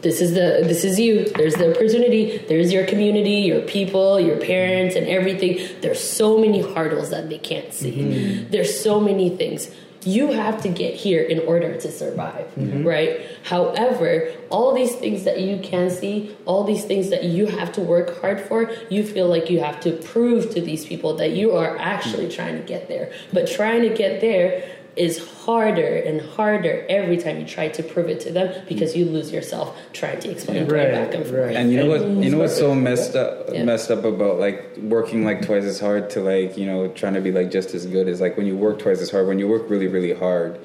this 0.01 0.21
is 0.21 0.35
the 0.35 0.61
this 0.63 0.85
is 0.85 0.99
you. 0.99 1.29
There's 1.31 1.55
the 1.55 1.75
opportunity. 1.75 2.39
There's 2.39 2.73
your 2.73 2.87
community 2.87 3.41
your 3.41 3.63
people 3.63 4.21
your 4.21 4.39
parents 4.39 4.95
and 4.95 5.07
everything. 5.09 5.59
There's 5.81 6.03
so 6.03 6.39
many 6.39 6.61
hurdles 6.61 7.11
that 7.11 7.29
they 7.29 7.39
can't 7.39 7.73
see. 7.73 7.93
Mm-hmm. 7.93 8.51
There's 8.51 8.79
so 8.81 9.01
many 9.01 9.31
things 9.37 9.71
you 10.05 10.33
have 10.33 10.63
to 10.63 10.69
get 10.69 10.95
here 10.95 11.23
in 11.23 11.41
order 11.41 11.79
to 11.79 11.91
survive 11.91 12.47
mm-hmm. 12.57 12.85
right? 12.85 13.27
However 13.45 14.33
all 14.51 14.75
these 14.75 14.95
things 14.95 15.25
that 15.25 15.41
you 15.41 15.59
can 15.59 15.91
see 15.91 16.37
all 16.47 16.65
these 16.65 16.85
things 16.85 17.11
that 17.11 17.25
you 17.25 17.47
have 17.47 17.73
to 17.73 17.81
work 17.81 18.21
hard 18.21 18.41
for 18.41 18.71
you 18.89 19.05
feel 19.05 19.29
like 19.29 19.51
you 19.51 19.61
have 19.61 19.81
to 19.81 19.93
prove 19.93 20.51
to 20.55 20.61
these 20.61 20.87
people 20.87 21.17
that 21.17 21.33
you 21.33 21.53
are 21.53 21.77
actually 21.79 22.27
mm-hmm. 22.27 22.37
trying 22.37 22.57
to 22.57 22.63
get 22.63 22.89
there. 22.89 23.13
But 23.33 23.49
trying 23.49 23.83
to 23.83 23.95
get 23.95 24.21
there 24.21 24.78
is 24.99 25.19
harder 25.45 25.97
and 26.09 26.21
harder 26.21 26.85
every 26.89 27.17
time 27.17 27.39
you 27.41 27.47
try 27.47 27.69
to 27.69 27.83
prove 27.83 28.09
it 28.09 28.19
to 28.21 28.33
them 28.33 28.53
because 28.69 28.97
you 28.97 29.05
lose 29.05 29.31
yourself 29.33 29.77
trying 29.93 30.19
to 30.21 30.31
explain 30.31 30.59
it 30.65 30.71
Right, 30.73 30.91
back 30.91 31.15
and 31.15 31.25
forth. 31.25 31.39
right. 31.47 31.57
and 31.57 31.71
you 31.71 31.77
know 31.79 31.87
what 31.89 32.01
you 32.25 32.31
know 32.31 32.39
what's 32.39 32.57
so 32.59 32.75
messed 32.75 33.15
up 33.15 33.49
Yeah. 33.53 33.63
messed 33.65 33.91
up 33.91 34.05
about 34.05 34.39
like 34.39 34.77
working 34.79 35.25
like 35.25 35.41
twice 35.47 35.65
as 35.65 35.79
hard 35.81 36.11
to 36.11 36.21
like 36.21 36.59
you 36.59 36.67
know 36.67 36.89
trying 36.89 37.15
to 37.15 37.21
be 37.21 37.33
like 37.33 37.51
just 37.51 37.75
as 37.75 37.87
good 37.87 38.09
is 38.09 38.21
like 38.21 38.37
when 38.37 38.47
you 38.47 38.57
work 38.57 38.79
twice 38.81 39.01
as 39.01 39.11
hard 39.11 39.27
when 39.29 39.39
you 39.39 39.47
work 39.49 39.71
really 39.71 39.87
really 39.87 40.13
hard 40.15 40.59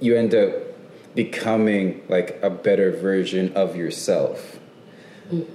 you 0.00 0.16
end 0.16 0.34
up 0.34 0.52
becoming 1.14 2.02
like 2.08 2.38
a 2.42 2.50
better 2.50 2.90
version 2.90 3.52
of 3.54 3.76
yourself 3.76 4.58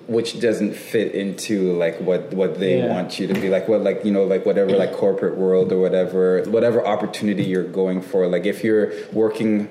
which 0.07 0.39
doesn't 0.39 0.73
fit 0.75 1.13
into 1.13 1.73
like 1.73 1.99
what 2.01 2.33
what 2.33 2.59
they 2.59 2.79
Yeah. 2.79 2.87
want 2.93 3.19
you 3.19 3.27
to 3.27 3.33
be 3.33 3.49
like 3.49 3.67
what 3.67 3.81
like 3.81 4.03
you 4.03 4.11
know 4.11 4.23
like 4.23 4.45
whatever 4.45 4.71
like 4.71 4.93
corporate 4.93 5.37
world 5.37 5.71
or 5.71 5.79
whatever 5.79 6.43
whatever 6.47 6.85
opportunity 6.85 7.43
you're 7.43 7.63
going 7.63 8.01
for. 8.01 8.27
Like 8.27 8.45
if 8.45 8.63
you're 8.63 8.91
working 9.11 9.69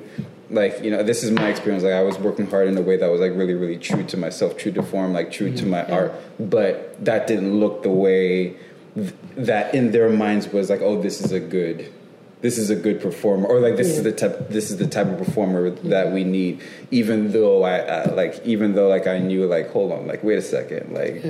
like 0.49 0.83
you 0.83 0.91
know 0.91 1.03
this 1.03 1.25
is 1.25 1.31
my 1.33 1.49
experience. 1.49 1.83
Like 1.83 1.95
i 1.95 2.03
was 2.03 2.19
working 2.19 2.49
hard 2.49 2.69
in 2.69 2.79
a 2.79 2.83
way 2.83 2.97
that 2.97 3.11
was 3.11 3.21
like 3.21 3.33
really 3.35 3.55
really 3.55 3.79
true 3.79 4.05
to 4.05 4.17
myself 4.17 4.57
true 4.57 4.73
to 4.73 4.83
form 4.83 5.13
like 5.13 5.33
true 5.33 5.51
to 5.51 5.63
mm-hmm. 5.63 5.71
my 5.71 5.85
art. 5.87 6.13
But 6.39 7.05
that 7.05 7.27
didn't 7.27 7.59
look 7.59 7.83
the 7.83 7.91
way 7.91 8.57
th- 8.95 9.15
that 9.37 9.75
in 9.75 9.91
their 9.91 10.09
minds 10.09 10.49
was 10.49 10.71
like 10.71 10.83
oh 10.83 11.01
this 11.03 11.21
is 11.21 11.33
a 11.33 11.41
good 11.41 11.93
this 12.43 12.59
is 12.59 12.69
a 12.71 12.77
good 12.77 13.01
performer 13.01 13.47
or 13.47 13.61
like 13.61 13.77
this 13.77 13.89
is 13.89 14.03
the 14.03 14.13
type 14.13 14.49
this 14.51 14.71
is 14.71 14.77
the 14.77 14.87
type 14.87 15.07
of 15.07 15.19
performer 15.19 15.71
that 15.71 16.13
we 16.13 16.23
need 16.23 16.61
even 16.91 17.33
though 17.33 17.63
I, 17.65 17.79
I 17.79 18.05
like 18.13 18.41
even 18.45 18.75
though 18.75 18.89
like 18.89 19.07
i 19.07 19.19
knew 19.19 19.47
like 19.47 19.71
hold 19.71 19.91
on 19.93 20.07
like 20.07 20.23
wait 20.23 20.39
a 20.39 20.43
second 20.43 20.93
like 20.93 21.25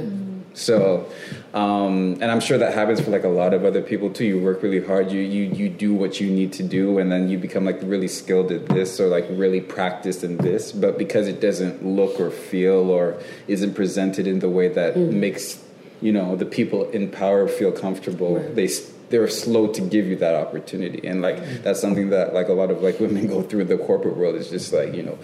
so 0.54 1.08
um 1.54 2.14
and 2.20 2.24
i'm 2.24 2.40
sure 2.40 2.58
that 2.58 2.74
happens 2.74 3.00
for 3.00 3.10
like 3.10 3.24
a 3.24 3.28
lot 3.28 3.52
of 3.54 3.64
other 3.64 3.82
people 3.82 4.10
too. 4.10 4.24
You 4.24 4.40
work 4.40 4.62
really 4.62 4.84
hard 4.84 5.10
you 5.12 5.20
you 5.20 5.44
you 5.44 5.68
do 5.68 5.94
what 5.94 6.18
you 6.20 6.28
need 6.30 6.52
to 6.54 6.62
do 6.62 6.98
and 6.98 7.12
then 7.12 7.28
you 7.28 7.38
become 7.38 7.64
like 7.64 7.78
really 7.82 8.08
skilled 8.08 8.50
at 8.50 8.66
this 8.66 8.98
or 8.98 9.06
like 9.08 9.26
really 9.30 9.60
practiced 9.60 10.24
in 10.24 10.38
this 10.38 10.72
but 10.72 10.98
because 10.98 11.28
it 11.28 11.40
doesn't 11.40 11.84
look 11.84 12.18
or 12.18 12.30
feel 12.30 12.90
or 12.90 13.20
isn't 13.48 13.74
presented 13.74 14.26
in 14.26 14.38
the 14.40 14.48
way 14.48 14.68
that 14.68 14.96
makes 14.96 15.62
you 16.00 16.10
know 16.12 16.36
the 16.36 16.46
people 16.46 16.88
in 16.90 17.10
power 17.10 17.46
feel 17.48 17.70
comfortable 17.72 18.34
they 18.54 18.64
s- 18.64 18.90
they're 19.10 19.28
slow 19.28 19.66
to 19.68 19.80
give 19.80 20.06
you 20.06 20.16
that 20.16 20.34
opportunity 20.34 21.06
and 21.06 21.22
like 21.22 21.38
that's 21.62 21.80
something 21.80 22.10
that 22.10 22.34
like 22.34 22.48
a 22.48 22.52
lot 22.52 22.70
of 22.70 22.82
like 22.82 22.98
women 23.00 23.26
go 23.34 23.40
through 23.42 23.60
in 23.60 23.68
the 23.68 23.78
corporate 23.78 24.16
world 24.16 24.34
is 24.34 24.50
just 24.50 24.72
like 24.72 24.94
you 24.94 25.02
know 25.02 25.16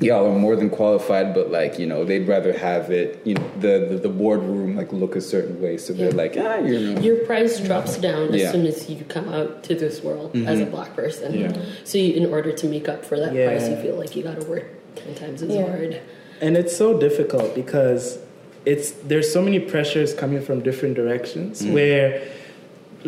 y'all 0.00 0.26
are 0.30 0.38
more 0.38 0.54
than 0.54 0.68
qualified 0.68 1.32
but 1.34 1.50
like 1.50 1.78
you 1.78 1.86
know 1.86 2.04
they'd 2.04 2.28
rather 2.28 2.52
have 2.56 2.90
it 2.90 3.20
you 3.24 3.34
know 3.34 3.50
the 3.60 3.86
the, 3.90 3.96
the 3.96 4.08
boardroom 4.08 4.76
like 4.76 4.92
look 4.92 5.16
a 5.16 5.20
certain 5.20 5.60
way 5.62 5.78
so 5.78 5.92
they're 5.94 6.12
like 6.12 6.36
ah 6.38 6.56
you 6.58 6.78
know 6.94 7.00
Your 7.00 7.24
price 7.24 7.58
drops 7.60 7.96
down 7.96 8.28
as 8.34 8.42
Yeah. 8.42 8.52
soon 8.52 8.66
as 8.66 8.88
you 8.90 9.02
come 9.08 9.28
out 9.30 9.62
to 9.64 9.74
this 9.74 10.02
world 10.02 10.36
as 10.36 10.60
a 10.60 10.66
Mhm. 10.66 10.70
black 10.70 10.94
person. 10.94 11.32
Yeah. 11.34 11.56
So 11.84 11.96
you, 11.98 12.12
in 12.14 12.26
order 12.26 12.52
to 12.52 12.66
make 12.68 12.88
up 12.88 13.04
for 13.04 13.18
that 13.18 13.34
Yeah. 13.34 13.46
price, 13.48 13.68
you 13.68 13.76
feel 13.76 13.96
like 13.96 14.14
you 14.14 14.22
got 14.22 14.38
to 14.40 14.46
work 14.46 14.66
ten 14.94 15.14
times 15.14 15.42
as 15.42 15.50
Yeah. 15.54 15.66
hard. 15.66 16.00
and 16.40 16.56
it's 16.56 16.76
so 16.76 16.96
difficult 17.00 17.52
because 17.56 18.18
it's 18.64 18.90
there's 19.10 19.32
so 19.32 19.40
many 19.42 19.58
pressures 19.58 20.12
coming 20.14 20.40
from 20.42 20.60
different 20.60 20.94
directions 20.94 21.62
Mm. 21.62 21.72
where 21.72 22.20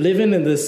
living 0.01 0.33
in 0.33 0.45
this 0.45 0.65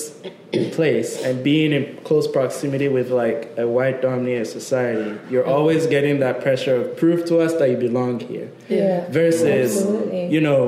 place 0.72 1.10
and 1.24 1.42
being 1.42 1.72
in 1.72 1.84
close 2.04 2.26
proximity 2.28 2.88
with 2.88 3.10
like 3.10 3.40
a 3.56 3.66
white 3.66 4.02
dominated 4.02 4.44
society 4.58 5.18
you're 5.30 5.46
always 5.46 5.86
getting 5.86 6.20
that 6.20 6.40
pressure 6.42 6.76
of 6.80 6.96
prove 7.02 7.24
to 7.24 7.38
us 7.44 7.52
that 7.54 7.68
you 7.70 7.76
belong 7.88 8.20
here 8.20 8.48
Yeah. 8.68 9.08
versus 9.10 9.76
Absolutely. 9.78 10.26
you 10.34 10.40
know 10.40 10.62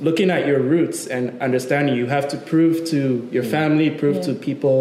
looking 0.00 0.30
at 0.30 0.46
your 0.46 0.60
roots 0.60 1.06
and 1.06 1.22
understanding 1.42 1.94
you 1.96 2.06
have 2.06 2.26
to 2.28 2.36
prove 2.52 2.86
to 2.94 3.28
your 3.36 3.42
family 3.56 3.88
prove 3.90 4.22
to 4.28 4.32
people 4.34 4.78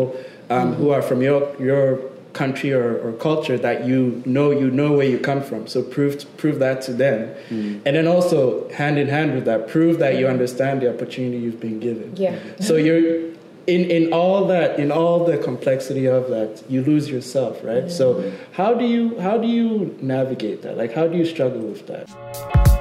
um, 0.50 0.74
who 0.76 0.88
are 0.96 1.02
from 1.02 1.22
your 1.22 1.40
your 1.62 2.00
country 2.36 2.72
or, 2.72 3.00
or 3.00 3.14
culture 3.14 3.58
that 3.58 3.86
you 3.88 4.22
know 4.26 4.52
you 4.52 4.70
know 4.70 4.92
where 4.92 5.08
you 5.08 5.18
come 5.18 5.42
from. 5.42 5.66
So 5.68 5.82
prove 5.82 6.14
prove 6.38 6.60
that 6.60 6.84
to 6.84 6.94
them. 6.94 7.34
Hmm. 7.50 7.80
And 7.86 7.96
then 7.96 8.08
also 8.08 8.70
hand 8.70 9.00
in 9.00 9.08
hand 9.08 9.34
with 9.34 9.46
that 9.46 9.68
prove 9.68 9.98
that 10.00 10.18
you 10.20 10.28
understand 10.28 10.82
the 10.82 10.94
opportunity 10.94 11.38
you've 11.38 11.60
been 11.60 11.80
given. 11.80 12.16
Yeah. 12.16 12.38
so 12.60 12.76
you're 12.76 13.34
in, 13.68 13.90
in 13.90 14.14
all 14.14 14.46
that 14.48 14.80
in 14.80 14.92
all 14.92 15.26
the 15.26 15.38
complexity 15.40 16.06
of 16.06 16.30
that 16.30 16.64
you 16.70 16.84
lose 16.84 17.10
yourself 17.10 17.64
right? 17.64 17.90
So 17.90 18.32
how 18.52 18.76
do 18.76 18.86
you 18.86 19.20
how 19.20 19.38
do 19.38 19.48
you 19.48 19.98
navigate 20.02 20.62
that? 20.64 20.78
Like 20.78 20.94
how 20.94 21.08
do 21.08 21.18
you 21.18 21.26
struggle 21.26 21.62
with 21.62 21.88
that 21.88 22.75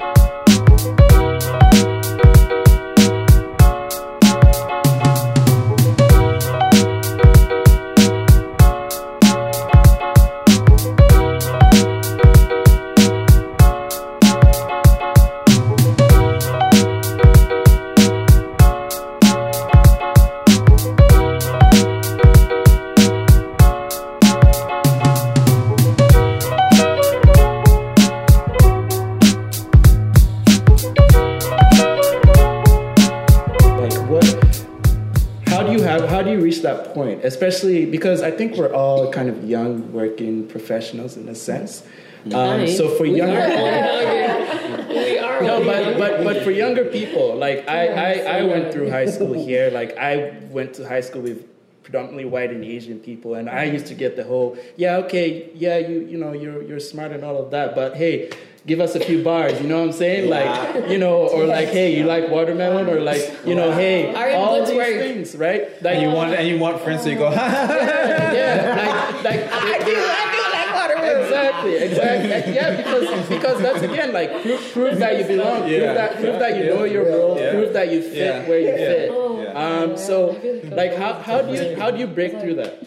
especially 37.65 37.91
because 37.91 38.23
i 38.23 38.31
think 38.31 38.57
we're 38.57 38.73
all 38.73 39.11
kind 39.11 39.29
of 39.29 39.45
young 39.45 39.93
working 39.93 40.47
professionals 40.47 41.17
in 41.17 41.29
a 41.29 41.35
sense. 41.35 41.85
Um, 42.33 42.67
so 42.67 42.89
for 42.97 43.03
We 43.03 43.17
younger 43.19 43.39
are. 43.39 43.45
no 45.43 45.63
but 45.63 45.99
but 45.99 46.25
but 46.25 46.43
for 46.43 46.51
younger 46.51 46.87
people 46.87 47.37
like 47.37 47.69
I, 47.69 47.89
I 47.89 48.39
i 48.39 48.43
went 48.43 48.73
through 48.73 48.89
high 48.91 49.05
school 49.07 49.35
here. 49.35 49.71
Like 49.71 49.95
i 49.99 50.33
went 50.51 50.73
to 50.75 50.89
high 50.89 51.03
school 51.03 51.21
with 51.21 51.45
predominantly 51.83 52.25
white 52.25 52.51
and 52.51 52.65
asian 52.65 52.99
people 52.99 53.35
and 53.35 53.51
i 53.51 53.65
used 53.65 53.85
to 53.93 53.95
get 53.95 54.17
the 54.17 54.25
whole 54.25 54.57
yeah 54.77 54.97
okay 55.05 55.51
yeah 55.55 55.77
you 55.77 56.01
you 56.11 56.17
know 56.17 56.33
you're 56.33 56.63
you're 56.63 56.81
smart 56.81 57.13
and 57.13 57.23
all 57.23 57.37
of 57.37 57.51
that 57.51 57.75
but 57.75 57.95
hey 57.95 58.31
give 58.67 58.81
us 58.81 58.95
a 58.95 59.01
few 59.01 59.23
bars 59.23 59.61
you 59.61 59.69
know 59.69 59.79
what 59.81 59.87
i'm 59.89 59.93
saying 59.93 60.31
like 60.31 60.89
you 60.91 60.97
know 60.99 61.29
or 61.29 61.45
like 61.45 61.69
hey 61.69 61.97
you 61.97 62.05
like 62.05 62.31
watermelon 62.31 62.89
or 62.89 63.01
like 63.01 63.23
you 63.45 63.55
know 63.55 63.73
hey 63.73 64.15
Are 64.15 64.31
all 64.33 64.65
these 64.65 64.75
work? 64.75 64.87
things 64.87 65.37
right 65.37 65.83
like 65.83 65.97
and 65.97 66.03
you 66.03 66.09
want 66.11 66.33
and 66.35 66.49
you 66.49 66.59
want 66.59 66.81
friends 66.81 67.03
so 67.03 67.11
you 67.11 67.17
go 67.19 67.31
yeah, 67.31 69.21
like, 69.23 69.25
like 69.29 69.53
I 69.53 69.79
do, 69.85 69.95
I 69.95 70.25
do 70.35 70.43
like 70.57 70.71
watermelon. 70.75 71.25
Exactly, 71.25 71.75
exactly. 71.77 72.55
Yeah, 72.55 72.77
because 72.77 73.29
because 73.29 73.63
that's 73.63 73.83
again 73.83 74.13
like 74.13 74.31
prove, 74.43 74.73
prove 74.73 74.99
that 74.99 75.19
you 75.19 75.25
belong, 75.25 75.61
prove 75.63 75.71
Yeah. 75.83 75.95
that 75.95 76.17
prove 76.17 76.39
that 76.39 76.57
you 76.57 76.65
know 76.71 76.85
your 76.85 77.05
role, 77.07 77.39
Yeah. 77.39 77.51
prove 77.53 77.73
that 77.73 77.91
you 77.93 78.03
fit 78.03 78.17
Yeah. 78.17 78.49
where 78.49 78.59
you 78.61 78.69
Yeah. 78.69 78.77
fit. 78.77 79.11
Yeah. 79.13 79.65
Um, 79.83 79.97
so 79.97 80.37
like 80.73 80.95
how 80.97 81.15
how 81.15 81.43
do 81.43 81.53
you 81.55 81.77
how 81.77 81.91
do 81.91 81.99
you 81.99 82.07
break 82.07 82.41
through 82.41 82.55
that? 82.57 82.83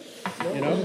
You 0.54 0.60
know? 0.60 0.76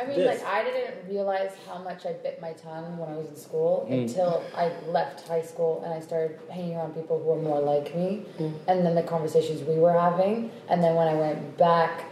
I 0.00 0.06
mean, 0.06 0.24
like 0.24 0.44
I 0.46 0.64
didn't 0.64 1.08
realize 1.08 1.52
how 1.66 1.78
much 1.78 2.06
I 2.06 2.12
bit 2.14 2.40
my 2.40 2.52
tongue 2.54 2.96
when 2.96 3.10
I 3.10 3.16
was 3.16 3.28
in 3.28 3.36
school 3.36 3.86
Mm. 3.90 4.02
until 4.02 4.42
I 4.56 4.72
left 4.88 5.26
high 5.28 5.42
school 5.42 5.82
and 5.84 5.92
I 5.92 6.00
started 6.00 6.38
hanging 6.48 6.76
around 6.76 6.94
people 6.94 7.18
who 7.18 7.24
were 7.24 7.42
more 7.42 7.60
like 7.60 7.94
me, 7.94 8.22
mm. 8.38 8.52
and 8.66 8.84
then 8.84 8.94
the 8.94 9.02
conversations 9.02 9.62
we 9.62 9.78
were 9.78 9.92
having, 9.92 10.50
and 10.68 10.82
then 10.82 10.94
when 10.94 11.08
I 11.08 11.14
went 11.14 11.58
back 11.58 12.04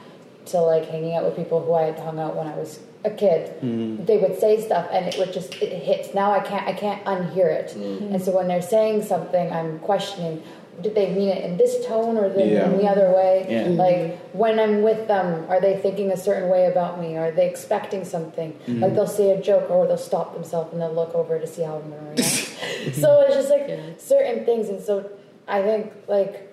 to 0.46 0.60
like 0.60 0.88
hanging 0.88 1.14
out 1.14 1.24
with 1.24 1.36
people 1.36 1.62
who 1.64 1.74
I 1.74 1.84
had 1.84 1.98
hung 1.98 2.18
out 2.18 2.36
when 2.36 2.46
I 2.46 2.56
was 2.56 2.80
a 3.04 3.10
kid, 3.10 3.60
mm. 3.62 4.04
they 4.06 4.18
would 4.18 4.38
say 4.38 4.60
stuff 4.60 4.88
and 4.92 5.06
it 5.06 5.16
would 5.18 5.32
just 5.32 5.54
it 5.62 5.72
hits. 5.82 6.14
Now 6.14 6.32
I 6.32 6.40
can't 6.40 6.66
I 6.66 6.72
can't 6.72 7.02
unhear 7.04 7.48
it, 7.60 7.68
mm. 7.76 8.12
and 8.12 8.20
so 8.22 8.32
when 8.32 8.48
they're 8.48 8.60
saying 8.62 9.04
something, 9.04 9.50
I'm 9.52 9.78
questioning. 9.80 10.42
Did 10.80 10.94
they 10.94 11.12
mean 11.12 11.28
it 11.28 11.44
in 11.44 11.56
this 11.56 11.84
tone 11.86 12.16
or 12.16 12.28
the, 12.28 12.46
Yeah. 12.46 12.70
in 12.70 12.78
the 12.78 12.86
other 12.86 13.10
way? 13.10 13.46
Yeah. 13.48 13.68
Like 13.68 14.18
when 14.32 14.60
I'm 14.60 14.82
with 14.82 15.08
them, 15.08 15.46
are 15.48 15.60
they 15.60 15.76
thinking 15.76 16.12
a 16.12 16.16
certain 16.16 16.48
way 16.48 16.66
about 16.66 17.00
me? 17.00 17.16
Are 17.16 17.32
they 17.32 17.48
expecting 17.48 18.04
something? 18.04 18.52
Mm-hmm. 18.52 18.82
Like 18.82 18.94
they'll 18.94 19.06
say 19.06 19.30
a 19.32 19.40
joke 19.40 19.70
or 19.70 19.86
they'll 19.86 19.96
stop 19.96 20.34
themselves 20.34 20.72
and 20.72 20.80
they'll 20.80 20.94
look 20.94 21.14
over 21.14 21.38
to 21.38 21.46
see 21.46 21.62
how 21.62 21.76
I'm 21.78 21.90
going 21.90 22.16
to 22.16 22.22
react. 22.22 22.96
so 22.96 23.20
it's 23.22 23.34
just 23.34 23.50
like 23.50 23.68
certain 23.98 24.44
things, 24.44 24.68
and 24.68 24.80
so 24.80 25.10
I 25.48 25.62
think 25.62 25.92
like 26.06 26.44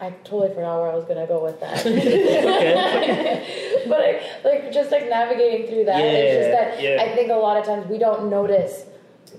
I 0.00 0.10
totally 0.24 0.48
forgot 0.54 0.80
where 0.80 0.90
I 0.90 0.94
was 0.94 1.04
going 1.04 1.20
to 1.20 1.26
go 1.26 1.42
with 1.44 1.60
that. 1.60 1.84
but 3.88 3.98
like, 3.98 4.22
like 4.44 4.72
just 4.72 4.90
like 4.90 5.08
navigating 5.08 5.66
through 5.68 5.84
that, 5.86 6.00
it's 6.00 6.36
just 6.36 6.50
that 6.58 6.80
yeah. 6.82 7.02
I 7.02 7.14
think 7.14 7.30
a 7.30 7.34
lot 7.34 7.56
of 7.58 7.64
times 7.66 7.86
we 7.86 7.98
don't 7.98 8.30
notice 8.30 8.84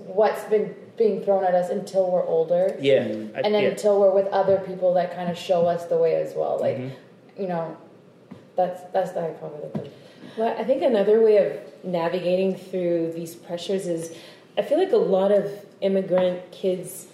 what's 0.06 0.42
been 0.44 0.74
being 0.96 1.22
thrown 1.24 1.44
at 1.44 1.54
us 1.54 1.70
until 1.70 2.10
we're 2.10 2.26
older 2.26 2.76
Yeah. 2.80 3.00
I- 3.34 3.40
and 3.44 3.54
then 3.54 3.62
yeah. 3.64 3.70
until 3.70 3.98
we're 4.00 4.14
with 4.14 4.26
other 4.28 4.58
people 4.58 4.94
that 4.94 5.14
kind 5.14 5.30
of 5.30 5.38
show 5.38 5.66
us 5.66 5.86
the 5.86 5.96
way 5.96 6.14
as 6.16 6.34
well 6.34 6.58
like 6.60 6.76
Mm-hmm. 6.78 7.42
you 7.42 7.48
know 7.48 7.76
that's 8.56 8.82
that's 8.92 9.12
the 9.12 9.34
probably 9.38 9.68
the 9.72 9.90
Well, 10.38 10.54
I 10.58 10.64
think 10.64 10.82
another 10.82 11.20
way 11.20 11.36
of 11.38 11.84
navigating 11.84 12.54
through 12.56 13.12
these 13.12 13.34
pressures 13.34 13.86
is 13.86 14.14
I 14.58 14.62
feel 14.62 14.78
like 14.78 14.92
a 14.92 14.96
lot 14.98 15.32
of 15.32 15.50
immigrant 15.80 16.50
kids 16.52 17.06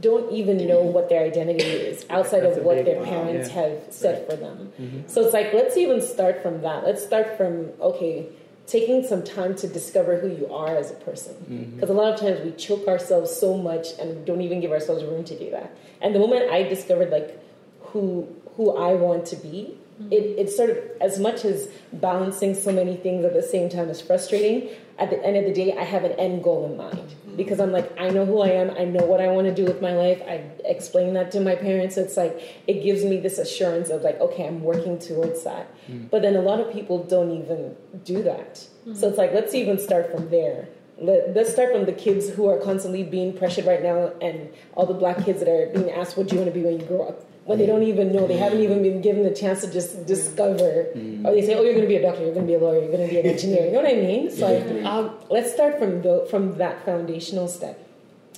don't 0.00 0.30
even 0.32 0.66
know 0.66 0.80
what 0.82 1.08
their 1.08 1.22
identity 1.24 1.64
is 1.64 2.06
outside 2.10 2.42
That's 2.42 2.58
of 2.58 2.64
what 2.64 2.84
their 2.84 2.98
one, 2.98 3.06
parents 3.08 3.48
yeah. 3.48 3.54
have 3.62 3.78
set 3.90 4.28
for 4.28 4.36
them. 4.36 4.72
So 5.06 5.22
it's 5.24 5.32
like, 5.34 5.52
let's 5.52 5.76
even 5.76 6.00
start 6.00 6.42
from 6.42 6.62
that. 6.62 6.84
Let's 6.86 7.02
start 7.04 7.36
from, 7.36 7.68
okay, 7.80 8.26
taking 8.70 9.04
some 9.04 9.22
time 9.22 9.54
to 9.56 9.66
discover 9.66 10.20
who 10.20 10.28
you 10.28 10.52
are 10.52 10.76
as 10.76 10.90
a 10.92 10.94
person. 10.94 11.34
Mm-hmm. 11.34 11.74
Because 11.74 11.90
a 11.90 11.92
lot 11.92 12.14
of 12.14 12.20
times 12.20 12.40
we 12.44 12.52
choke 12.52 12.86
ourselves 12.86 13.34
so 13.34 13.56
much 13.58 13.88
and 13.98 14.24
don't 14.24 14.40
even 14.40 14.60
give 14.60 14.70
ourselves 14.70 15.02
room 15.02 15.24
to 15.24 15.36
do 15.36 15.50
that. 15.50 15.76
And 16.00 16.14
the 16.14 16.20
moment 16.20 16.50
I 16.50 16.62
discovered 16.62 17.10
like 17.10 17.38
who 17.80 18.28
who 18.56 18.76
I 18.76 18.94
want 18.94 19.26
to 19.26 19.36
be, 19.36 19.76
mm-hmm. 20.00 20.12
it, 20.12 20.22
it's 20.38 20.56
sort 20.56 20.70
of 20.70 20.78
as 21.00 21.18
much 21.18 21.44
as 21.44 21.68
balancing 21.92 22.54
so 22.54 22.72
many 22.72 22.96
things 22.96 23.24
at 23.24 23.32
the 23.32 23.42
same 23.42 23.68
time 23.68 23.88
is 23.88 24.00
frustrating. 24.00 24.68
At 24.98 25.10
the 25.10 25.24
end 25.24 25.36
of 25.36 25.44
the 25.44 25.52
day, 25.52 25.76
I 25.76 25.84
have 25.84 26.04
an 26.04 26.12
end 26.12 26.44
goal 26.44 26.66
in 26.70 26.76
mind 26.76 27.14
because 27.40 27.58
I'm 27.58 27.72
like, 27.72 27.98
I 27.98 28.10
know 28.10 28.26
who 28.26 28.42
I 28.42 28.48
am. 28.48 28.70
I 28.76 28.84
know 28.84 29.02
what 29.06 29.18
I 29.18 29.28
want 29.28 29.46
to 29.46 29.54
do 29.54 29.64
with 29.64 29.80
my 29.80 29.94
life. 29.94 30.20
I 30.28 30.44
explain 30.66 31.14
that 31.14 31.30
to 31.32 31.40
my 31.40 31.54
parents. 31.54 31.96
It's 31.96 32.18
like 32.18 32.62
it 32.66 32.82
gives 32.82 33.02
me 33.02 33.16
this 33.16 33.38
assurance 33.38 33.88
of 33.88 34.02
like, 34.02 34.20
okay, 34.20 34.46
I'm 34.46 34.62
working 34.62 34.98
towards 34.98 35.42
that. 35.44 35.74
Mm. 35.88 36.10
But 36.10 36.20
then 36.20 36.36
a 36.36 36.42
lot 36.42 36.60
of 36.60 36.70
people 36.70 37.02
don't 37.02 37.30
even 37.30 37.74
do 38.04 38.22
that. 38.24 38.66
Mm. 38.86 38.94
So 38.94 39.08
it's 39.08 39.16
like, 39.16 39.32
let's 39.32 39.54
even 39.54 39.78
start 39.78 40.12
from 40.12 40.28
there. 40.28 40.68
Let, 40.98 41.34
let's 41.34 41.50
start 41.50 41.72
from 41.72 41.86
the 41.86 41.94
kids 41.94 42.28
who 42.28 42.46
are 42.46 42.58
constantly 42.58 43.04
being 43.04 43.34
pressured 43.34 43.64
right 43.64 43.82
now, 43.82 44.12
and 44.20 44.52
all 44.74 44.84
the 44.84 44.92
black 44.92 45.24
kids 45.24 45.40
that 45.40 45.48
are 45.48 45.72
being 45.72 45.90
asked, 45.90 46.18
"What 46.18 46.28
do 46.28 46.36
you 46.36 46.42
want 46.42 46.52
to 46.52 46.60
be 46.60 46.62
when 46.62 46.78
you 46.78 46.84
grow 46.84 47.08
up?" 47.08 47.24
When 47.50 47.58
they 47.58 47.66
don't 47.66 47.82
even 47.82 48.12
know, 48.12 48.28
they 48.28 48.36
haven't 48.36 48.60
mm. 48.60 48.68
even 48.68 48.80
been 48.80 49.00
given 49.00 49.24
the 49.24 49.34
chance 49.34 49.62
to 49.62 49.72
just 49.72 49.96
mm. 49.96 50.06
discover. 50.06 50.86
Mm. 50.94 51.26
Or 51.26 51.32
they 51.32 51.44
say, 51.44 51.56
"Oh, 51.56 51.62
you're 51.62 51.74
going 51.74 51.88
to 51.90 51.94
be 51.94 51.96
a 51.96 52.02
doctor, 52.02 52.22
you're 52.22 52.32
going 52.32 52.46
to 52.46 52.52
be 52.52 52.54
a 52.54 52.60
lawyer, 52.60 52.78
you're 52.78 52.92
going 52.92 53.08
to 53.08 53.12
be 53.12 53.18
an 53.18 53.26
engineer." 53.34 53.64
You 53.66 53.72
know 53.72 53.82
what 53.82 53.90
I 53.90 53.96
mean? 53.96 54.30
So 54.30 54.46
like, 54.46 54.84
um, 54.84 55.18
let's 55.30 55.52
start 55.52 55.76
from 55.80 56.00
the, 56.00 56.28
from 56.30 56.58
that 56.58 56.84
foundational 56.84 57.48
step. 57.48 57.76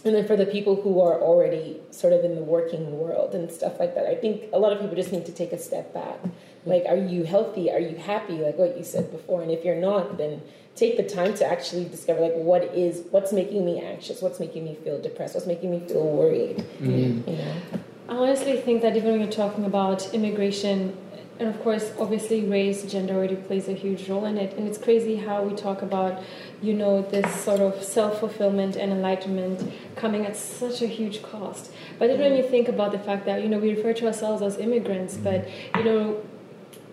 And 0.07 0.15
then 0.15 0.27
for 0.27 0.35
the 0.35 0.47
people 0.47 0.81
who 0.81 0.99
are 1.03 1.21
already 1.21 1.77
sort 1.91 2.15
of 2.15 2.25
in 2.25 2.37
the 2.37 2.43
working 2.43 2.99
world 2.99 3.35
and 3.35 3.53
stuff 3.53 3.79
like 3.79 3.95
that, 3.97 4.07
I 4.07 4.15
think 4.15 4.45
a 4.55 4.59
lot 4.59 4.73
of 4.73 4.81
people 4.81 4.97
just 4.97 5.13
need 5.13 5.27
to 5.27 5.33
take 5.33 5.53
a 5.53 5.59
step 5.59 5.93
back. 5.93 6.19
Like, 6.65 6.87
are 6.89 6.97
you 6.97 7.25
healthy? 7.25 7.71
Are 7.71 7.79
you 7.79 7.97
happy? 7.99 8.39
Like 8.39 8.57
what 8.57 8.79
you 8.79 8.83
said 8.83 9.13
before. 9.13 9.43
And 9.43 9.51
if 9.51 9.63
you're 9.63 9.77
not, 9.91 10.17
then 10.17 10.41
take 10.75 10.97
the 10.97 11.03
time 11.03 11.35
to 11.35 11.45
actually 11.45 11.85
discover 11.85 12.21
like 12.21 12.33
what 12.33 12.63
is 12.75 13.03
what's 13.11 13.31
making 13.31 13.67
me 13.67 13.79
anxious, 13.79 14.23
what's 14.23 14.41
making 14.41 14.65
me 14.65 14.75
feel 14.83 14.99
depressed, 15.03 15.35
what's 15.35 15.47
making 15.47 15.71
me 15.71 15.81
feel 15.81 16.07
worried. 16.07 16.65
Mm-hmm. 16.81 17.29
You 17.31 17.37
know. 17.37 17.55
I 18.09 18.15
honestly 18.15 18.57
think 18.57 18.83
that 18.83 18.97
even 18.97 19.13
when 19.13 19.21
you're 19.21 19.31
talking 19.31 19.65
about 19.65 20.13
immigration, 20.13 20.97
and 21.39 21.49
of 21.49 21.61
course, 21.63 21.93
obviously, 21.99 22.45
race, 22.45 22.85
gender 22.85 23.15
already 23.15 23.37
plays 23.37 23.69
a 23.69 23.73
huge 23.73 24.09
role 24.09 24.27
in 24.27 24.39
it. 24.39 24.57
And 24.57 24.69
it's 24.69 24.79
crazy 24.79 25.17
how 25.17 25.43
we 25.43 25.57
talk 25.57 25.83
about, 25.83 26.23
you 26.63 26.75
know, 26.75 27.03
this 27.03 27.35
sort 27.35 27.61
of 27.61 27.83
self 27.83 28.21
fulfillment 28.21 28.77
and 28.77 28.93
enlightenment 28.93 29.73
coming 29.97 30.27
at 30.27 30.37
such 30.37 30.83
a 30.83 30.87
huge 30.87 31.23
cost. 31.23 31.73
But 31.99 32.09
then 32.09 32.21
when 32.21 32.37
you 32.37 32.43
think 32.43 32.69
about 32.69 32.93
the 32.93 32.99
fact 32.99 33.25
that, 33.27 33.43
you 33.43 33.49
know, 33.49 33.59
we 33.59 33.75
refer 33.75 33.93
to 33.95 34.07
ourselves 34.07 34.43
as 34.43 34.59
immigrants, 34.59 35.17
but, 35.17 35.49
you 35.77 35.85
know, 35.85 36.23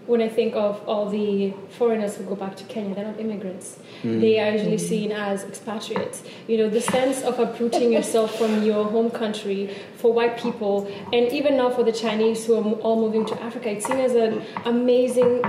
when 0.10 0.22
I 0.22 0.28
think 0.28 0.55
of 0.55 0.82
all 0.88 1.05
the 1.07 1.53
foreigners 1.78 2.16
who 2.18 2.24
go 2.24 2.36
back 2.36 2.55
to 2.57 2.64
Kenya, 2.64 2.95
they're 2.95 3.05
not 3.12 3.20
immigrants. 3.20 3.78
Mm. 4.03 4.20
They 4.22 4.39
are 4.39 4.51
usually 4.57 4.80
seen 4.80 5.12
as 5.12 5.43
expatriates. 5.43 6.24
You 6.47 6.57
know, 6.60 6.70
the 6.70 6.82
sense 6.82 7.22
of 7.22 7.39
uprooting 7.39 7.93
yourself 7.93 8.36
from 8.39 8.64
your 8.64 8.84
home 8.95 9.12
country 9.12 9.62
for 9.97 10.12
white 10.12 10.36
people, 10.45 10.76
and 11.14 11.24
even 11.39 11.57
now 11.57 11.70
for 11.70 11.84
the 11.84 11.91
Chinese 11.91 12.45
who 12.45 12.55
are 12.55 12.64
all 12.86 12.99
moving 13.05 13.26
to 13.28 13.36
Africa, 13.47 13.70
it's 13.70 13.86
seen 13.86 13.99
as 14.10 14.16
an 14.16 14.41
amazing. 14.66 15.43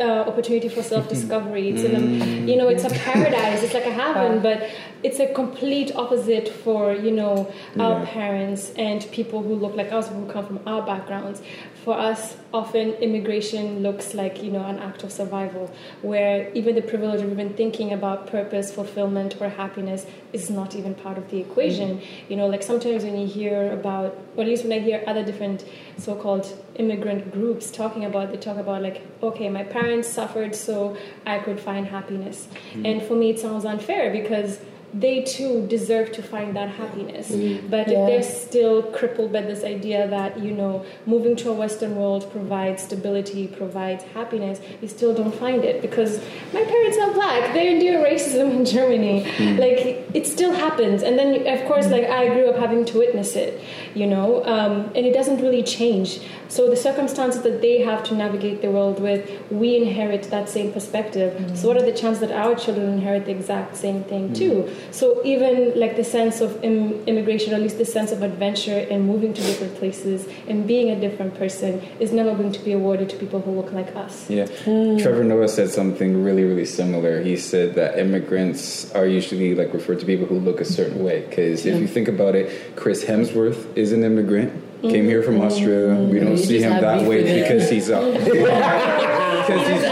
Uh, 0.00 0.24
opportunity 0.30 0.68
for 0.76 0.82
self-discovery. 0.82 1.68
It's 1.68 1.84
an, 1.84 1.94
um, 1.94 2.48
you 2.48 2.56
know, 2.56 2.68
it's 2.68 2.84
a 2.84 2.88
paradise. 2.88 3.62
It's 3.62 3.74
like 3.74 3.84
a 3.84 3.92
heaven, 3.92 4.40
but 4.40 4.58
it's 5.02 5.20
a 5.20 5.26
complete 5.40 5.94
opposite 5.94 6.48
for 6.48 6.94
you 7.06 7.12
know 7.20 7.52
our 7.78 8.00
Yeah. 8.00 8.06
parents 8.06 8.72
and 8.88 9.00
people 9.18 9.42
who 9.46 9.54
look 9.64 9.76
like 9.76 9.92
us, 9.92 10.08
who 10.08 10.24
come 10.34 10.46
from 10.50 10.60
our 10.66 10.82
backgrounds. 10.92 11.42
For 11.84 11.92
us, 11.98 12.36
often 12.52 12.94
immigration 12.94 13.82
looks 13.82 14.14
like 14.14 14.42
you 14.42 14.50
know 14.50 14.64
an 14.64 14.78
act 14.78 15.02
of 15.02 15.12
survival, 15.12 15.70
where 16.00 16.50
even 16.54 16.74
the 16.76 16.82
privilege 16.82 17.20
of 17.20 17.30
even 17.30 17.52
thinking 17.52 17.92
about 17.92 18.26
purpose, 18.26 18.72
fulfillment, 18.72 19.36
or 19.40 19.50
happiness 19.50 20.06
is 20.32 20.48
not 20.48 20.74
even 20.74 20.94
part 20.94 21.18
of 21.18 21.30
the 21.30 21.38
equation. 21.40 22.00
You 22.30 22.36
know, 22.36 22.46
like 22.46 22.62
sometimes 22.62 23.04
when 23.04 23.18
you 23.18 23.26
hear 23.26 23.70
about, 23.72 24.16
or 24.36 24.42
at 24.44 24.48
least 24.48 24.62
when 24.64 24.72
I 24.72 24.78
hear 24.78 25.04
other 25.06 25.22
different 25.22 25.64
so-called 25.98 26.46
immigrant 26.76 27.30
groups 27.32 27.70
talking 27.70 28.04
about, 28.06 28.30
they 28.30 28.38
talk 28.38 28.56
about 28.56 28.80
like, 28.82 29.02
okay, 29.22 29.48
my 29.50 29.64
parents 29.64 30.08
suffered 30.08 30.54
so 30.54 30.96
I 31.26 31.38
could 31.38 31.60
find 31.60 31.86
happiness, 31.86 32.48
Mm. 32.74 32.86
and 32.88 33.02
for 33.02 33.14
me 33.14 33.30
it 33.30 33.38
sounds 33.38 33.64
unfair 33.66 34.10
because 34.10 34.58
they 34.94 35.22
too 35.22 35.66
deserve 35.66 36.12
to 36.12 36.22
find 36.22 36.54
that 36.54 36.68
happiness. 36.70 37.32
Mm. 37.32 37.68
But 37.68 37.88
Yeah. 37.88 37.98
if 37.98 38.08
they're 38.08 38.22
still 38.22 38.82
crippled 38.82 39.32
by 39.32 39.42
this 39.42 39.64
idea 39.64 40.06
that, 40.08 40.38
you 40.38 40.52
know, 40.52 40.82
moving 41.04 41.34
to 41.36 41.50
a 41.50 41.52
Western 41.52 41.96
world 41.96 42.30
provides 42.30 42.82
stability, 42.82 43.48
provides 43.48 44.04
happiness, 44.14 44.60
you 44.80 44.88
still 44.88 45.12
don't 45.12 45.34
find 45.34 45.64
it 45.64 45.82
because 45.82 46.20
my 46.52 46.62
parents 46.62 46.96
are 46.98 47.12
black. 47.12 47.52
They 47.54 47.74
endure 47.74 48.04
racism 48.04 48.52
in 48.52 48.64
Germany. 48.64 49.24
Mm. 49.36 49.58
Like, 49.58 49.80
it 50.14 50.26
still 50.26 50.52
happens. 50.52 51.02
And 51.02 51.18
then, 51.18 51.46
of 51.46 51.64
course, 51.66 51.88
like, 51.88 52.04
I 52.04 52.28
grew 52.28 52.48
up 52.50 52.58
having 52.58 52.84
to 52.86 52.98
witness 52.98 53.34
it, 53.34 53.60
you 53.94 54.06
know, 54.06 54.44
um, 54.44 54.90
and 54.94 55.04
it 55.06 55.12
doesn't 55.12 55.40
really 55.40 55.64
change. 55.64 56.20
So 56.48 56.70
the 56.70 56.76
circumstances 56.76 57.42
that 57.42 57.60
they 57.60 57.80
have 57.80 58.04
to 58.04 58.14
navigate 58.14 58.62
the 58.62 58.70
world 58.70 59.00
with, 59.00 59.28
we 59.50 59.76
inherit 59.76 60.22
that 60.30 60.48
same 60.48 60.72
perspective. 60.72 61.30
So 61.58 61.66
what 61.68 61.76
are 61.76 61.84
the 61.84 61.92
chances 61.92 62.20
that 62.20 62.30
our 62.30 62.54
children 62.54 62.92
inherit 62.92 63.24
the 63.26 63.32
exact 63.32 63.76
same 63.76 64.04
thing 64.04 64.32
too? 64.32 64.70
So 64.90 65.20
even 65.24 65.78
like 65.78 65.96
the 65.96 66.04
sense 66.04 66.40
of 66.40 66.62
Im- 66.64 67.02
immigration, 67.06 67.52
or 67.52 67.56
at 67.56 67.62
least 67.62 67.78
the 67.78 67.84
sense 67.84 68.12
of 68.12 68.22
adventure 68.22 68.86
and 68.90 69.06
moving 69.06 69.32
to 69.34 69.42
different 69.42 69.74
places 69.76 70.26
and 70.48 70.66
being 70.66 70.90
a 70.90 71.00
different 71.00 71.34
person, 71.34 71.82
is 72.00 72.12
never 72.12 72.34
going 72.34 72.52
to 72.52 72.60
be 72.60 72.72
awarded 72.72 73.08
to 73.10 73.16
people 73.16 73.40
who 73.40 73.50
look 73.52 73.72
like 73.72 73.94
us. 73.96 74.28
Yeah. 74.30 74.46
Trevor 74.64 75.24
Noah 75.24 75.48
said 75.48 75.70
something 75.70 76.22
really, 76.24 76.44
really 76.44 76.64
similar. 76.66 77.20
He 77.22 77.36
said 77.36 77.74
that 77.74 77.98
immigrants 77.98 78.92
are 78.92 79.06
usually 79.06 79.54
like 79.54 79.72
referred 79.74 80.00
to 80.00 80.06
people 80.06 80.26
who 80.26 80.38
look 80.38 80.60
a 80.60 80.64
certain 80.64 81.02
way. 81.04 81.20
Because 81.28 81.64
if 81.66 81.80
you 81.80 81.86
think 81.86 82.08
about 82.08 82.34
it, 82.34 82.76
Chris 82.76 83.04
Hemsworth 83.04 83.76
is 83.76 83.92
an 83.92 84.04
immigrant. 84.04 84.52
Came 84.82 85.06
here 85.06 85.22
from 85.22 85.36
Mhm. 85.38 85.46
Australia. 85.46 85.94
We 86.12 86.20
don't 86.20 86.32
You 86.32 86.36
see 86.36 86.58
him 86.60 86.72
that 86.80 87.08
way 87.08 87.22
because 87.40 87.70
he's 87.70 87.88
uh, 87.88 88.00
because 88.12 89.66
he's 89.68 89.82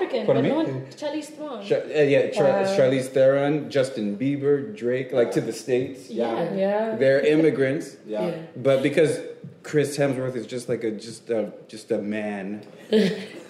African, 0.00 0.26
Pardon 0.26 0.42
but 0.42 0.48
me? 0.48 0.48
no 0.48 0.56
one, 0.56 0.86
Charlize 0.90 1.26
Theron. 1.26 1.64
Ch- 1.66 1.72
uh, 1.72 2.00
yeah, 2.02 2.30
Char- 2.30 2.46
Uh, 2.62 2.76
Charlize 2.76 3.08
Theron, 3.08 3.70
Justin 3.70 4.16
Bieber, 4.16 4.74
Drake, 4.74 5.12
like 5.12 5.30
to 5.32 5.40
the 5.40 5.52
states. 5.52 6.08
Yeah. 6.10 6.54
Yeah. 6.54 6.96
they're 6.96 7.20
immigrants. 7.20 7.96
Yeah. 8.06 8.26
Yeah. 8.28 8.34
but 8.56 8.82
because 8.82 9.20
Chris 9.62 9.96
Hemsworth 9.96 10.34
is 10.36 10.46
just 10.46 10.68
like 10.68 10.82
a 10.84 10.90
just 10.90 11.28
a 11.30 11.52
just 11.68 11.90
a 11.90 11.98
man. 11.98 12.62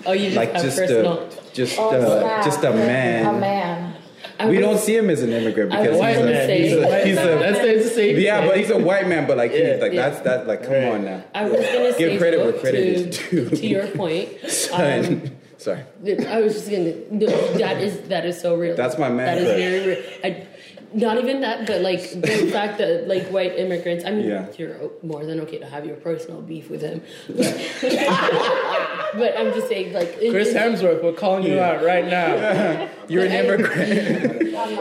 Oh, 0.06 0.12
you 0.12 0.26
just 0.26 0.36
like 0.36 0.52
have 0.54 0.62
just 0.62 0.78
personal- 0.78 1.24
a 1.24 1.28
just 1.52 1.78
Oh, 1.78 1.90
uh, 1.90 2.20
snap. 2.20 2.44
just 2.44 2.64
a 2.64 2.70
man. 2.72 3.34
A 3.34 3.38
man. 3.38 3.94
we 4.48 4.58
don't 4.58 4.78
see 4.78 4.96
him 4.96 5.10
as 5.10 5.22
an 5.22 5.30
immigrant 5.30 5.72
I 5.74 5.82
because 5.82 5.98
was 5.98 6.06
he's 6.08 6.16
gonna 6.16 6.30
a, 6.30 6.46
say- 6.46 6.62
he's 6.62 6.72
a, 6.72 7.04
he's 7.06 7.18
a 7.18 7.38
That's 7.38 7.84
the 7.84 7.90
same 7.94 8.18
yeah, 8.18 8.40
thing. 8.40 8.48
but 8.48 8.56
he's 8.58 8.70
a 8.70 8.78
white 8.78 9.06
man. 9.08 9.26
But 9.26 9.36
like 9.36 9.52
he's 9.52 9.78
like 9.80 9.92
Yeah. 9.92 10.08
that's 10.08 10.20
that 10.22 10.46
like 10.46 10.62
come 10.62 10.84
on 10.94 11.04
now. 11.04 11.22
I 11.34 11.44
was 11.44 11.52
gonna 11.52 11.92
say 11.92 11.98
give 11.98 12.18
credit 12.18 12.40
where 12.40 12.54
credit 12.54 12.80
to, 13.12 13.36
is 13.38 13.50
due. 13.50 13.56
to 13.56 13.66
your 13.66 13.86
point. 13.88 14.28
Son, 14.48 15.04
um, 15.04 15.22
sorry. 15.60 15.82
I 16.26 16.40
was 16.40 16.54
just 16.54 16.70
gonna. 16.70 16.94
no, 17.10 17.26
That 17.58 17.80
is 17.82 18.00
that 18.08 18.24
is 18.26 18.40
so 18.40 18.54
real. 18.56 18.74
That's 18.76 18.98
my 18.98 19.08
man 19.08 19.26
That 19.26 19.38
is 19.38 19.44
very 19.62 19.86
real. 19.86 20.02
I, 20.24 20.46
not 20.92 21.18
even 21.18 21.40
that, 21.42 21.68
but 21.68 21.82
like 21.82 22.00
the 22.10 22.48
fact 22.52 22.78
that 22.78 23.06
like 23.06 23.28
white 23.28 23.56
immigrants. 23.56 24.04
I 24.04 24.10
mean, 24.10 24.26
Yeah. 24.26 24.46
you're 24.58 24.90
more 25.02 25.24
than 25.24 25.38
okay 25.42 25.58
to 25.58 25.66
have 25.66 25.86
your 25.86 25.94
personal 25.96 26.40
beef 26.42 26.68
with 26.68 26.80
him. 26.82 27.00
but 27.28 27.42
I'm 29.38 29.52
just 29.54 29.68
saying, 29.68 29.92
like 29.92 30.18
in- 30.18 30.32
Chris 30.32 30.48
in- 30.48 30.56
Hemsworth, 30.56 31.00
we're 31.02 31.12
calling 31.12 31.44
you 31.44 31.60
out 31.60 31.84
right 31.84 32.06
now. 32.06 32.88
You're 33.08 33.24
an 33.24 33.32
immigrant. 33.32 33.90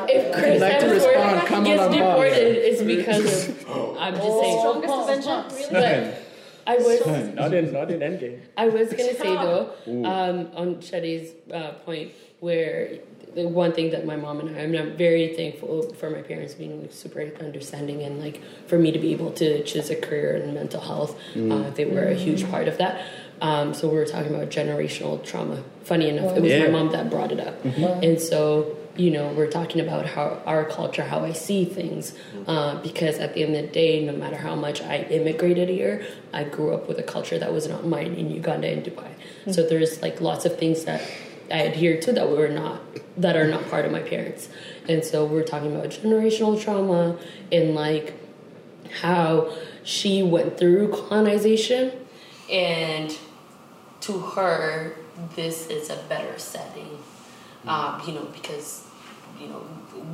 If 0.10 0.34
Chris 0.36 0.62
like 0.62 0.80
to 0.80 0.86
Hemsworth 0.86 0.94
respond, 0.94 1.48
come 1.48 1.64
gets 1.64 1.82
on, 1.82 1.90
boss. 1.92 1.96
deported, 1.98 2.58
it's 2.58 2.82
because 2.82 3.50
of. 3.50 3.68
I'm 4.00 4.16
just 4.16 4.40
saying. 4.40 4.60
Strongest 4.60 4.94
Avenger, 5.28 5.46
really? 5.80 6.12
But 6.12 6.24
I 6.70 6.76
was. 6.78 7.00
not 7.36 7.54
in 7.54 7.74
not 7.74 7.90
in 7.92 8.00
Endgame. 8.10 8.40
I 8.58 8.68
was 8.70 8.88
gonna 9.00 9.16
say 9.26 9.34
though, 9.46 9.64
um, 9.88 10.38
on 10.62 10.68
Shadi's 10.88 11.28
uh, 11.52 11.72
point, 11.86 12.12
where 12.40 13.00
the 13.36 13.48
one 13.48 13.72
thing 13.74 13.92
that 13.92 14.06
my 14.06 14.16
mom 14.16 14.40
and 14.40 14.56
I, 14.56 14.62
I 14.64 14.68
mean, 14.68 14.82
I'm 14.82 14.98
very 14.98 15.36
thankful 15.36 15.94
for 16.00 16.10
my 16.10 16.22
parents 16.22 16.54
being 16.56 16.88
super 16.92 17.22
understanding 17.40 18.02
and 18.04 18.20
like 18.26 18.42
for 18.68 18.78
me 18.80 18.92
to 18.92 19.00
be 19.00 19.12
able 19.12 19.32
to 19.34 19.64
choose 19.64 19.90
a 19.90 19.96
career 19.96 20.36
in 20.38 20.54
mental 20.54 20.82
health. 20.82 21.18
Mm. 21.36 21.52
Uh, 21.52 21.70
they 21.72 21.86
were 21.86 22.08
a 22.08 22.16
huge 22.16 22.50
part 22.50 22.68
of 22.68 22.78
that. 22.80 23.02
Um, 23.42 23.74
so 23.74 23.88
we 23.88 23.96
were 23.96 24.06
talking 24.06 24.34
about 24.36 24.50
generational 24.50 25.24
trauma. 25.24 25.64
Funny 25.84 26.10
enough, 26.10 26.36
it 26.36 26.42
was 26.42 26.52
Yeah. 26.52 26.66
my 26.66 26.72
mom 26.78 26.92
that 26.92 27.10
brought 27.10 27.32
it 27.32 27.40
up, 27.40 27.56
Mhm. 27.64 28.04
and 28.06 28.20
so 28.22 28.76
you 29.00 29.10
know 29.12 29.32
we're 29.32 29.50
talking 29.50 29.80
about 29.80 30.06
how 30.06 30.42
our 30.46 30.66
culture, 30.66 31.04
how 31.04 31.24
I 31.24 31.32
see 31.32 31.64
things, 31.64 32.14
uh, 32.48 32.82
because 32.82 33.18
at 33.18 33.34
the 33.34 33.44
end 33.44 33.56
of 33.56 33.62
the 33.62 33.72
day, 33.72 34.06
no 34.06 34.12
matter 34.12 34.36
how 34.36 34.56
much 34.56 34.82
I 34.82 34.98
immigrated 35.10 35.70
here, 35.70 36.06
I 36.34 36.44
grew 36.44 36.74
up 36.74 36.88
with 36.90 37.00
a 37.00 37.04
culture 37.04 37.40
that 37.40 37.54
was 37.54 37.68
not 37.68 37.88
mine 37.88 38.14
in 38.16 38.30
Uganda 38.30 38.68
and 38.68 38.84
Dubai. 38.84 39.12
So 39.54 39.66
there's 39.66 40.02
like 40.02 40.20
lots 40.20 40.44
of 40.46 40.60
things 40.60 40.84
that 40.84 41.02
I 41.50 41.60
adhere 41.60 42.00
to 42.02 42.12
that 42.12 42.30
were 42.30 42.50
not 42.50 42.82
that 43.16 43.38
are 43.38 43.48
not 43.48 43.70
part 43.70 43.86
of 43.86 43.92
my 43.94 44.02
parents, 44.02 44.50
and 44.90 45.04
so 45.04 45.26
we're 45.26 45.44
talking 45.44 45.74
about 45.74 45.90
generational 45.90 46.62
trauma 46.62 47.18
and 47.54 47.76
like 47.76 48.14
how 49.02 49.56
she 49.84 50.22
went 50.22 50.58
through 50.58 50.92
colonization 50.92 51.92
and 52.52 53.18
to 54.02 54.20
her 54.20 54.96
this 55.36 55.68
is 55.68 55.90
a 55.90 55.96
better 56.10 56.38
setting 56.40 56.98
um, 57.68 58.02
you 58.08 58.14
know 58.14 58.26
because 58.34 58.89
you 59.40 59.48
know, 59.48 59.62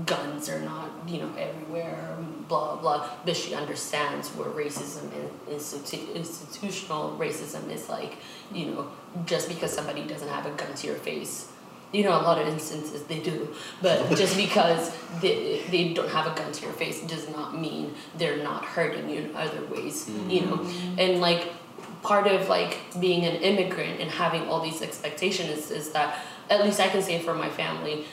guns 0.05 0.49
are 0.49 0.61
not, 0.61 0.89
you 1.07 1.19
know, 1.19 1.31
everywhere, 1.37 2.17
blah, 2.47 2.75
blah. 2.75 3.09
But 3.25 3.35
she 3.35 3.53
understands 3.53 4.29
where 4.29 4.49
racism 4.49 5.03
and 5.13 5.29
institu- 5.49 6.13
institutional 6.13 7.17
racism 7.17 7.69
is 7.71 7.89
like, 7.89 8.17
you 8.51 8.67
know, 8.67 8.87
just 9.25 9.47
because 9.47 9.73
somebody 9.73 10.03
doesn't 10.03 10.29
have 10.29 10.45
a 10.45 10.51
gun 10.51 10.73
to 10.75 10.87
your 10.87 10.97
face. 10.97 11.51
You 11.91 12.03
know, 12.03 12.19
a 12.19 12.23
lot 12.23 12.41
of 12.41 12.47
instances 12.47 13.03
they 13.03 13.19
do, 13.19 13.53
but 13.81 14.09
just 14.17 14.35
because 14.35 14.91
they, 15.21 15.61
they 15.69 15.93
don't 15.93 16.09
have 16.09 16.27
a 16.27 16.37
gun 16.37 16.51
to 16.51 16.61
your 16.63 16.73
face 16.73 17.01
does 17.01 17.29
not 17.29 17.57
mean 17.57 17.93
they're 18.17 18.43
not 18.43 18.65
hurting 18.65 19.09
you 19.09 19.21
in 19.21 19.35
other 19.35 19.63
ways, 19.67 20.09
you 20.27 20.41
know. 20.41 20.57
Mm-hmm. 20.57 20.99
And 20.99 21.21
like, 21.21 21.53
part 22.05 22.27
of 22.27 22.47
like 22.49 22.77
being 22.99 23.25
an 23.25 23.35
immigrant 23.37 23.99
and 23.99 24.11
having 24.11 24.47
all 24.47 24.61
these 24.61 24.81
expectations 24.81 25.49
is, 25.49 25.71
is 25.71 25.91
that 25.91 26.19
at 26.49 26.63
least 26.63 26.79
I 26.79 26.87
can 26.87 27.01
say 27.01 27.19
for 27.19 27.33
my 27.33 27.49
family, 27.49 28.05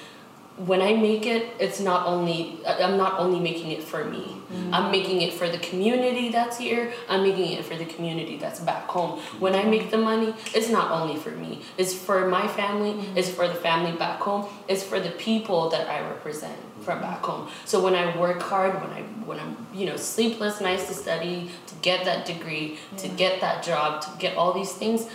when 0.58 0.82
I 0.82 0.92
make 0.94 1.26
it, 1.26 1.48
it's 1.58 1.80
not 1.80 2.06
only 2.06 2.58
I'm 2.66 2.98
not 2.98 3.18
only 3.18 3.40
making 3.40 3.70
it 3.70 3.82
for 3.82 4.04
me. 4.04 4.36
Mm. 4.52 4.72
I'm 4.72 4.90
making 4.90 5.22
it 5.22 5.32
for 5.32 5.48
the 5.48 5.58
community 5.58 6.28
that's 6.28 6.58
here. 6.58 6.92
I'm 7.08 7.22
making 7.22 7.52
it 7.52 7.64
for 7.64 7.74
the 7.74 7.86
community 7.86 8.36
that's 8.36 8.60
back 8.60 8.86
home. 8.86 9.18
When 9.38 9.54
I 9.54 9.64
make 9.64 9.90
the 9.90 9.96
money, 9.96 10.34
it's 10.54 10.68
not 10.68 10.90
only 10.90 11.16
for 11.16 11.30
me. 11.30 11.62
It's 11.78 11.94
for 11.94 12.28
my 12.28 12.46
family. 12.48 12.92
Mm. 12.92 13.16
It's 13.16 13.30
for 13.30 13.48
the 13.48 13.54
family 13.54 13.92
back 13.92 14.20
home. 14.20 14.46
It's 14.68 14.82
for 14.82 15.00
the 15.00 15.10
people 15.10 15.70
that 15.70 15.88
I 15.88 16.00
represent 16.06 16.58
from 16.82 16.98
mm. 16.98 17.02
back 17.02 17.22
home. 17.22 17.48
So 17.64 17.82
when 17.82 17.94
I 17.94 18.16
work 18.18 18.42
hard, 18.42 18.74
when 18.74 18.90
I 18.90 19.02
when 19.24 19.40
I'm 19.40 19.56
you 19.72 19.86
know 19.86 19.96
sleepless 19.96 20.60
nights 20.60 20.86
to 20.88 20.94
study, 20.94 21.50
to 21.66 21.74
get 21.76 22.04
that 22.04 22.26
degree, 22.26 22.78
to 22.98 23.08
get 23.08 23.40
that 23.40 23.62
job, 23.62 24.02
to 24.02 24.10
get 24.18 24.36
all 24.36 24.52
these 24.52 24.72
things, 24.72 25.08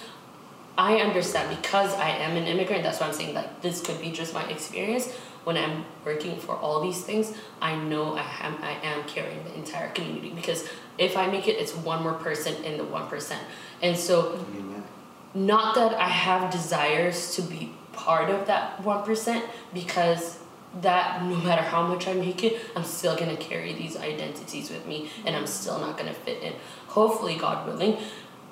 I 0.77 0.97
understand 0.97 1.49
because 1.49 1.93
I 1.95 2.09
am 2.09 2.37
an 2.37 2.45
immigrant. 2.45 2.83
That's 2.83 2.99
why 2.99 3.07
I'm 3.07 3.13
saying 3.13 3.33
like 3.33 3.61
this 3.61 3.81
could 3.81 3.99
be 3.99 4.11
just 4.11 4.33
my 4.33 4.43
experience. 4.47 5.11
When 5.47 5.55
I'm 5.55 5.85
working 6.03 6.37
for 6.37 6.57
all 6.57 6.81
these 6.81 7.05
things, 7.05 7.33
I 7.61 7.73
know 7.73 8.17
I 8.17 8.25
am 8.41 8.57
I 8.61 8.71
am 8.83 9.05
carrying 9.05 9.41
the 9.45 9.53
entire 9.53 9.87
community 9.91 10.33
because 10.35 10.67
if 10.97 11.15
I 11.15 11.27
make 11.27 11.47
it, 11.47 11.55
it's 11.55 11.73
one 11.73 12.03
more 12.03 12.15
person 12.15 12.61
in 12.65 12.77
the 12.77 12.83
one 12.83 13.07
percent. 13.07 13.41
And 13.81 13.95
so, 13.95 14.45
not 15.33 15.73
that 15.75 15.93
I 15.93 16.09
have 16.09 16.51
desires 16.51 17.33
to 17.37 17.41
be 17.43 17.71
part 17.93 18.29
of 18.29 18.45
that 18.47 18.83
one 18.83 19.05
percent 19.05 19.45
because 19.73 20.37
that 20.81 21.23
no 21.23 21.37
matter 21.37 21.61
how 21.61 21.87
much 21.87 22.09
I 22.09 22.13
make 22.13 22.43
it, 22.43 22.59
I'm 22.75 22.83
still 22.83 23.15
gonna 23.15 23.37
carry 23.37 23.71
these 23.71 23.95
identities 23.95 24.69
with 24.69 24.85
me 24.85 25.09
and 25.25 25.33
I'm 25.33 25.47
still 25.47 25.79
not 25.79 25.97
gonna 25.97 26.13
fit 26.13 26.43
in. 26.43 26.55
Hopefully, 26.87 27.37
God 27.37 27.65
willing, 27.65 27.95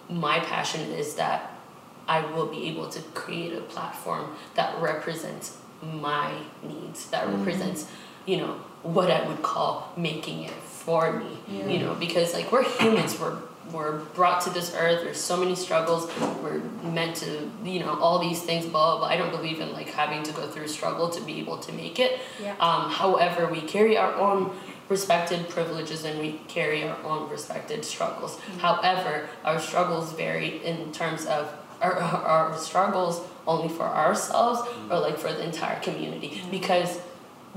my 0.07 0.39
passion 0.39 0.91
is 0.91 1.15
that 1.15 1.59
I 2.07 2.21
will 2.21 2.45
be 2.45 2.69
able 2.69 2.87
to 2.87 3.01
create 3.13 3.51
a 3.51 3.59
platform 3.59 4.37
that 4.53 4.81
represents 4.81 5.57
my 5.81 6.31
needs, 6.63 7.07
that 7.07 7.27
Mhm. 7.27 7.37
represents, 7.39 7.85
you 8.25 8.37
know, 8.37 8.55
what 8.83 9.09
I 9.11 9.25
would 9.27 9.41
call 9.41 9.89
making 9.97 10.43
it 10.43 10.53
for 10.69 11.11
me. 11.13 11.37
Yeah. 11.47 11.65
You 11.67 11.79
know, 11.79 11.93
because 11.95 12.33
like 12.33 12.51
we're 12.51 12.63
humans, 12.63 13.19
we're 13.19 13.37
we're 13.71 13.97
brought 14.13 14.41
to 14.41 14.51
this 14.51 14.75
earth, 14.77 15.01
there's 15.03 15.19
so 15.19 15.35
many 15.35 15.55
struggles, 15.55 16.07
we're 16.43 16.61
meant 16.83 17.15
to, 17.15 17.49
you 17.63 17.79
know, 17.79 17.97
all 17.99 18.19
these 18.19 18.43
things, 18.43 18.63
blah 18.63 18.91
blah 18.91 18.97
blah. 18.99 19.07
I 19.07 19.17
don't 19.17 19.31
believe 19.31 19.59
in 19.59 19.73
like 19.73 19.89
having 19.89 20.21
to 20.21 20.31
go 20.33 20.45
through 20.47 20.67
struggle 20.67 21.09
to 21.09 21.19
be 21.21 21.39
able 21.39 21.57
to 21.57 21.71
make 21.73 21.99
it. 21.99 22.19
Yeah. 22.41 22.53
Um, 22.59 22.91
however, 22.91 23.47
we 23.47 23.61
carry 23.61 23.97
our 23.97 24.13
own 24.13 24.51
respected 24.87 25.49
privileges 25.49 26.05
and 26.05 26.19
we 26.19 26.39
carry 26.47 26.87
our 26.87 26.95
own 27.03 27.27
respected 27.27 27.83
struggles. 27.83 28.37
However, 28.59 29.27
our 29.43 29.59
struggles 29.59 30.11
vary 30.13 30.63
in 30.63 30.91
terms 30.91 31.25
of 31.25 31.51
our, 31.81 31.95
our 31.97 32.55
struggles 32.59 33.21
only 33.47 33.69
for 33.69 33.83
ourselves 33.83 34.61
or 34.89 34.99
like 34.99 35.17
for 35.17 35.31
the 35.31 35.43
entire 35.43 35.79
community. 35.81 36.41
Because 36.51 36.99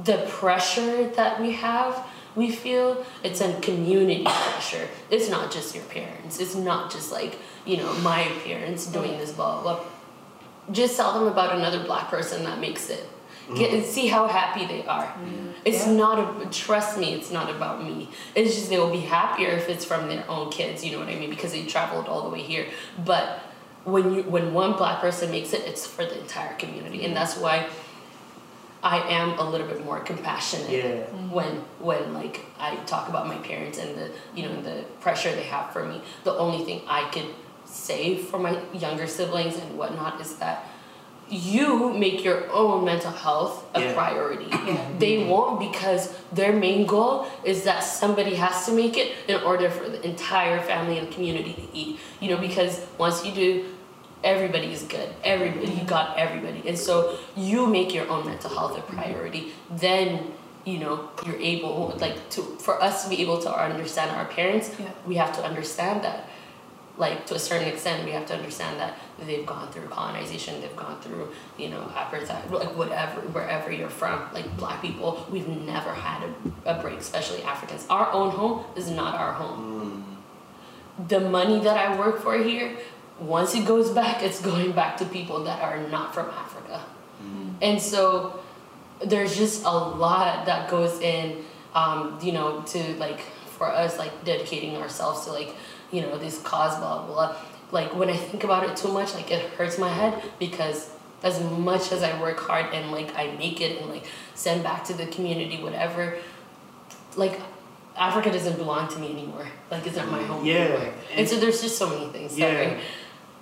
the 0.04 0.18
pressure 0.28 1.08
that 1.08 1.40
we 1.40 1.52
have 1.52 2.04
we 2.36 2.52
feel 2.52 3.04
it's 3.24 3.40
a 3.40 3.52
community 3.60 4.22
pressure. 4.22 4.86
It's 5.10 5.28
not 5.28 5.50
just 5.50 5.74
your 5.74 5.82
parents. 5.84 6.38
It's 6.38 6.54
not 6.54 6.90
just 6.92 7.10
like 7.10 7.36
you 7.66 7.78
know 7.78 7.92
my 7.94 8.22
parents 8.44 8.86
doing 8.86 9.18
this 9.18 9.32
blah 9.32 9.60
blah 9.62 9.76
blah. 9.76 9.84
Just 10.70 10.96
tell 10.96 11.14
them 11.14 11.26
about 11.26 11.54
another 11.56 11.82
black 11.82 12.08
person 12.10 12.44
that 12.44 12.60
makes 12.60 12.90
it. 12.90 13.08
Get, 13.56 13.70
Mhm. 13.70 13.82
see 13.84 14.06
how 14.08 14.26
happy 14.26 14.66
they 14.66 14.84
are. 14.86 15.10
It's 15.64 15.86
Yeah. 15.86 15.92
not 15.94 16.18
a, 16.18 16.46
trust 16.50 16.98
me 16.98 17.14
it's 17.14 17.30
not 17.30 17.48
about 17.50 17.82
me. 17.82 18.10
It's 18.34 18.54
just 18.54 18.68
they 18.68 18.78
will 18.78 18.90
be 18.90 19.00
happier 19.00 19.48
if 19.52 19.68
it's 19.70 19.86
from 19.86 20.08
their 20.10 20.24
own 20.28 20.50
kids 20.50 20.84
you 20.84 20.92
know 20.92 20.98
what 20.98 21.08
i 21.08 21.14
mean? 21.14 21.30
Because 21.30 21.52
they 21.52 21.64
traveled 21.64 22.06
all 22.08 22.22
the 22.22 22.28
way 22.28 22.42
here. 22.42 22.66
But 23.04 23.40
when 23.92 24.06
you 24.14 24.22
when 24.34 24.52
one 24.62 24.72
black 24.80 25.00
person 25.00 25.30
makes 25.30 25.50
it 25.56 25.62
it's 25.70 25.86
for 25.86 26.04
the 26.04 26.16
entire 26.20 26.54
community 26.62 27.04
and 27.06 27.12
that's 27.18 27.36
why 27.44 27.56
i 28.82 28.98
am 29.20 29.28
a 29.38 29.46
little 29.52 29.66
bit 29.66 29.80
more 29.84 30.00
compassionate 30.00 30.70
Yeah. 30.70 31.00
when 31.36 31.52
when 31.88 32.02
like 32.20 32.36
i 32.58 32.76
talk 32.92 33.08
about 33.08 33.26
my 33.26 33.38
parents 33.50 33.76
and 33.78 33.90
the 33.98 34.06
you 34.36 34.42
know 34.46 34.54
the 34.62 34.76
pressure 35.00 35.30
they 35.40 35.48
have 35.56 35.72
for 35.72 35.84
me 35.90 35.96
the 36.24 36.34
only 36.44 36.64
thing 36.66 36.82
i 36.88 37.02
could 37.14 37.30
say 37.64 38.16
for 38.18 38.38
my 38.38 38.54
younger 38.72 39.06
siblings 39.06 39.56
and 39.62 39.68
whatnot 39.78 40.20
is 40.20 40.36
that 40.36 40.56
you 41.30 41.92
make 41.92 42.24
your 42.24 42.50
own 42.50 42.84
mental 42.86 43.10
health 43.12 43.54
a 43.74 43.80
Yeah. 43.80 43.92
priority. 43.92 44.48
They 44.98 45.14
won't 45.30 45.60
because 45.60 46.02
their 46.32 46.54
main 46.54 46.86
goal 46.86 47.26
is 47.44 47.64
that 47.64 47.80
somebody 47.84 48.34
has 48.36 48.64
to 48.66 48.72
make 48.72 48.96
it 48.96 49.08
in 49.28 49.36
order 49.50 49.68
for 49.68 49.86
the 49.90 50.00
entire 50.12 50.58
family 50.70 50.96
and 51.00 51.10
community 51.16 51.52
to 51.52 51.66
eat. 51.80 51.98
You 52.20 52.30
know, 52.30 52.38
because 52.48 52.80
once 52.96 53.26
you 53.26 53.32
do, 53.42 53.48
everybody 54.24 54.72
is 54.72 54.82
good. 54.82 55.08
Everybody, 55.24 55.72
you 55.72 55.84
got 55.84 56.18
everybody. 56.18 56.62
And 56.68 56.78
so 56.78 57.18
you 57.36 57.66
make 57.66 57.94
your 57.94 58.08
own 58.08 58.26
mental 58.26 58.50
health 58.50 58.78
a 58.78 58.82
priority. 58.82 59.52
Then, 59.70 60.32
you 60.64 60.78
know, 60.78 61.10
you're 61.24 61.40
able, 61.40 61.96
like, 62.00 62.28
to 62.30 62.42
for 62.42 62.82
us 62.82 63.04
to 63.04 63.10
be 63.10 63.22
able 63.22 63.40
to 63.42 63.50
understand 63.50 64.10
our 64.10 64.26
parents, 64.26 64.70
we 65.06 65.16
have 65.16 65.34
to 65.36 65.42
understand 65.44 66.02
that 66.04 66.28
like 66.98 67.26
to 67.26 67.34
a 67.34 67.38
certain 67.38 67.68
extent 67.68 68.04
we 68.04 68.10
have 68.10 68.26
to 68.26 68.34
understand 68.34 68.78
that 68.80 68.96
they've 69.20 69.46
gone 69.46 69.70
through 69.70 69.86
colonization 69.86 70.60
they've 70.60 70.76
gone 70.76 71.00
through 71.00 71.28
you 71.56 71.68
know 71.68 71.80
apartheid 71.94 72.50
like 72.50 72.76
whatever 72.76 73.20
wherever 73.28 73.70
you're 73.70 73.88
from 73.88 74.28
like 74.34 74.56
black 74.56 74.82
people 74.82 75.24
we've 75.30 75.48
never 75.48 75.94
had 75.94 76.28
a, 76.64 76.76
a 76.76 76.82
break 76.82 76.98
especially 76.98 77.42
africans 77.44 77.86
our 77.88 78.10
own 78.12 78.30
home 78.30 78.64
is 78.76 78.90
not 78.90 79.14
our 79.14 79.32
home 79.32 80.04
mm. 81.00 81.08
the 81.08 81.20
money 81.20 81.60
that 81.60 81.76
i 81.76 81.96
work 81.96 82.20
for 82.20 82.36
here 82.36 82.76
once 83.20 83.54
it 83.54 83.66
goes 83.66 83.90
back 83.90 84.22
it's 84.22 84.40
going 84.40 84.72
back 84.72 84.96
to 84.96 85.04
people 85.06 85.44
that 85.44 85.60
are 85.62 85.78
not 85.88 86.14
from 86.14 86.26
africa. 86.30 86.80
And 87.60 87.80
so 87.82 88.38
there's 89.04 89.36
just 89.36 89.64
a 89.64 89.70
lot 89.70 90.46
that 90.46 90.70
goes 90.70 91.00
in 91.00 91.44
um, 91.74 92.18
you 92.22 92.32
know 92.32 92.62
to 92.62 92.78
like 92.94 93.20
for 93.56 93.66
us 93.66 93.98
like 93.98 94.24
dedicating 94.24 94.76
ourselves 94.76 95.24
to 95.26 95.32
like 95.32 95.54
you 95.90 96.00
know 96.02 96.16
this 96.18 96.40
cause 96.42 96.76
blah 96.78 97.04
blah 97.04 97.06
blah. 97.14 97.36
Like 97.72 97.94
when 97.94 98.08
i 98.08 98.16
think 98.16 98.44
about 98.44 98.62
it 98.68 98.76
too 98.76 98.88
much 98.92 99.14
like 99.14 99.30
it 99.30 99.42
hurts 99.58 99.78
my 99.78 99.88
head 99.92 100.22
because 100.38 100.90
as 101.22 101.40
much 101.42 101.90
as 101.92 102.02
i 102.04 102.18
work 102.20 102.38
hard 102.38 102.66
and 102.72 102.92
like 102.92 103.14
i 103.16 103.24
make 103.36 103.60
it 103.60 103.80
and 103.82 103.90
like 103.90 104.04
send 104.34 104.62
back 104.62 104.84
to 104.84 104.94
the 104.94 105.06
community 105.06 105.60
whatever 105.62 106.16
like 107.16 107.40
africa 107.96 108.30
doesn't 108.30 108.56
belong 108.56 108.86
to 108.88 108.98
me 109.00 109.10
anymore. 109.10 109.48
Like 109.72 109.84
it's 109.86 109.96
not 109.96 110.08
my 110.08 110.22
home 110.22 110.44
Yeah, 110.46 110.54
anymore. 110.58 110.92
and, 111.10 111.18
and- 111.20 111.28
so 111.28 111.40
there's 111.40 111.60
just 111.60 111.76
so 111.76 111.88
many 111.90 112.06
things 112.12 112.36
that 112.36 112.52
Yeah. 112.52 112.70
are 112.76 112.80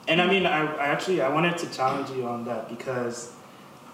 And 0.08 0.22
I 0.22 0.26
mean, 0.26 0.46
I, 0.46 0.64
I 0.76 0.86
actually 0.86 1.20
I 1.20 1.28
wanted 1.28 1.58
to 1.58 1.66
challenge 1.72 2.10
you 2.10 2.26
on 2.26 2.44
that 2.44 2.68
because, 2.68 3.32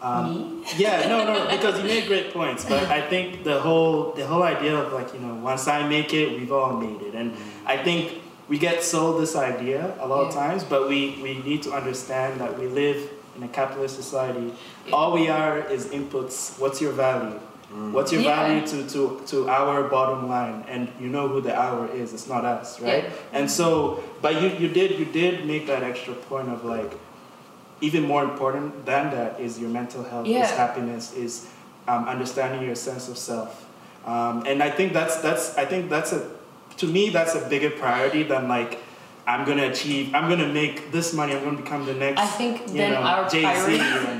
um, 0.02 0.62
yeah, 0.76 1.08
no, 1.08 1.24
no, 1.24 1.50
because 1.50 1.78
you 1.78 1.84
made 1.84 2.06
great 2.06 2.32
points. 2.32 2.64
But 2.64 2.84
I 2.90 3.00
think 3.00 3.44
the 3.44 3.60
whole 3.60 4.12
the 4.12 4.26
whole 4.26 4.42
idea 4.42 4.76
of 4.76 4.92
like 4.92 5.14
you 5.14 5.20
know 5.20 5.34
once 5.34 5.66
I 5.68 5.88
make 5.88 6.12
it, 6.12 6.38
we've 6.38 6.52
all 6.52 6.76
made 6.76 7.00
it, 7.00 7.14
and 7.14 7.34
I 7.66 7.76
think 7.82 8.20
we 8.48 8.58
get 8.58 8.82
sold 8.82 9.22
this 9.22 9.36
idea 9.36 9.94
a 10.00 10.06
lot 10.06 10.26
of 10.26 10.34
times, 10.34 10.64
but 10.64 10.88
we 10.88 11.18
we 11.22 11.38
need 11.38 11.62
to 11.62 11.72
understand 11.72 12.40
that 12.40 12.58
we 12.58 12.66
live 12.66 13.10
in 13.36 13.42
a 13.42 13.48
capitalist 13.48 13.96
society. 13.96 14.52
All 14.92 15.12
we 15.12 15.28
are 15.28 15.60
is 15.70 15.86
inputs. 15.86 16.58
What's 16.58 16.80
your 16.80 16.92
value? 16.92 17.40
What's 17.72 18.12
your 18.12 18.20
Yeah. 18.22 18.36
value 18.36 18.66
to, 18.66 18.88
to, 18.90 19.22
to 19.28 19.48
our 19.48 19.84
bottom 19.88 20.28
line? 20.28 20.64
And 20.68 20.88
you 21.00 21.08
know 21.08 21.26
who 21.28 21.40
the 21.40 21.58
hour 21.58 21.88
is. 21.88 22.12
It's 22.12 22.28
not 22.28 22.44
us, 22.44 22.80
right? 22.80 23.04
Yeah. 23.04 23.10
And 23.32 23.50
so, 23.50 24.02
but 24.20 24.40
you, 24.42 24.48
you 24.48 24.68
did 24.68 24.98
you 24.98 25.06
did 25.06 25.46
make 25.46 25.66
that 25.66 25.82
extra 25.82 26.14
point 26.14 26.48
of 26.50 26.64
like, 26.64 26.92
even 27.80 28.02
more 28.04 28.22
important 28.24 28.84
than 28.84 29.10
that 29.10 29.40
is 29.40 29.58
your 29.58 29.70
mental 29.70 30.04
health, 30.04 30.26
is 30.26 30.50
happiness, 30.50 31.14
is 31.14 31.48
um, 31.88 32.06
understanding 32.08 32.62
your 32.66 32.76
sense 32.76 33.08
of 33.08 33.16
self. 33.18 33.66
Um, 34.06 34.44
and 34.46 34.62
I 34.62 34.70
think 34.70 34.92
that's 34.92 35.16
that's 35.22 35.56
I 35.56 35.64
think 35.64 35.88
that's 35.88 36.12
a 36.12 36.28
to 36.78 36.86
me 36.86 37.08
that's 37.10 37.34
a 37.34 37.48
bigger 37.48 37.70
priority 37.70 38.22
than 38.22 38.48
like 38.48 38.78
I'm 39.26 39.46
gonna 39.46 39.68
achieve 39.70 40.14
I'm 40.14 40.28
gonna 40.28 40.48
make 40.52 40.90
this 40.90 41.12
money 41.14 41.32
I'm 41.34 41.44
gonna 41.44 41.56
become 41.58 41.86
the 41.86 41.94
next 41.94 42.20
I 42.20 42.26
think 42.26 42.66
then 42.66 42.92
know, 42.92 42.96
our 43.02 43.28
priority. 43.28 43.76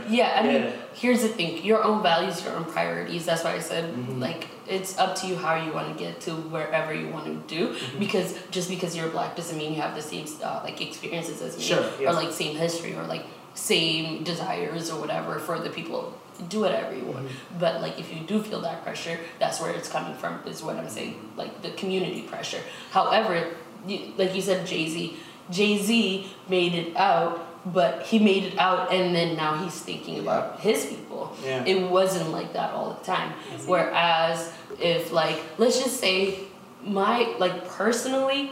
yeah, 0.08 0.38
I 0.38 0.42
mean, 0.42 0.62
Yeah. 0.62 0.70
here's 0.94 1.22
the 1.22 1.28
thing: 1.28 1.64
your 1.64 1.82
own 1.82 2.02
values, 2.02 2.44
your 2.44 2.54
own 2.54 2.64
priorities. 2.66 3.24
That's 3.26 3.42
why 3.44 3.54
I 3.54 3.58
said, 3.58 3.84
Mm-hmm. 3.92 4.20
like, 4.20 4.46
it's 4.68 4.96
up 4.98 5.16
to 5.16 5.26
you 5.26 5.36
how 5.36 5.54
you 5.56 5.72
want 5.72 5.88
to 5.92 6.04
get 6.04 6.20
to 6.26 6.30
wherever 6.54 6.94
you 6.94 7.08
want 7.08 7.26
to 7.26 7.34
do. 7.56 7.62
Mm-hmm. 7.74 7.98
Because 7.98 8.28
just 8.50 8.68
because 8.70 8.94
you're 8.96 9.08
black 9.08 9.34
doesn't 9.36 9.58
mean 9.58 9.74
you 9.74 9.80
have 9.80 9.94
the 9.94 10.02
same 10.02 10.26
uh, 10.42 10.60
like 10.62 10.80
experiences 10.80 11.42
as 11.42 11.56
me, 11.56 11.62
Sure, 11.64 11.84
or 12.06 12.12
like 12.12 12.30
same 12.32 12.54
history, 12.56 12.94
or 12.94 13.02
like 13.14 13.24
same 13.54 14.22
desires 14.24 14.90
or 14.90 15.00
whatever 15.00 15.38
for 15.38 15.58
the 15.58 15.70
people. 15.70 16.14
Do 16.48 16.60
whatever 16.60 16.96
you 16.96 17.04
want, 17.04 17.28
but 17.60 17.80
like 17.82 18.00
if 18.00 18.12
you 18.12 18.20
do 18.26 18.42
feel 18.42 18.60
that 18.62 18.82
pressure, 18.82 19.18
that's 19.38 19.60
where 19.60 19.70
it's 19.70 19.88
coming 19.88 20.14
from. 20.16 20.40
Is 20.46 20.62
what 20.62 20.76
I'm 20.76 20.88
saying, 20.88 21.14
like 21.36 21.60
the 21.62 21.70
community 21.72 22.22
pressure. 22.22 22.60
However, 22.90 23.54
you, 23.86 24.12
like 24.16 24.34
you 24.34 24.42
said, 24.42 24.66
Jay 24.66 24.88
Z, 24.88 25.16
Jay 25.50 25.78
Z 25.78 26.26
made 26.48 26.74
it 26.74 26.96
out, 26.96 27.46
but 27.72 28.02
he 28.02 28.18
made 28.18 28.44
it 28.44 28.58
out, 28.58 28.92
and 28.92 29.14
then 29.14 29.36
now 29.36 29.62
he's 29.62 29.78
thinking 29.80 30.18
about 30.20 30.60
his 30.60 30.86
people. 30.86 31.34
Yeah. 31.44 31.64
It 31.64 31.90
wasn't 31.90 32.30
like 32.30 32.52
that 32.54 32.72
all 32.72 32.94
the 32.94 33.04
time. 33.04 33.32
Whereas 33.66 34.52
if 34.80 35.12
like 35.12 35.40
let's 35.58 35.78
just 35.82 35.98
say 36.00 36.38
my 36.84 37.34
like 37.38 37.66
personally, 37.68 38.50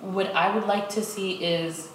what 0.00 0.34
I 0.34 0.54
would 0.54 0.66
like 0.66 0.88
to 0.90 1.02
see 1.02 1.32
is 1.44 1.88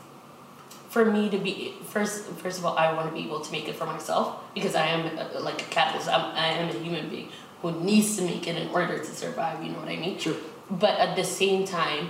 for 0.89 1.05
me 1.05 1.30
to 1.30 1.38
be 1.38 1.74
first 1.86 2.26
first 2.43 2.59
of 2.59 2.65
all 2.65 2.78
i 2.78 2.91
want 2.91 3.07
to 3.07 3.13
be 3.13 3.22
able 3.24 3.39
to 3.39 3.49
make 3.53 3.65
it 3.69 3.76
for 3.76 3.86
myself 3.86 4.43
because 4.53 4.76
i 4.76 4.86
am 4.86 5.05
a, 5.17 5.39
like 5.39 5.61
a 5.61 5.65
catalyst 5.65 6.09
I'm, 6.09 6.36
i 6.36 6.47
am 6.47 6.67
a 6.67 6.80
human 6.80 7.07
being 7.07 7.30
who 7.61 7.72
needs 7.80 8.17
to 8.17 8.24
make 8.24 8.45
it 8.45 8.57
in 8.57 8.67
order 8.72 8.97
to 8.97 9.05
survive 9.05 9.63
you 9.63 9.72
know 9.72 9.80
what 9.80 9.88
i 9.88 9.95
mean 9.95 10.19
Sure. 10.19 10.36
but 10.69 10.99
at 10.99 11.15
the 11.15 11.24
same 11.24 11.63
time 11.65 12.09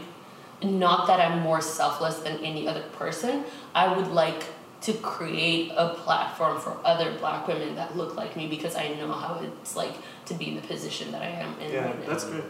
not 0.64 1.08
that 1.08 1.20
i'm 1.20 1.40
more 1.40 1.62
selfless 1.62 2.18
than 2.20 2.38
any 2.44 2.68
other 2.68 2.84
person 2.94 3.44
i 3.74 3.92
would 3.96 4.08
like 4.08 4.44
to 4.82 4.94
create 4.94 5.72
a 5.78 5.90
platform 5.96 6.60
for 6.60 6.76
other 6.84 7.12
black 7.20 7.48
women 7.48 7.76
that 7.76 7.96
look 7.98 8.16
like 8.16 8.36
me 8.36 8.48
because 8.48 8.76
i 8.76 8.90
know 8.96 9.12
how 9.12 9.40
it's 9.44 9.76
like 9.76 9.94
to 10.26 10.34
be 10.34 10.50
in 10.50 10.56
the 10.56 10.62
position 10.62 11.12
that 11.12 11.22
i 11.22 11.28
am 11.28 11.54
in 11.60 11.72
Yeah, 11.72 11.86
right 11.86 12.06
that's 12.08 12.24
good. 12.26 12.44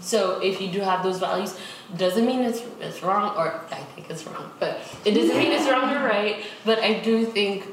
so 0.00 0.40
if 0.40 0.60
you 0.60 0.68
do 0.70 0.80
have 0.80 1.02
those 1.02 1.18
values, 1.18 1.58
doesn't 1.96 2.26
mean 2.26 2.40
it's 2.40 2.62
it's 2.80 3.02
wrong, 3.02 3.34
or 3.38 3.46
I 3.70 3.80
think 3.94 4.10
it's 4.10 4.26
wrong, 4.26 4.50
but 4.60 4.80
it 5.06 5.12
doesn't 5.12 5.36
mean 5.42 5.50
it's 5.52 5.66
wrong 5.70 5.88
or 5.96 6.04
right. 6.06 6.44
But 6.64 6.78
I 6.80 7.00
do 7.00 7.24
think, 7.24 7.64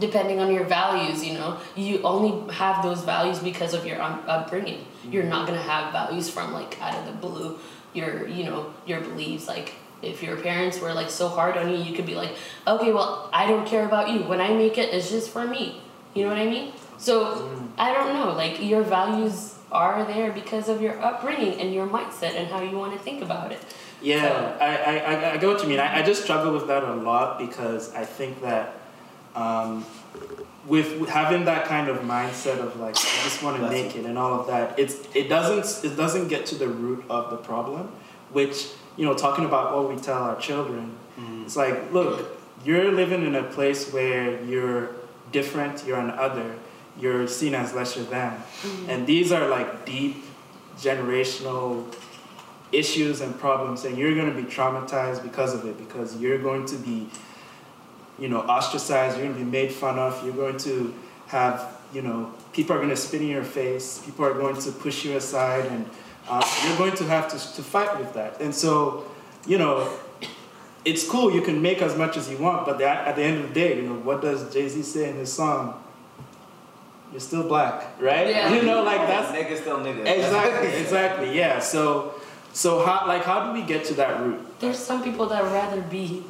depending 0.00 0.40
on 0.40 0.52
your 0.52 0.64
values, 0.64 1.24
you 1.24 1.34
know, 1.34 1.58
you 1.76 2.02
only 2.02 2.52
have 2.54 2.82
those 2.82 3.02
values 3.02 3.38
because 3.38 3.72
of 3.72 3.86
your 3.86 4.02
um, 4.02 4.22
upbringing. 4.26 4.84
You're 5.10 5.24
not 5.34 5.46
gonna 5.46 5.62
have 5.62 5.92
values 5.92 6.28
from 6.28 6.52
like 6.52 6.80
out 6.82 6.94
of 6.98 7.06
the 7.06 7.12
blue. 7.26 7.58
Your 7.96 8.28
you 8.28 8.44
know 8.44 8.72
your 8.86 9.00
beliefs 9.00 9.48
like. 9.48 9.72
If 10.02 10.22
your 10.22 10.36
parents 10.36 10.78
were 10.78 10.92
like 10.92 11.08
so 11.08 11.26
hard 11.26 11.56
on 11.56 11.70
you, 11.70 11.78
you 11.78 11.94
could 11.96 12.04
be 12.04 12.14
like, 12.14 12.32
okay, 12.66 12.92
well, 12.92 13.30
I 13.32 13.46
don't 13.46 13.66
care 13.66 13.86
about 13.86 14.10
you. 14.10 14.20
When 14.24 14.42
I 14.42 14.50
make 14.52 14.76
it, 14.76 14.92
it's 14.92 15.10
just 15.10 15.30
for 15.30 15.46
me. 15.46 15.80
You 16.14 16.24
know 16.24 16.28
what 16.28 16.38
I 16.38 16.44
mean? 16.44 16.72
So 16.98 17.50
I 17.78 17.94
don't 17.94 18.12
know. 18.12 18.32
Like 18.32 18.62
your 18.62 18.82
values 18.82 19.54
are 19.72 20.04
there 20.04 20.32
because 20.32 20.68
of 20.68 20.80
your 20.80 21.00
upbringing 21.02 21.60
and 21.60 21.72
your 21.72 21.86
mindset 21.86 22.34
and 22.36 22.46
how 22.48 22.60
you 22.60 22.76
want 22.76 22.92
to 22.92 22.98
think 22.98 23.22
about 23.22 23.52
it. 23.52 23.58
Yeah, 24.02 24.56
I, 24.60 24.76
I, 24.76 24.96
I, 24.98 25.32
I 25.32 25.36
get 25.38 25.46
what 25.46 25.62
you 25.62 25.68
mean. 25.68 25.80
I, 25.80 26.00
I 26.00 26.02
just 26.02 26.22
struggle 26.22 26.52
with 26.52 26.66
that 26.68 26.84
a 26.84 26.94
lot 26.94 27.38
because 27.38 27.94
I 27.94 28.04
think 28.04 28.42
that 28.42 28.74
um, 29.34 29.84
with 30.66 30.98
with 30.98 31.08
having 31.08 31.44
that 31.44 31.66
kind 31.66 31.88
of 31.88 31.98
mindset 31.98 32.58
of 32.58 32.78
like 32.78 32.96
I 32.96 33.22
just 33.24 33.42
want 33.42 33.60
to 33.60 33.68
make 33.68 33.96
it 33.96 34.04
and 34.04 34.18
all 34.18 34.40
of 34.40 34.46
that, 34.48 34.78
it's 34.78 34.96
it 35.14 35.28
doesn't 35.28 35.84
it 35.84 35.96
doesn't 35.96 36.28
get 36.28 36.46
to 36.46 36.54
the 36.56 36.68
root 36.68 37.04
of 37.08 37.30
the 37.30 37.36
problem, 37.36 37.92
which 38.32 38.68
you 38.96 39.04
know 39.04 39.14
talking 39.14 39.44
about 39.44 39.74
what 39.74 39.88
we 39.88 40.00
tell 40.00 40.22
our 40.22 40.38
children, 40.40 40.96
mm-hmm. 41.18 41.44
it's 41.44 41.56
like 41.56 41.92
look, 41.92 42.38
you're 42.64 42.90
living 42.92 43.24
in 43.24 43.34
a 43.34 43.44
place 43.44 43.92
where 43.92 44.42
you're 44.44 44.90
different, 45.32 45.84
you're 45.86 46.00
an 46.00 46.10
other, 46.10 46.56
you're 46.98 47.28
seen 47.28 47.54
as 47.54 47.74
lesser 47.74 48.02
than, 48.02 48.32
mm-hmm. 48.32 48.90
and 48.90 49.06
these 49.06 49.32
are 49.32 49.48
like 49.48 49.84
deep 49.84 50.24
generational 50.76 51.94
issues 52.72 53.20
and 53.20 53.38
problems 53.38 53.84
and 53.84 53.96
you're 53.96 54.14
going 54.14 54.26
to 54.26 54.42
be 54.42 54.48
traumatized 54.48 55.22
because 55.22 55.54
of 55.54 55.64
it 55.64 55.78
because 55.78 56.16
you're 56.16 56.38
going 56.38 56.66
to 56.66 56.76
be 56.76 57.08
you 58.18 58.28
know 58.28 58.40
ostracized 58.42 59.16
you're 59.16 59.26
going 59.26 59.38
to 59.38 59.44
be 59.44 59.50
made 59.50 59.72
fun 59.72 59.98
of 59.98 60.24
you're 60.24 60.34
going 60.34 60.56
to 60.56 60.94
have 61.26 61.76
you 61.92 62.02
know 62.02 62.32
people 62.52 62.74
are 62.74 62.78
going 62.78 62.90
to 62.90 62.96
spit 62.96 63.20
in 63.20 63.28
your 63.28 63.44
face 63.44 64.00
people 64.04 64.24
are 64.24 64.34
going 64.34 64.56
to 64.60 64.72
push 64.72 65.04
you 65.04 65.16
aside 65.16 65.66
and 65.66 65.88
uh, 66.28 66.42
you're 66.66 66.76
going 66.78 66.94
to 66.96 67.04
have 67.04 67.28
to, 67.28 67.36
to 67.54 67.62
fight 67.62 67.98
with 67.98 68.12
that 68.14 68.40
and 68.40 68.54
so 68.54 69.04
you 69.46 69.58
know 69.58 69.90
it's 70.84 71.06
cool 71.08 71.32
you 71.32 71.42
can 71.42 71.60
make 71.60 71.82
as 71.82 71.96
much 71.96 72.16
as 72.16 72.28
you 72.30 72.36
want 72.38 72.64
but 72.66 72.78
that, 72.78 73.06
at 73.06 73.16
the 73.16 73.22
end 73.22 73.42
of 73.42 73.48
the 73.48 73.54
day 73.54 73.76
you 73.76 73.82
know 73.82 73.94
what 73.96 74.20
does 74.22 74.52
jay-z 74.52 74.82
say 74.82 75.08
in 75.10 75.16
his 75.16 75.32
song 75.32 75.82
you're 77.12 77.20
still 77.20 77.46
black 77.46 78.00
right 78.00 78.28
Yeah. 78.28 78.52
you 78.54 78.62
know 78.62 78.82
like 78.82 79.00
that's 79.06 79.30
nigga 79.32 79.60
still 79.60 79.78
nigga. 79.78 80.06
exactly 80.06 80.68
exactly 80.80 81.36
yeah 81.36 81.58
so 81.60 82.14
so 82.52 82.84
how 82.84 83.06
like 83.06 83.22
how 83.24 83.46
do 83.46 83.52
we 83.52 83.62
get 83.66 83.84
to 83.86 83.94
that 83.94 84.20
root 84.20 84.40
There's 84.60 84.78
some 84.78 85.02
people 85.04 85.26
that 85.26 85.42
rather 85.44 85.82
be 85.82 86.24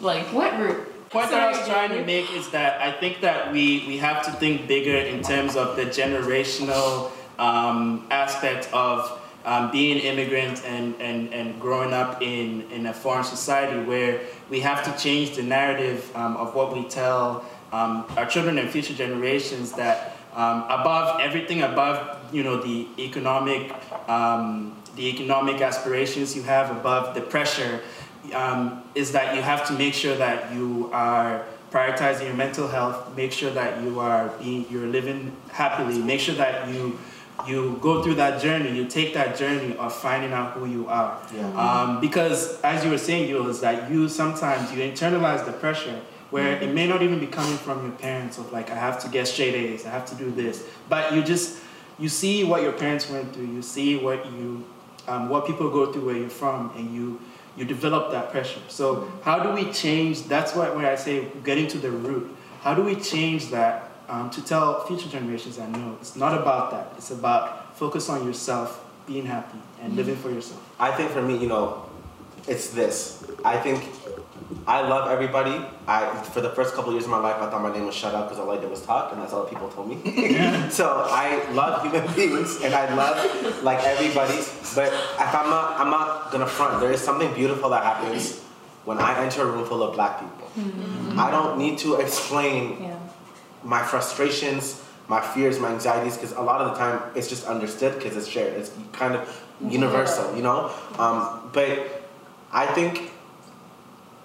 like 0.00 0.26
what 0.32 0.58
root? 0.58 0.87
Point 1.10 1.30
that 1.30 1.42
I 1.42 1.50
was 1.50 1.66
trying 1.66 1.90
to 1.90 2.04
make 2.04 2.30
is 2.32 2.50
that 2.50 2.80
I 2.80 2.92
think 2.92 3.20
that 3.22 3.52
we 3.52 3.84
we 3.86 3.96
have 3.98 4.24
to 4.26 4.32
think 4.32 4.68
bigger 4.68 4.96
in 4.96 5.22
terms 5.22 5.56
of 5.56 5.76
the 5.76 5.84
generational 5.84 7.10
um, 7.38 8.06
aspect 8.10 8.68
of 8.72 9.20
um, 9.44 9.70
being 9.70 9.98
immigrant 9.98 10.62
and, 10.66 10.94
and, 11.00 11.32
and 11.32 11.58
growing 11.60 11.94
up 11.94 12.20
in, 12.20 12.70
in 12.70 12.86
a 12.86 12.92
foreign 12.92 13.24
society 13.24 13.80
where 13.84 14.20
we 14.50 14.60
have 14.60 14.84
to 14.84 15.02
change 15.02 15.36
the 15.36 15.42
narrative 15.42 16.14
um, 16.14 16.36
of 16.36 16.54
what 16.54 16.74
we 16.74 16.84
tell 16.88 17.44
um, 17.72 18.04
our 18.16 18.26
children 18.26 18.58
and 18.58 18.68
future 18.68 18.94
generations 18.94 19.72
that 19.72 20.16
um, 20.34 20.64
above 20.64 21.20
everything 21.20 21.62
above 21.62 22.34
you 22.34 22.42
know 22.42 22.60
the 22.60 22.86
economic 22.98 23.72
um, 24.08 24.76
the 24.96 25.06
economic 25.08 25.60
aspirations 25.62 26.36
you 26.36 26.42
have 26.42 26.70
above 26.70 27.14
the 27.14 27.20
pressure 27.20 27.80
um, 28.34 28.82
is 28.94 29.12
that 29.12 29.34
you 29.36 29.42
have 29.42 29.66
to 29.68 29.72
make 29.74 29.94
sure 29.94 30.16
that 30.16 30.52
you 30.52 30.90
are 30.92 31.44
prioritizing 31.70 32.24
your 32.26 32.34
mental 32.34 32.66
health 32.68 33.14
make 33.16 33.30
sure 33.32 33.50
that 33.50 33.82
you 33.82 34.00
are 34.00 34.28
being 34.40 34.64
you're 34.70 34.86
living 34.86 35.36
happily 35.50 35.98
make 35.98 36.18
sure 36.20 36.34
that 36.34 36.66
you 36.68 36.98
you 37.46 37.78
go 37.82 38.02
through 38.02 38.14
that 38.14 38.40
journey 38.40 38.70
you 38.74 38.86
take 38.86 39.12
that 39.14 39.36
journey 39.36 39.76
of 39.76 39.92
finding 39.94 40.32
out 40.32 40.52
who 40.54 40.64
you 40.66 40.88
are 40.88 41.18
Yeah. 41.34 41.46
um, 41.64 42.00
because 42.00 42.58
as 42.62 42.84
you 42.84 42.90
were 42.90 42.98
saying 42.98 43.28
you 43.28 43.46
is 43.48 43.60
that 43.60 43.90
you 43.90 44.08
sometimes 44.08 44.72
you 44.72 44.82
internalize 44.82 45.44
the 45.44 45.52
pressure 45.52 46.00
where 46.30 46.56
it 46.60 46.74
may 46.74 46.86
not 46.86 47.00
even 47.02 47.18
be 47.20 47.26
coming 47.26 47.56
from 47.56 47.82
your 47.82 47.92
parents 47.96 48.38
of 48.38 48.50
like 48.52 48.70
I 48.70 48.74
have 48.74 48.98
to 49.00 49.08
get 49.08 49.28
straight 49.28 49.54
A's, 49.54 49.86
I 49.86 49.90
have 49.90 50.04
to 50.06 50.14
do 50.14 50.30
this, 50.30 50.64
but 50.88 51.14
you 51.14 51.22
just 51.22 51.58
you 51.98 52.08
see 52.08 52.44
what 52.44 52.62
your 52.62 52.72
parents 52.72 53.08
went 53.10 53.32
through, 53.32 53.46
you 53.46 53.62
see 53.62 53.96
what 53.96 54.24
you 54.32 54.64
um, 55.06 55.28
what 55.30 55.46
people 55.46 55.70
go 55.70 55.90
through 55.90 56.04
where 56.04 56.16
you're 56.16 56.28
from, 56.28 56.70
and 56.76 56.94
you 56.94 57.18
you 57.58 57.64
develop 57.64 58.12
that 58.12 58.30
pressure. 58.30 58.60
So 58.68 59.10
how 59.22 59.40
do 59.40 59.50
we 59.52 59.72
change? 59.72 60.22
That's 60.24 60.54
what 60.54 60.74
when 60.76 60.84
I 60.84 60.94
say 60.94 61.26
getting 61.44 61.66
to 61.68 61.78
the 61.78 61.90
root. 61.90 62.34
How 62.60 62.74
do 62.74 62.82
we 62.82 62.94
change 62.94 63.50
that 63.50 63.90
um, 64.08 64.30
to 64.30 64.44
tell 64.44 64.86
future 64.86 65.08
generations 65.08 65.56
that 65.56 65.68
no, 65.70 65.96
it's 66.00 66.16
not 66.16 66.38
about 66.40 66.70
that. 66.70 66.92
It's 66.96 67.10
about 67.10 67.76
focus 67.76 68.08
on 68.08 68.24
yourself, 68.24 68.84
being 69.06 69.26
happy, 69.26 69.58
and 69.82 69.96
living 69.96 70.16
for 70.16 70.30
yourself. 70.30 70.62
I 70.78 70.92
think 70.92 71.10
for 71.10 71.22
me, 71.22 71.36
you 71.36 71.48
know, 71.48 71.84
it's 72.46 72.70
this. 72.70 73.24
I 73.44 73.58
think 73.58 73.84
I 74.66 74.80
love 74.80 75.10
everybody. 75.10 75.62
I 75.86 76.14
for 76.22 76.40
the 76.40 76.48
first 76.50 76.74
couple 76.74 76.90
of 76.90 76.94
years 76.94 77.04
of 77.04 77.10
my 77.10 77.18
life, 77.18 77.36
I 77.36 77.50
thought 77.50 77.62
my 77.62 77.72
name 77.72 77.84
was 77.84 77.94
shut 77.94 78.14
up 78.14 78.28
because 78.28 78.38
all 78.38 78.50
I 78.50 78.58
did 78.58 78.70
was 78.70 78.82
talk, 78.84 79.12
and 79.12 79.20
that's 79.20 79.32
all 79.32 79.44
people 79.44 79.68
told 79.68 79.88
me. 79.88 79.96
so 80.70 81.04
I 81.08 81.50
love 81.52 81.82
human 81.82 82.12
beings, 82.14 82.62
and 82.62 82.74
I 82.74 82.94
love 82.94 83.62
like 83.62 83.84
everybody. 83.84 84.36
But 84.74 84.92
if 84.92 85.34
I'm 85.34 85.50
not, 85.50 85.78
I'm 85.78 85.90
not 85.90 86.32
gonna 86.32 86.46
front. 86.46 86.80
There 86.80 86.92
is 86.92 87.00
something 87.00 87.32
beautiful 87.34 87.68
that 87.70 87.84
happens 87.84 88.40
when 88.84 88.98
I 88.98 89.22
enter 89.22 89.42
a 89.42 89.46
room 89.46 89.66
full 89.66 89.82
of 89.82 89.94
black 89.94 90.20
people. 90.20 90.50
I 91.18 91.30
don't 91.30 91.58
need 91.58 91.78
to 91.78 91.96
explain 91.96 92.90
my 93.62 93.82
frustrations, 93.82 94.82
my 95.08 95.20
fears, 95.20 95.58
my 95.58 95.68
anxieties, 95.70 96.14
because 96.16 96.32
a 96.32 96.40
lot 96.40 96.62
of 96.62 96.72
the 96.72 96.78
time 96.78 97.02
it's 97.14 97.28
just 97.28 97.46
understood 97.46 97.94
because 97.94 98.16
it's 98.16 98.26
shared. 98.26 98.54
It's 98.54 98.72
kind 98.92 99.14
of 99.14 99.46
universal, 99.60 100.34
you 100.34 100.42
know. 100.42 100.72
Um, 100.98 101.50
but 101.52 102.02
I 102.50 102.66
think 102.66 103.10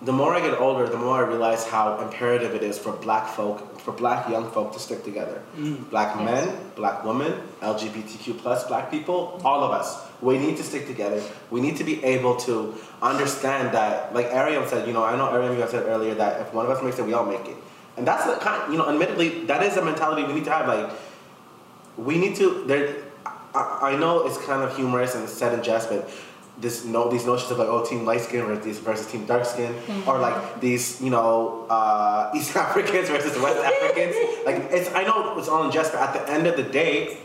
the 0.03 0.11
more 0.11 0.35
I 0.35 0.41
get 0.41 0.59
older, 0.59 0.87
the 0.87 0.97
more 0.97 1.23
I 1.23 1.27
realize 1.27 1.65
how 1.65 1.97
imperative 1.99 2.53
it 2.55 2.61
is 2.61 2.77
for 2.77 2.91
black 2.91 3.27
folk, 3.27 3.79
for 3.79 3.93
black 3.93 4.29
young 4.29 4.51
folk 4.51 4.73
to 4.73 4.79
stick 4.79 5.03
together. 5.03 5.41
Mm. 5.57 5.89
Black 5.89 6.17
men, 6.17 6.57
black 6.75 7.05
women, 7.05 7.33
LGBTQ 7.61 8.37
plus 8.39 8.65
black 8.65 8.91
people, 8.91 9.39
all 9.45 9.63
of 9.63 9.71
us. 9.71 10.05
We 10.21 10.37
need 10.37 10.57
to 10.57 10.63
stick 10.63 10.87
together. 10.87 11.23
We 11.51 11.61
need 11.61 11.77
to 11.77 11.85
be 11.85 12.03
able 12.03 12.35
to 12.47 12.75
understand 13.01 13.73
that, 13.73 14.13
like 14.13 14.29
Ariam 14.31 14.67
said, 14.67 14.87
you 14.87 14.93
know, 14.93 15.03
I 15.03 15.15
know 15.15 15.27
Ariam 15.27 15.57
you 15.57 15.67
said 15.67 15.85
earlier 15.85 16.15
that 16.15 16.41
if 16.41 16.53
one 16.53 16.65
of 16.65 16.71
us 16.71 16.83
makes 16.83 16.99
it, 16.99 17.05
we 17.05 17.13
all 17.13 17.25
make 17.25 17.45
it. 17.47 17.55
And 17.95 18.05
that's 18.05 18.25
the 18.25 18.35
kind, 18.35 18.71
you 18.71 18.77
know, 18.77 18.89
admittedly, 18.89 19.45
that 19.45 19.63
is 19.63 19.77
a 19.77 19.85
mentality 19.85 20.23
we 20.23 20.33
need 20.33 20.45
to 20.45 20.51
have. 20.51 20.67
Like, 20.67 20.91
we 21.95 22.17
need 22.17 22.35
to, 22.37 22.63
there, 22.65 22.95
I, 23.55 23.93
I 23.93 23.95
know 23.95 24.25
it's 24.25 24.37
kind 24.39 24.63
of 24.63 24.75
humorous 24.75 25.15
and 25.15 25.23
it's 25.23 25.33
said 25.33 25.53
in 25.53 25.63
jest, 25.63 25.89
but 25.89 26.09
this 26.59 26.85
no 26.85 27.09
these 27.09 27.25
notions 27.25 27.49
of 27.51 27.57
like 27.57 27.67
oh 27.67 27.83
team 27.83 28.05
light 28.05 28.21
skin 28.21 28.45
versus 28.45 28.77
versus 28.79 29.07
team 29.11 29.25
dark 29.25 29.43
skin 29.45 29.73
or 30.05 30.19
like 30.19 30.59
these 30.61 31.01
you 31.01 31.09
know 31.09 31.65
uh, 31.69 32.31
East 32.35 32.55
Africans 32.55 33.09
versus 33.09 33.35
West 33.41 33.57
Africans. 33.71 34.15
Like 34.45 34.67
it's 34.71 34.89
I 34.93 35.03
know 35.03 35.37
it's 35.37 35.47
all 35.49 35.63
in 35.65 35.71
jest 35.71 35.91
but 35.93 36.01
at 36.01 36.13
the 36.13 36.31
end 36.31 36.45
of 36.47 36.55
the 36.55 36.63
day 36.63 37.17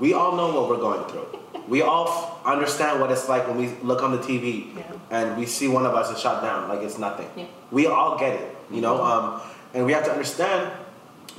we 0.00 0.14
all 0.14 0.34
know 0.34 0.48
what 0.54 0.68
we're 0.68 0.78
going 0.80 1.04
through. 1.10 1.26
We 1.68 1.82
all 1.82 2.08
f- 2.08 2.46
understand 2.46 3.00
what 3.00 3.12
it's 3.12 3.28
like 3.28 3.46
when 3.46 3.56
we 3.56 3.68
look 3.82 4.02
on 4.02 4.10
the 4.12 4.18
TV 4.18 4.74
and 5.10 5.36
we 5.36 5.46
see 5.46 5.68
one 5.68 5.84
of 5.86 5.94
us 5.94 6.10
is 6.10 6.18
shot 6.18 6.42
down 6.42 6.68
like 6.68 6.80
it's 6.80 6.98
nothing. 6.98 7.28
We 7.70 7.86
all 7.86 8.18
get 8.18 8.32
it 8.40 8.56
You 8.70 8.80
know, 8.80 9.02
um, 9.04 9.40
and 9.74 9.84
we 9.86 9.92
have 9.92 10.04
to 10.06 10.10
understand 10.10 10.72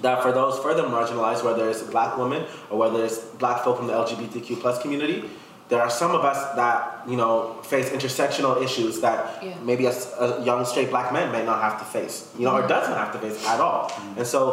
that 0.02 0.22
for 0.24 0.32
those 0.32 0.60
further 0.60 0.84
marginalized, 0.84 1.44
whether 1.44 1.70
it's 1.70 1.82
black 1.82 2.18
women 2.18 2.46
or 2.70 2.78
whether 2.78 3.04
it's 3.04 3.18
black 3.20 3.64
folk 3.64 3.78
from 3.78 3.88
the 3.88 3.94
LGBTQ 3.94 4.60
plus 4.62 4.82
community, 4.82 5.30
there 5.70 5.82
are 5.82 5.90
some 5.90 6.12
of 6.12 6.24
us 6.26 6.56
that 6.56 7.08
you 7.08 7.16
know 7.16 7.56
face 7.64 7.90
intersectional 7.90 8.62
issues 8.62 9.00
that 9.02 9.44
Yeah. 9.44 9.56
maybe 9.64 9.86
a 9.86 10.44
young 10.44 10.66
straight 10.66 10.90
black 10.90 11.12
man 11.14 11.32
may 11.32 11.44
not 11.44 11.62
have 11.62 11.80
to 11.80 11.86
face, 11.86 12.30
you 12.38 12.46
know, 12.46 12.52
or 12.52 12.60
mm-hmm. 12.60 12.68
doesn't 12.68 12.94
have 12.94 13.12
to 13.14 13.20
face 13.20 13.46
at 13.48 13.60
all. 13.60 13.90
Mm-hmm. 13.90 14.20
And 14.20 14.28
so, 14.28 14.44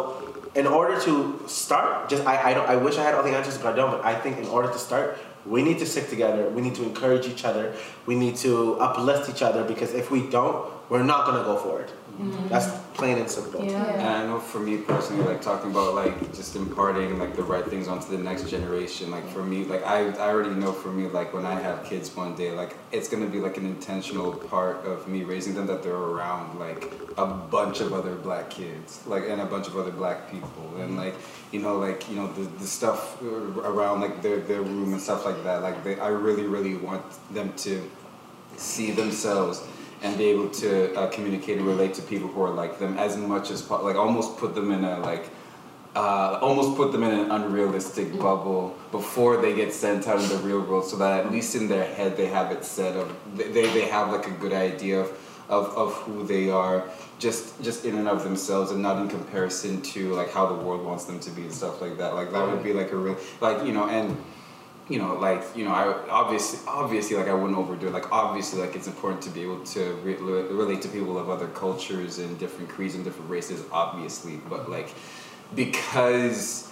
in 0.54 0.66
order 0.66 1.00
to 1.00 1.40
start, 1.46 2.08
just 2.08 2.24
I, 2.26 2.50
I 2.50 2.54
don't 2.54 2.68
I 2.68 2.76
wish 2.76 2.96
I 2.98 3.02
had 3.02 3.14
all 3.14 3.22
the 3.22 3.30
answers, 3.30 3.58
but 3.58 3.72
I 3.72 3.76
don't. 3.76 3.90
But 3.90 4.04
I 4.04 4.14
think 4.14 4.38
in 4.38 4.46
order 4.46 4.70
to 4.70 4.78
start, 4.78 5.18
we 5.46 5.62
need 5.62 5.78
to 5.78 5.86
stick 5.86 6.08
together. 6.08 6.48
We 6.48 6.60
need 6.60 6.74
to 6.76 6.82
encourage 6.82 7.26
each 7.26 7.44
other. 7.44 7.74
We 8.06 8.14
need 8.14 8.36
to 8.46 8.78
uplift 8.80 9.30
each 9.30 9.42
other 9.42 9.64
because 9.64 9.94
if 9.94 10.10
we 10.10 10.28
don't, 10.28 10.70
we're 10.90 11.02
not 11.02 11.26
gonna 11.26 11.44
go 11.44 11.56
forward. 11.56 11.88
Mm-hmm. 11.88 12.48
That's 12.48 12.66
plain 13.00 13.16
and 13.16 13.30
simple. 13.30 13.62
And 13.62 14.02
I 14.02 14.26
know 14.26 14.38
for 14.38 14.60
me 14.60 14.76
personally, 14.76 15.24
like 15.24 15.40
talking 15.40 15.70
about 15.70 15.94
like 15.94 16.34
just 16.34 16.54
imparting 16.54 17.18
like 17.18 17.34
the 17.34 17.42
right 17.42 17.64
things 17.64 17.88
onto 17.88 18.08
the 18.14 18.22
next 18.22 18.50
generation. 18.50 19.10
Like 19.10 19.26
for 19.28 19.42
me, 19.42 19.64
like 19.64 19.84
I, 19.86 20.10
I 20.10 20.28
already 20.28 20.54
know 20.54 20.72
for 20.72 20.88
me, 20.88 21.08
like 21.08 21.32
when 21.32 21.46
I 21.46 21.58
have 21.58 21.82
kids 21.84 22.14
one 22.14 22.36
day, 22.36 22.52
like 22.52 22.76
it's 22.92 23.08
gonna 23.08 23.26
be 23.26 23.40
like 23.40 23.56
an 23.56 23.64
intentional 23.64 24.34
part 24.34 24.84
of 24.84 25.08
me 25.08 25.24
raising 25.24 25.54
them 25.54 25.66
that 25.68 25.82
they're 25.82 25.94
around 25.94 26.58
like 26.58 26.92
a 27.16 27.26
bunch 27.26 27.80
of 27.80 27.94
other 27.94 28.16
black 28.16 28.50
kids, 28.50 29.02
like 29.06 29.24
and 29.26 29.40
a 29.40 29.46
bunch 29.46 29.66
of 29.66 29.78
other 29.78 29.92
black 29.92 30.30
people, 30.30 30.76
and 30.78 30.96
like 30.98 31.14
you 31.52 31.60
know, 31.60 31.78
like 31.78 32.08
you 32.10 32.16
know 32.16 32.30
the, 32.34 32.42
the 32.58 32.66
stuff 32.66 33.20
around 33.22 34.02
like 34.02 34.20
their 34.20 34.40
their 34.40 34.60
room 34.60 34.92
and 34.92 35.00
stuff 35.00 35.24
like 35.24 35.42
that. 35.44 35.62
Like 35.62 35.82
they, 35.84 35.98
I 35.98 36.08
really 36.08 36.46
really 36.46 36.76
want 36.76 37.04
them 37.32 37.54
to 37.64 37.90
see 38.58 38.90
themselves 38.90 39.62
and 40.02 40.16
be 40.16 40.24
able 40.24 40.48
to 40.48 40.94
uh, 40.94 41.06
communicate 41.08 41.58
and 41.58 41.66
relate 41.66 41.94
to 41.94 42.02
people 42.02 42.28
who 42.28 42.42
are 42.42 42.50
like 42.50 42.78
them 42.78 42.96
as 42.98 43.16
much 43.16 43.50
as 43.50 43.60
possible. 43.62 43.88
Like 43.88 43.96
almost 43.96 44.38
put 44.38 44.54
them 44.54 44.70
in 44.72 44.84
a 44.84 44.98
like. 45.00 45.30
Uh, 45.92 46.38
almost 46.40 46.76
put 46.76 46.92
them 46.92 47.02
in 47.02 47.10
an 47.10 47.32
unrealistic 47.32 48.16
bubble 48.20 48.76
before 48.92 49.42
they 49.42 49.52
get 49.56 49.72
sent 49.72 50.06
out 50.06 50.20
in 50.20 50.28
the 50.28 50.36
real 50.36 50.60
world, 50.60 50.84
so 50.84 50.96
that 50.96 51.26
at 51.26 51.32
least 51.32 51.56
in 51.56 51.66
their 51.66 51.84
head 51.94 52.16
they 52.16 52.26
have 52.26 52.52
it 52.52 52.64
set 52.64 52.94
of 52.94 53.12
they, 53.34 53.50
they 53.50 53.86
have 53.88 54.12
like 54.12 54.24
a 54.28 54.30
good 54.30 54.52
idea 54.52 55.00
of, 55.00 55.10
of, 55.48 55.76
of 55.76 55.92
who 55.94 56.24
they 56.24 56.48
are, 56.48 56.88
just 57.18 57.60
just 57.60 57.84
in 57.84 57.98
and 57.98 58.06
of 58.06 58.22
themselves, 58.22 58.70
and 58.70 58.80
not 58.80 59.02
in 59.02 59.08
comparison 59.08 59.82
to 59.82 60.14
like 60.14 60.30
how 60.30 60.46
the 60.46 60.54
world 60.54 60.84
wants 60.84 61.06
them 61.06 61.18
to 61.18 61.30
be 61.32 61.42
and 61.42 61.52
stuff 61.52 61.82
like 61.82 61.98
that. 61.98 62.14
Like 62.14 62.30
that 62.30 62.46
would 62.46 62.62
be 62.62 62.72
like 62.72 62.92
a 62.92 62.96
real 62.96 63.16
like 63.40 63.66
you 63.66 63.72
know 63.72 63.88
and 63.88 64.16
you 64.90 64.98
know, 64.98 65.14
like 65.14 65.42
you 65.54 65.64
know, 65.64 65.70
I 65.70 65.86
obviously, 66.10 66.58
obviously, 66.66 67.16
like 67.16 67.28
I 67.28 67.32
wouldn't 67.32 67.56
overdo 67.56 67.86
it. 67.86 67.92
Like 67.92 68.10
obviously, 68.10 68.60
like 68.60 68.74
it's 68.74 68.88
important 68.88 69.22
to 69.22 69.30
be 69.30 69.42
able 69.42 69.60
to 69.66 69.92
re- 70.02 70.16
relate 70.16 70.82
to 70.82 70.88
people 70.88 71.16
of 71.16 71.30
other 71.30 71.46
cultures 71.46 72.18
and 72.18 72.36
different 72.40 72.68
creeds 72.68 72.96
and 72.96 73.04
different 73.04 73.30
races, 73.30 73.62
obviously. 73.70 74.40
But 74.48 74.68
like, 74.68 74.92
because 75.54 76.68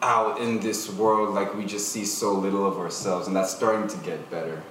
out 0.00 0.40
in 0.40 0.60
this 0.60 0.88
world, 0.92 1.34
like 1.34 1.54
we 1.56 1.66
just 1.66 1.88
see 1.88 2.04
so 2.04 2.32
little 2.34 2.64
of 2.64 2.78
ourselves, 2.78 3.26
and 3.26 3.34
that's 3.34 3.52
starting 3.52 3.88
to 3.88 3.96
get 4.06 4.30
better. 4.30 4.62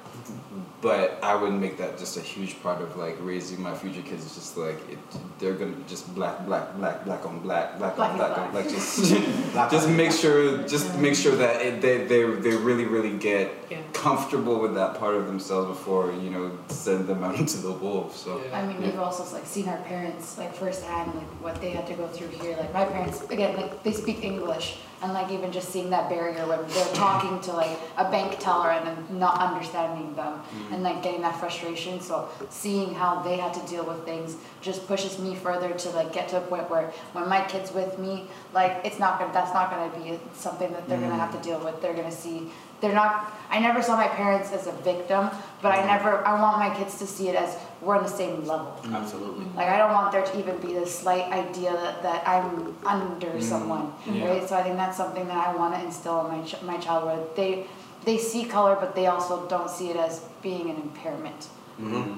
But 0.82 1.20
I 1.24 1.36
wouldn't 1.36 1.60
make 1.60 1.78
that 1.78 1.98
just 1.98 2.16
a 2.18 2.22
huge 2.22 2.62
part 2.64 2.82
of 2.82 2.96
like 2.96 3.18
raising 3.20 3.62
my 3.62 3.76
future 3.76 4.02
kids. 4.02 4.26
It's 4.26 4.36
just 4.36 4.58
like 4.58 4.78
it, 4.90 4.98
they're 5.38 5.54
gonna 5.54 5.76
just 5.88 6.14
black, 6.16 6.46
black, 6.46 6.76
black, 6.78 7.04
black 7.06 7.26
on 7.26 7.40
black, 7.40 7.78
black, 7.78 7.96
Black 7.96 8.12
on 8.12 8.18
black, 8.18 8.36
black. 8.36 8.48
on 8.48 8.54
like 8.60 8.70
just, 8.70 9.14
just 9.72 9.90
make 9.90 10.12
sure, 10.12 10.66
just 10.68 10.98
make 10.98 11.16
sure 11.16 11.36
that 11.36 11.62
it, 11.62 11.82
they, 11.82 12.06
they, 12.06 12.24
they 12.24 12.56
really, 12.56 12.86
really 12.86 13.18
get 13.18 13.52
comfortable 13.94 14.60
with 14.60 14.74
that 14.76 14.98
part 15.00 15.16
of 15.16 15.28
themselves 15.28 15.68
before 15.70 16.12
you 16.12 16.30
know 16.30 16.52
send 16.68 17.08
them 17.08 17.24
out 17.24 17.36
into 17.40 17.58
the 17.58 17.72
wolves. 17.72 18.20
So 18.20 18.42
I 18.54 18.66
mean, 18.66 18.82
we've 18.82 19.00
also 19.00 19.24
like 19.36 19.46
seen 19.46 19.68
our 19.68 19.78
parents 19.84 20.38
like 20.38 20.54
firsthand, 20.54 21.14
like 21.16 21.28
what 21.42 21.62
they 21.62 21.72
had 21.72 21.88
to 21.88 21.94
go 21.94 22.08
through 22.08 22.30
here. 22.30 22.56
Like 22.58 22.74
my 22.74 22.86
parents, 22.86 23.22
again, 23.30 23.56
like 23.56 23.84
they 23.84 23.92
speak 23.92 24.24
English, 24.24 24.78
and 25.02 25.14
like 25.14 25.32
even 25.32 25.52
just 25.52 25.70
seeing 25.70 25.90
that 25.90 26.10
barrier 26.10 26.46
when 26.46 26.60
they're 26.68 26.94
talking 26.94 27.40
to 27.42 27.54
like 27.54 27.78
a 27.98 28.10
bank 28.10 28.38
teller 28.40 28.72
and 28.72 28.86
then 28.88 29.20
not 29.20 29.40
understanding 29.40 30.16
them, 30.16 30.34
mm-hmm. 30.34 30.74
and 30.74 30.84
like 30.84 31.02
getting 31.02 31.22
that 31.22 31.40
frustration. 31.40 32.02
So 32.02 32.30
seeing 32.50 32.94
how 32.94 33.22
they 33.22 33.38
had 33.38 33.54
to 33.54 33.66
deal 33.68 33.86
with 33.86 34.04
things 34.06 34.36
just 34.62 34.88
pushes 34.88 35.20
me 35.20 35.36
further 35.36 35.72
to 35.74 35.90
like 35.92 36.12
get 36.14 36.28
to 36.30 36.38
a 36.38 36.42
point 36.42 36.70
where 36.70 36.92
when 37.14 37.30
my 37.30 37.44
kids 37.46 37.74
with 37.74 37.98
me, 37.98 38.28
like 38.54 38.82
it's 38.84 39.00
not 39.00 39.20
gonna, 39.20 39.34
that's 39.34 39.54
not 39.54 39.70
gonna 39.72 39.92
be 40.04 40.20
something 40.34 40.72
that 40.72 40.88
they're 40.88 40.98
gonna 40.98 41.12
mm-hmm. 41.12 41.20
have 41.20 41.36
to 41.36 41.48
deal 41.48 41.60
with. 41.64 41.82
They're 41.82 41.96
gonna 41.96 42.12
see. 42.12 42.52
They're 42.82 42.94
not. 42.94 43.34
I 43.52 43.60
never 43.60 43.82
saw 43.82 43.96
my 43.98 44.08
parents 44.08 44.52
as 44.52 44.68
a 44.68 44.72
victim, 44.72 45.30
but 45.62 45.72
I 45.78 45.86
never. 45.86 46.26
I 46.26 46.40
want 46.40 46.60
my 46.60 46.74
kids 46.78 46.98
to 47.00 47.08
see 47.08 47.28
it 47.30 47.36
as 47.36 47.58
we're 47.82 47.98
on 47.98 48.04
the 48.04 48.10
same 48.10 48.46
level. 48.46 48.74
Absolutely. 48.94 49.46
Like 49.56 49.68
I 49.70 49.78
don't 49.78 49.92
want 49.94 50.12
there 50.12 50.24
to 50.26 50.40
even 50.40 50.58
be 50.60 50.74
this 50.74 50.98
slight 51.00 51.32
idea 51.32 51.72
that, 51.74 52.04
that 52.04 52.28
I'm 52.28 52.76
under 52.86 53.28
Mm. 53.32 53.42
someone, 53.42 53.94
Yeah. 54.06 54.28
right? 54.30 54.48
So 54.48 54.56
I 54.56 54.64
think 54.64 54.76
that's 54.78 54.98
something 54.98 55.28
that 55.28 55.48
I 55.48 55.56
want 55.56 55.74
to 55.76 55.82
instill 55.84 56.26
in 56.28 56.38
my 56.38 56.44
ch- 56.46 56.62
my 56.62 56.78
child 56.78 57.06
where 57.06 57.20
they 57.36 57.66
they 58.06 58.18
see 58.18 58.46
color, 58.46 58.78
but 58.80 58.96
they 58.96 59.08
also 59.08 59.46
don't 59.48 59.70
see 59.70 59.90
it 59.90 59.98
as 59.98 60.22
being 60.42 60.70
an 60.70 60.78
impairment. 60.78 61.48
Mm-hmm. 61.82 62.14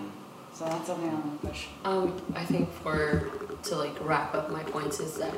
So 0.54 0.66
that's 0.66 0.86
something 0.88 1.10
I 1.10 1.14
want 1.14 1.42
to 1.42 1.48
push. 1.48 1.68
Um, 1.86 2.22
I 2.36 2.44
think 2.46 2.72
for 2.84 3.32
to 3.64 3.76
like 3.76 3.96
wrap 4.02 4.36
up 4.36 4.52
my 4.52 4.64
points 4.64 5.00
is 5.00 5.16
that 5.18 5.34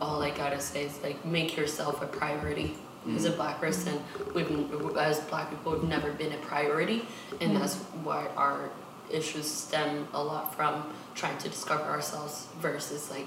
all 0.00 0.22
I 0.22 0.30
gotta 0.30 0.60
say 0.60 0.84
is 0.86 0.98
like 1.02 1.24
make 1.24 1.56
yourself 1.56 2.02
a 2.02 2.06
priority. 2.06 2.76
As 3.14 3.24
a 3.24 3.30
black 3.30 3.58
person, 3.58 4.02
we've 4.34 4.50
as 4.98 5.20
black 5.20 5.48
people 5.48 5.72
we've 5.72 5.84
never 5.84 6.12
been 6.12 6.32
a 6.32 6.36
priority, 6.38 7.06
and 7.40 7.56
that's 7.56 7.76
why 8.04 8.26
our 8.36 8.70
issues 9.10 9.46
stem 9.46 10.06
a 10.12 10.22
lot 10.22 10.54
from 10.54 10.84
trying 11.14 11.38
to 11.38 11.48
discover 11.48 11.84
ourselves 11.84 12.48
versus 12.60 13.10
like 13.10 13.26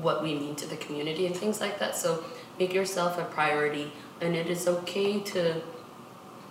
what 0.00 0.24
we 0.24 0.34
mean 0.34 0.56
to 0.56 0.66
the 0.66 0.76
community 0.76 1.26
and 1.26 1.36
things 1.36 1.60
like 1.60 1.78
that. 1.78 1.94
So 1.96 2.24
make 2.58 2.72
yourself 2.72 3.16
a 3.18 3.24
priority, 3.24 3.92
and 4.20 4.34
it 4.34 4.48
is 4.48 4.66
okay 4.66 5.20
to 5.20 5.62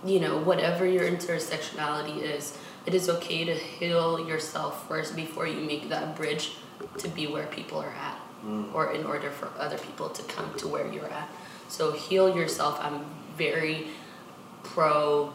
you 0.04 0.20
know, 0.20 0.38
whatever 0.38 0.86
your 0.86 1.04
intersectionality 1.10 2.22
is, 2.22 2.58
it 2.86 2.96
is 2.96 3.10
okay 3.10 3.46
to 3.46 3.54
heal 3.54 4.28
yourself 4.28 4.88
first 4.88 5.16
before 5.16 5.48
you 5.48 5.62
make 5.62 5.90
that 5.90 6.16
bridge 6.16 6.54
to 6.98 7.08
be 7.08 7.28
where 7.28 7.46
people 7.48 7.78
are 7.80 7.94
at, 7.94 8.20
mm. 8.44 8.74
or 8.74 8.94
in 8.94 9.06
order 9.06 9.30
for 9.30 9.52
other 9.60 9.78
people 9.78 10.10
to 10.10 10.24
come 10.24 10.52
to 10.56 10.68
where 10.68 10.92
you're 10.92 11.10
at. 11.10 11.30
So 11.72 11.94
heal 11.94 12.36
yourself. 12.36 12.78
I'm 12.82 13.06
very 13.38 13.88
pro 14.62 15.34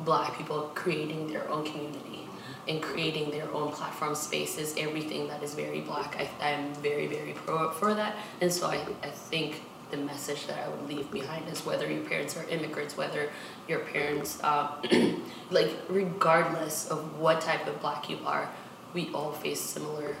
black 0.00 0.36
people 0.36 0.72
creating 0.74 1.28
their 1.28 1.48
own 1.48 1.64
community 1.64 2.28
and 2.66 2.82
creating 2.82 3.30
their 3.30 3.48
own 3.54 3.70
platform 3.70 4.16
spaces, 4.16 4.74
everything 4.76 5.28
that 5.28 5.44
is 5.44 5.54
very 5.54 5.82
black. 5.82 6.16
I, 6.18 6.44
I'm 6.44 6.74
very, 6.74 7.06
very 7.06 7.34
pro 7.34 7.70
for 7.70 7.94
that. 7.94 8.16
And 8.40 8.52
so 8.52 8.66
I, 8.66 8.84
I 9.04 9.10
think 9.10 9.62
the 9.92 9.98
message 9.98 10.48
that 10.48 10.58
I 10.58 10.68
would 10.68 10.88
leave 10.88 11.08
behind 11.12 11.48
is 11.48 11.64
whether 11.64 11.88
your 11.88 12.02
parents 12.02 12.36
are 12.36 12.44
immigrants, 12.48 12.96
whether 12.96 13.30
your 13.68 13.78
parents, 13.78 14.40
uh, 14.42 14.72
like, 15.52 15.70
regardless 15.88 16.88
of 16.90 17.20
what 17.20 17.40
type 17.40 17.64
of 17.68 17.80
black 17.80 18.10
you 18.10 18.18
are, 18.26 18.50
we 18.92 19.08
all 19.14 19.30
face 19.30 19.60
similar 19.60 20.16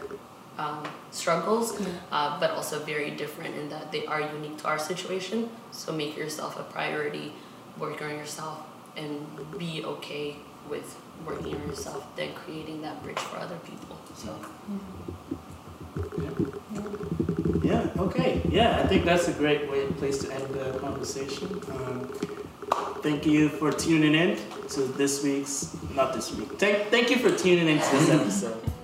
um, 0.58 0.82
struggles, 1.10 1.80
uh, 2.12 2.40
but 2.40 2.50
also 2.52 2.78
very 2.80 3.10
different 3.10 3.54
in 3.56 3.68
that 3.68 3.92
they 3.92 4.06
are 4.06 4.20
unique 4.20 4.56
to 4.58 4.66
our 4.66 4.78
situation. 4.78 5.50
So 5.70 5.92
make 5.92 6.16
yourself 6.16 6.58
a 6.58 6.62
priority, 6.62 7.32
work 7.78 8.02
on 8.02 8.10
yourself, 8.10 8.60
and 8.96 9.26
be 9.58 9.84
okay 9.84 10.36
with 10.68 10.96
working 11.26 11.54
on 11.54 11.68
yourself, 11.68 12.04
then 12.16 12.34
creating 12.34 12.82
that 12.82 13.02
bridge 13.02 13.18
for 13.18 13.38
other 13.38 13.58
people. 13.64 13.98
So. 14.14 14.34
Yeah, 17.62 17.88
okay. 17.98 18.42
Yeah, 18.48 18.80
I 18.82 18.86
think 18.86 19.04
that's 19.04 19.28
a 19.28 19.32
great 19.32 19.70
way, 19.70 19.86
place 19.98 20.18
to 20.18 20.32
end 20.32 20.48
the 20.54 20.78
conversation. 20.78 21.60
Um, 21.70 22.08
thank 23.02 23.26
you 23.26 23.48
for 23.48 23.72
tuning 23.72 24.14
in 24.14 24.38
to 24.70 24.80
this 24.82 25.22
week's, 25.22 25.76
not 25.94 26.12
this 26.12 26.34
week, 26.34 26.58
thank, 26.58 26.88
thank 26.88 27.10
you 27.10 27.16
for 27.16 27.30
tuning 27.36 27.68
in 27.68 27.78
to 27.78 27.90
this 27.90 28.10
episode 28.10 28.75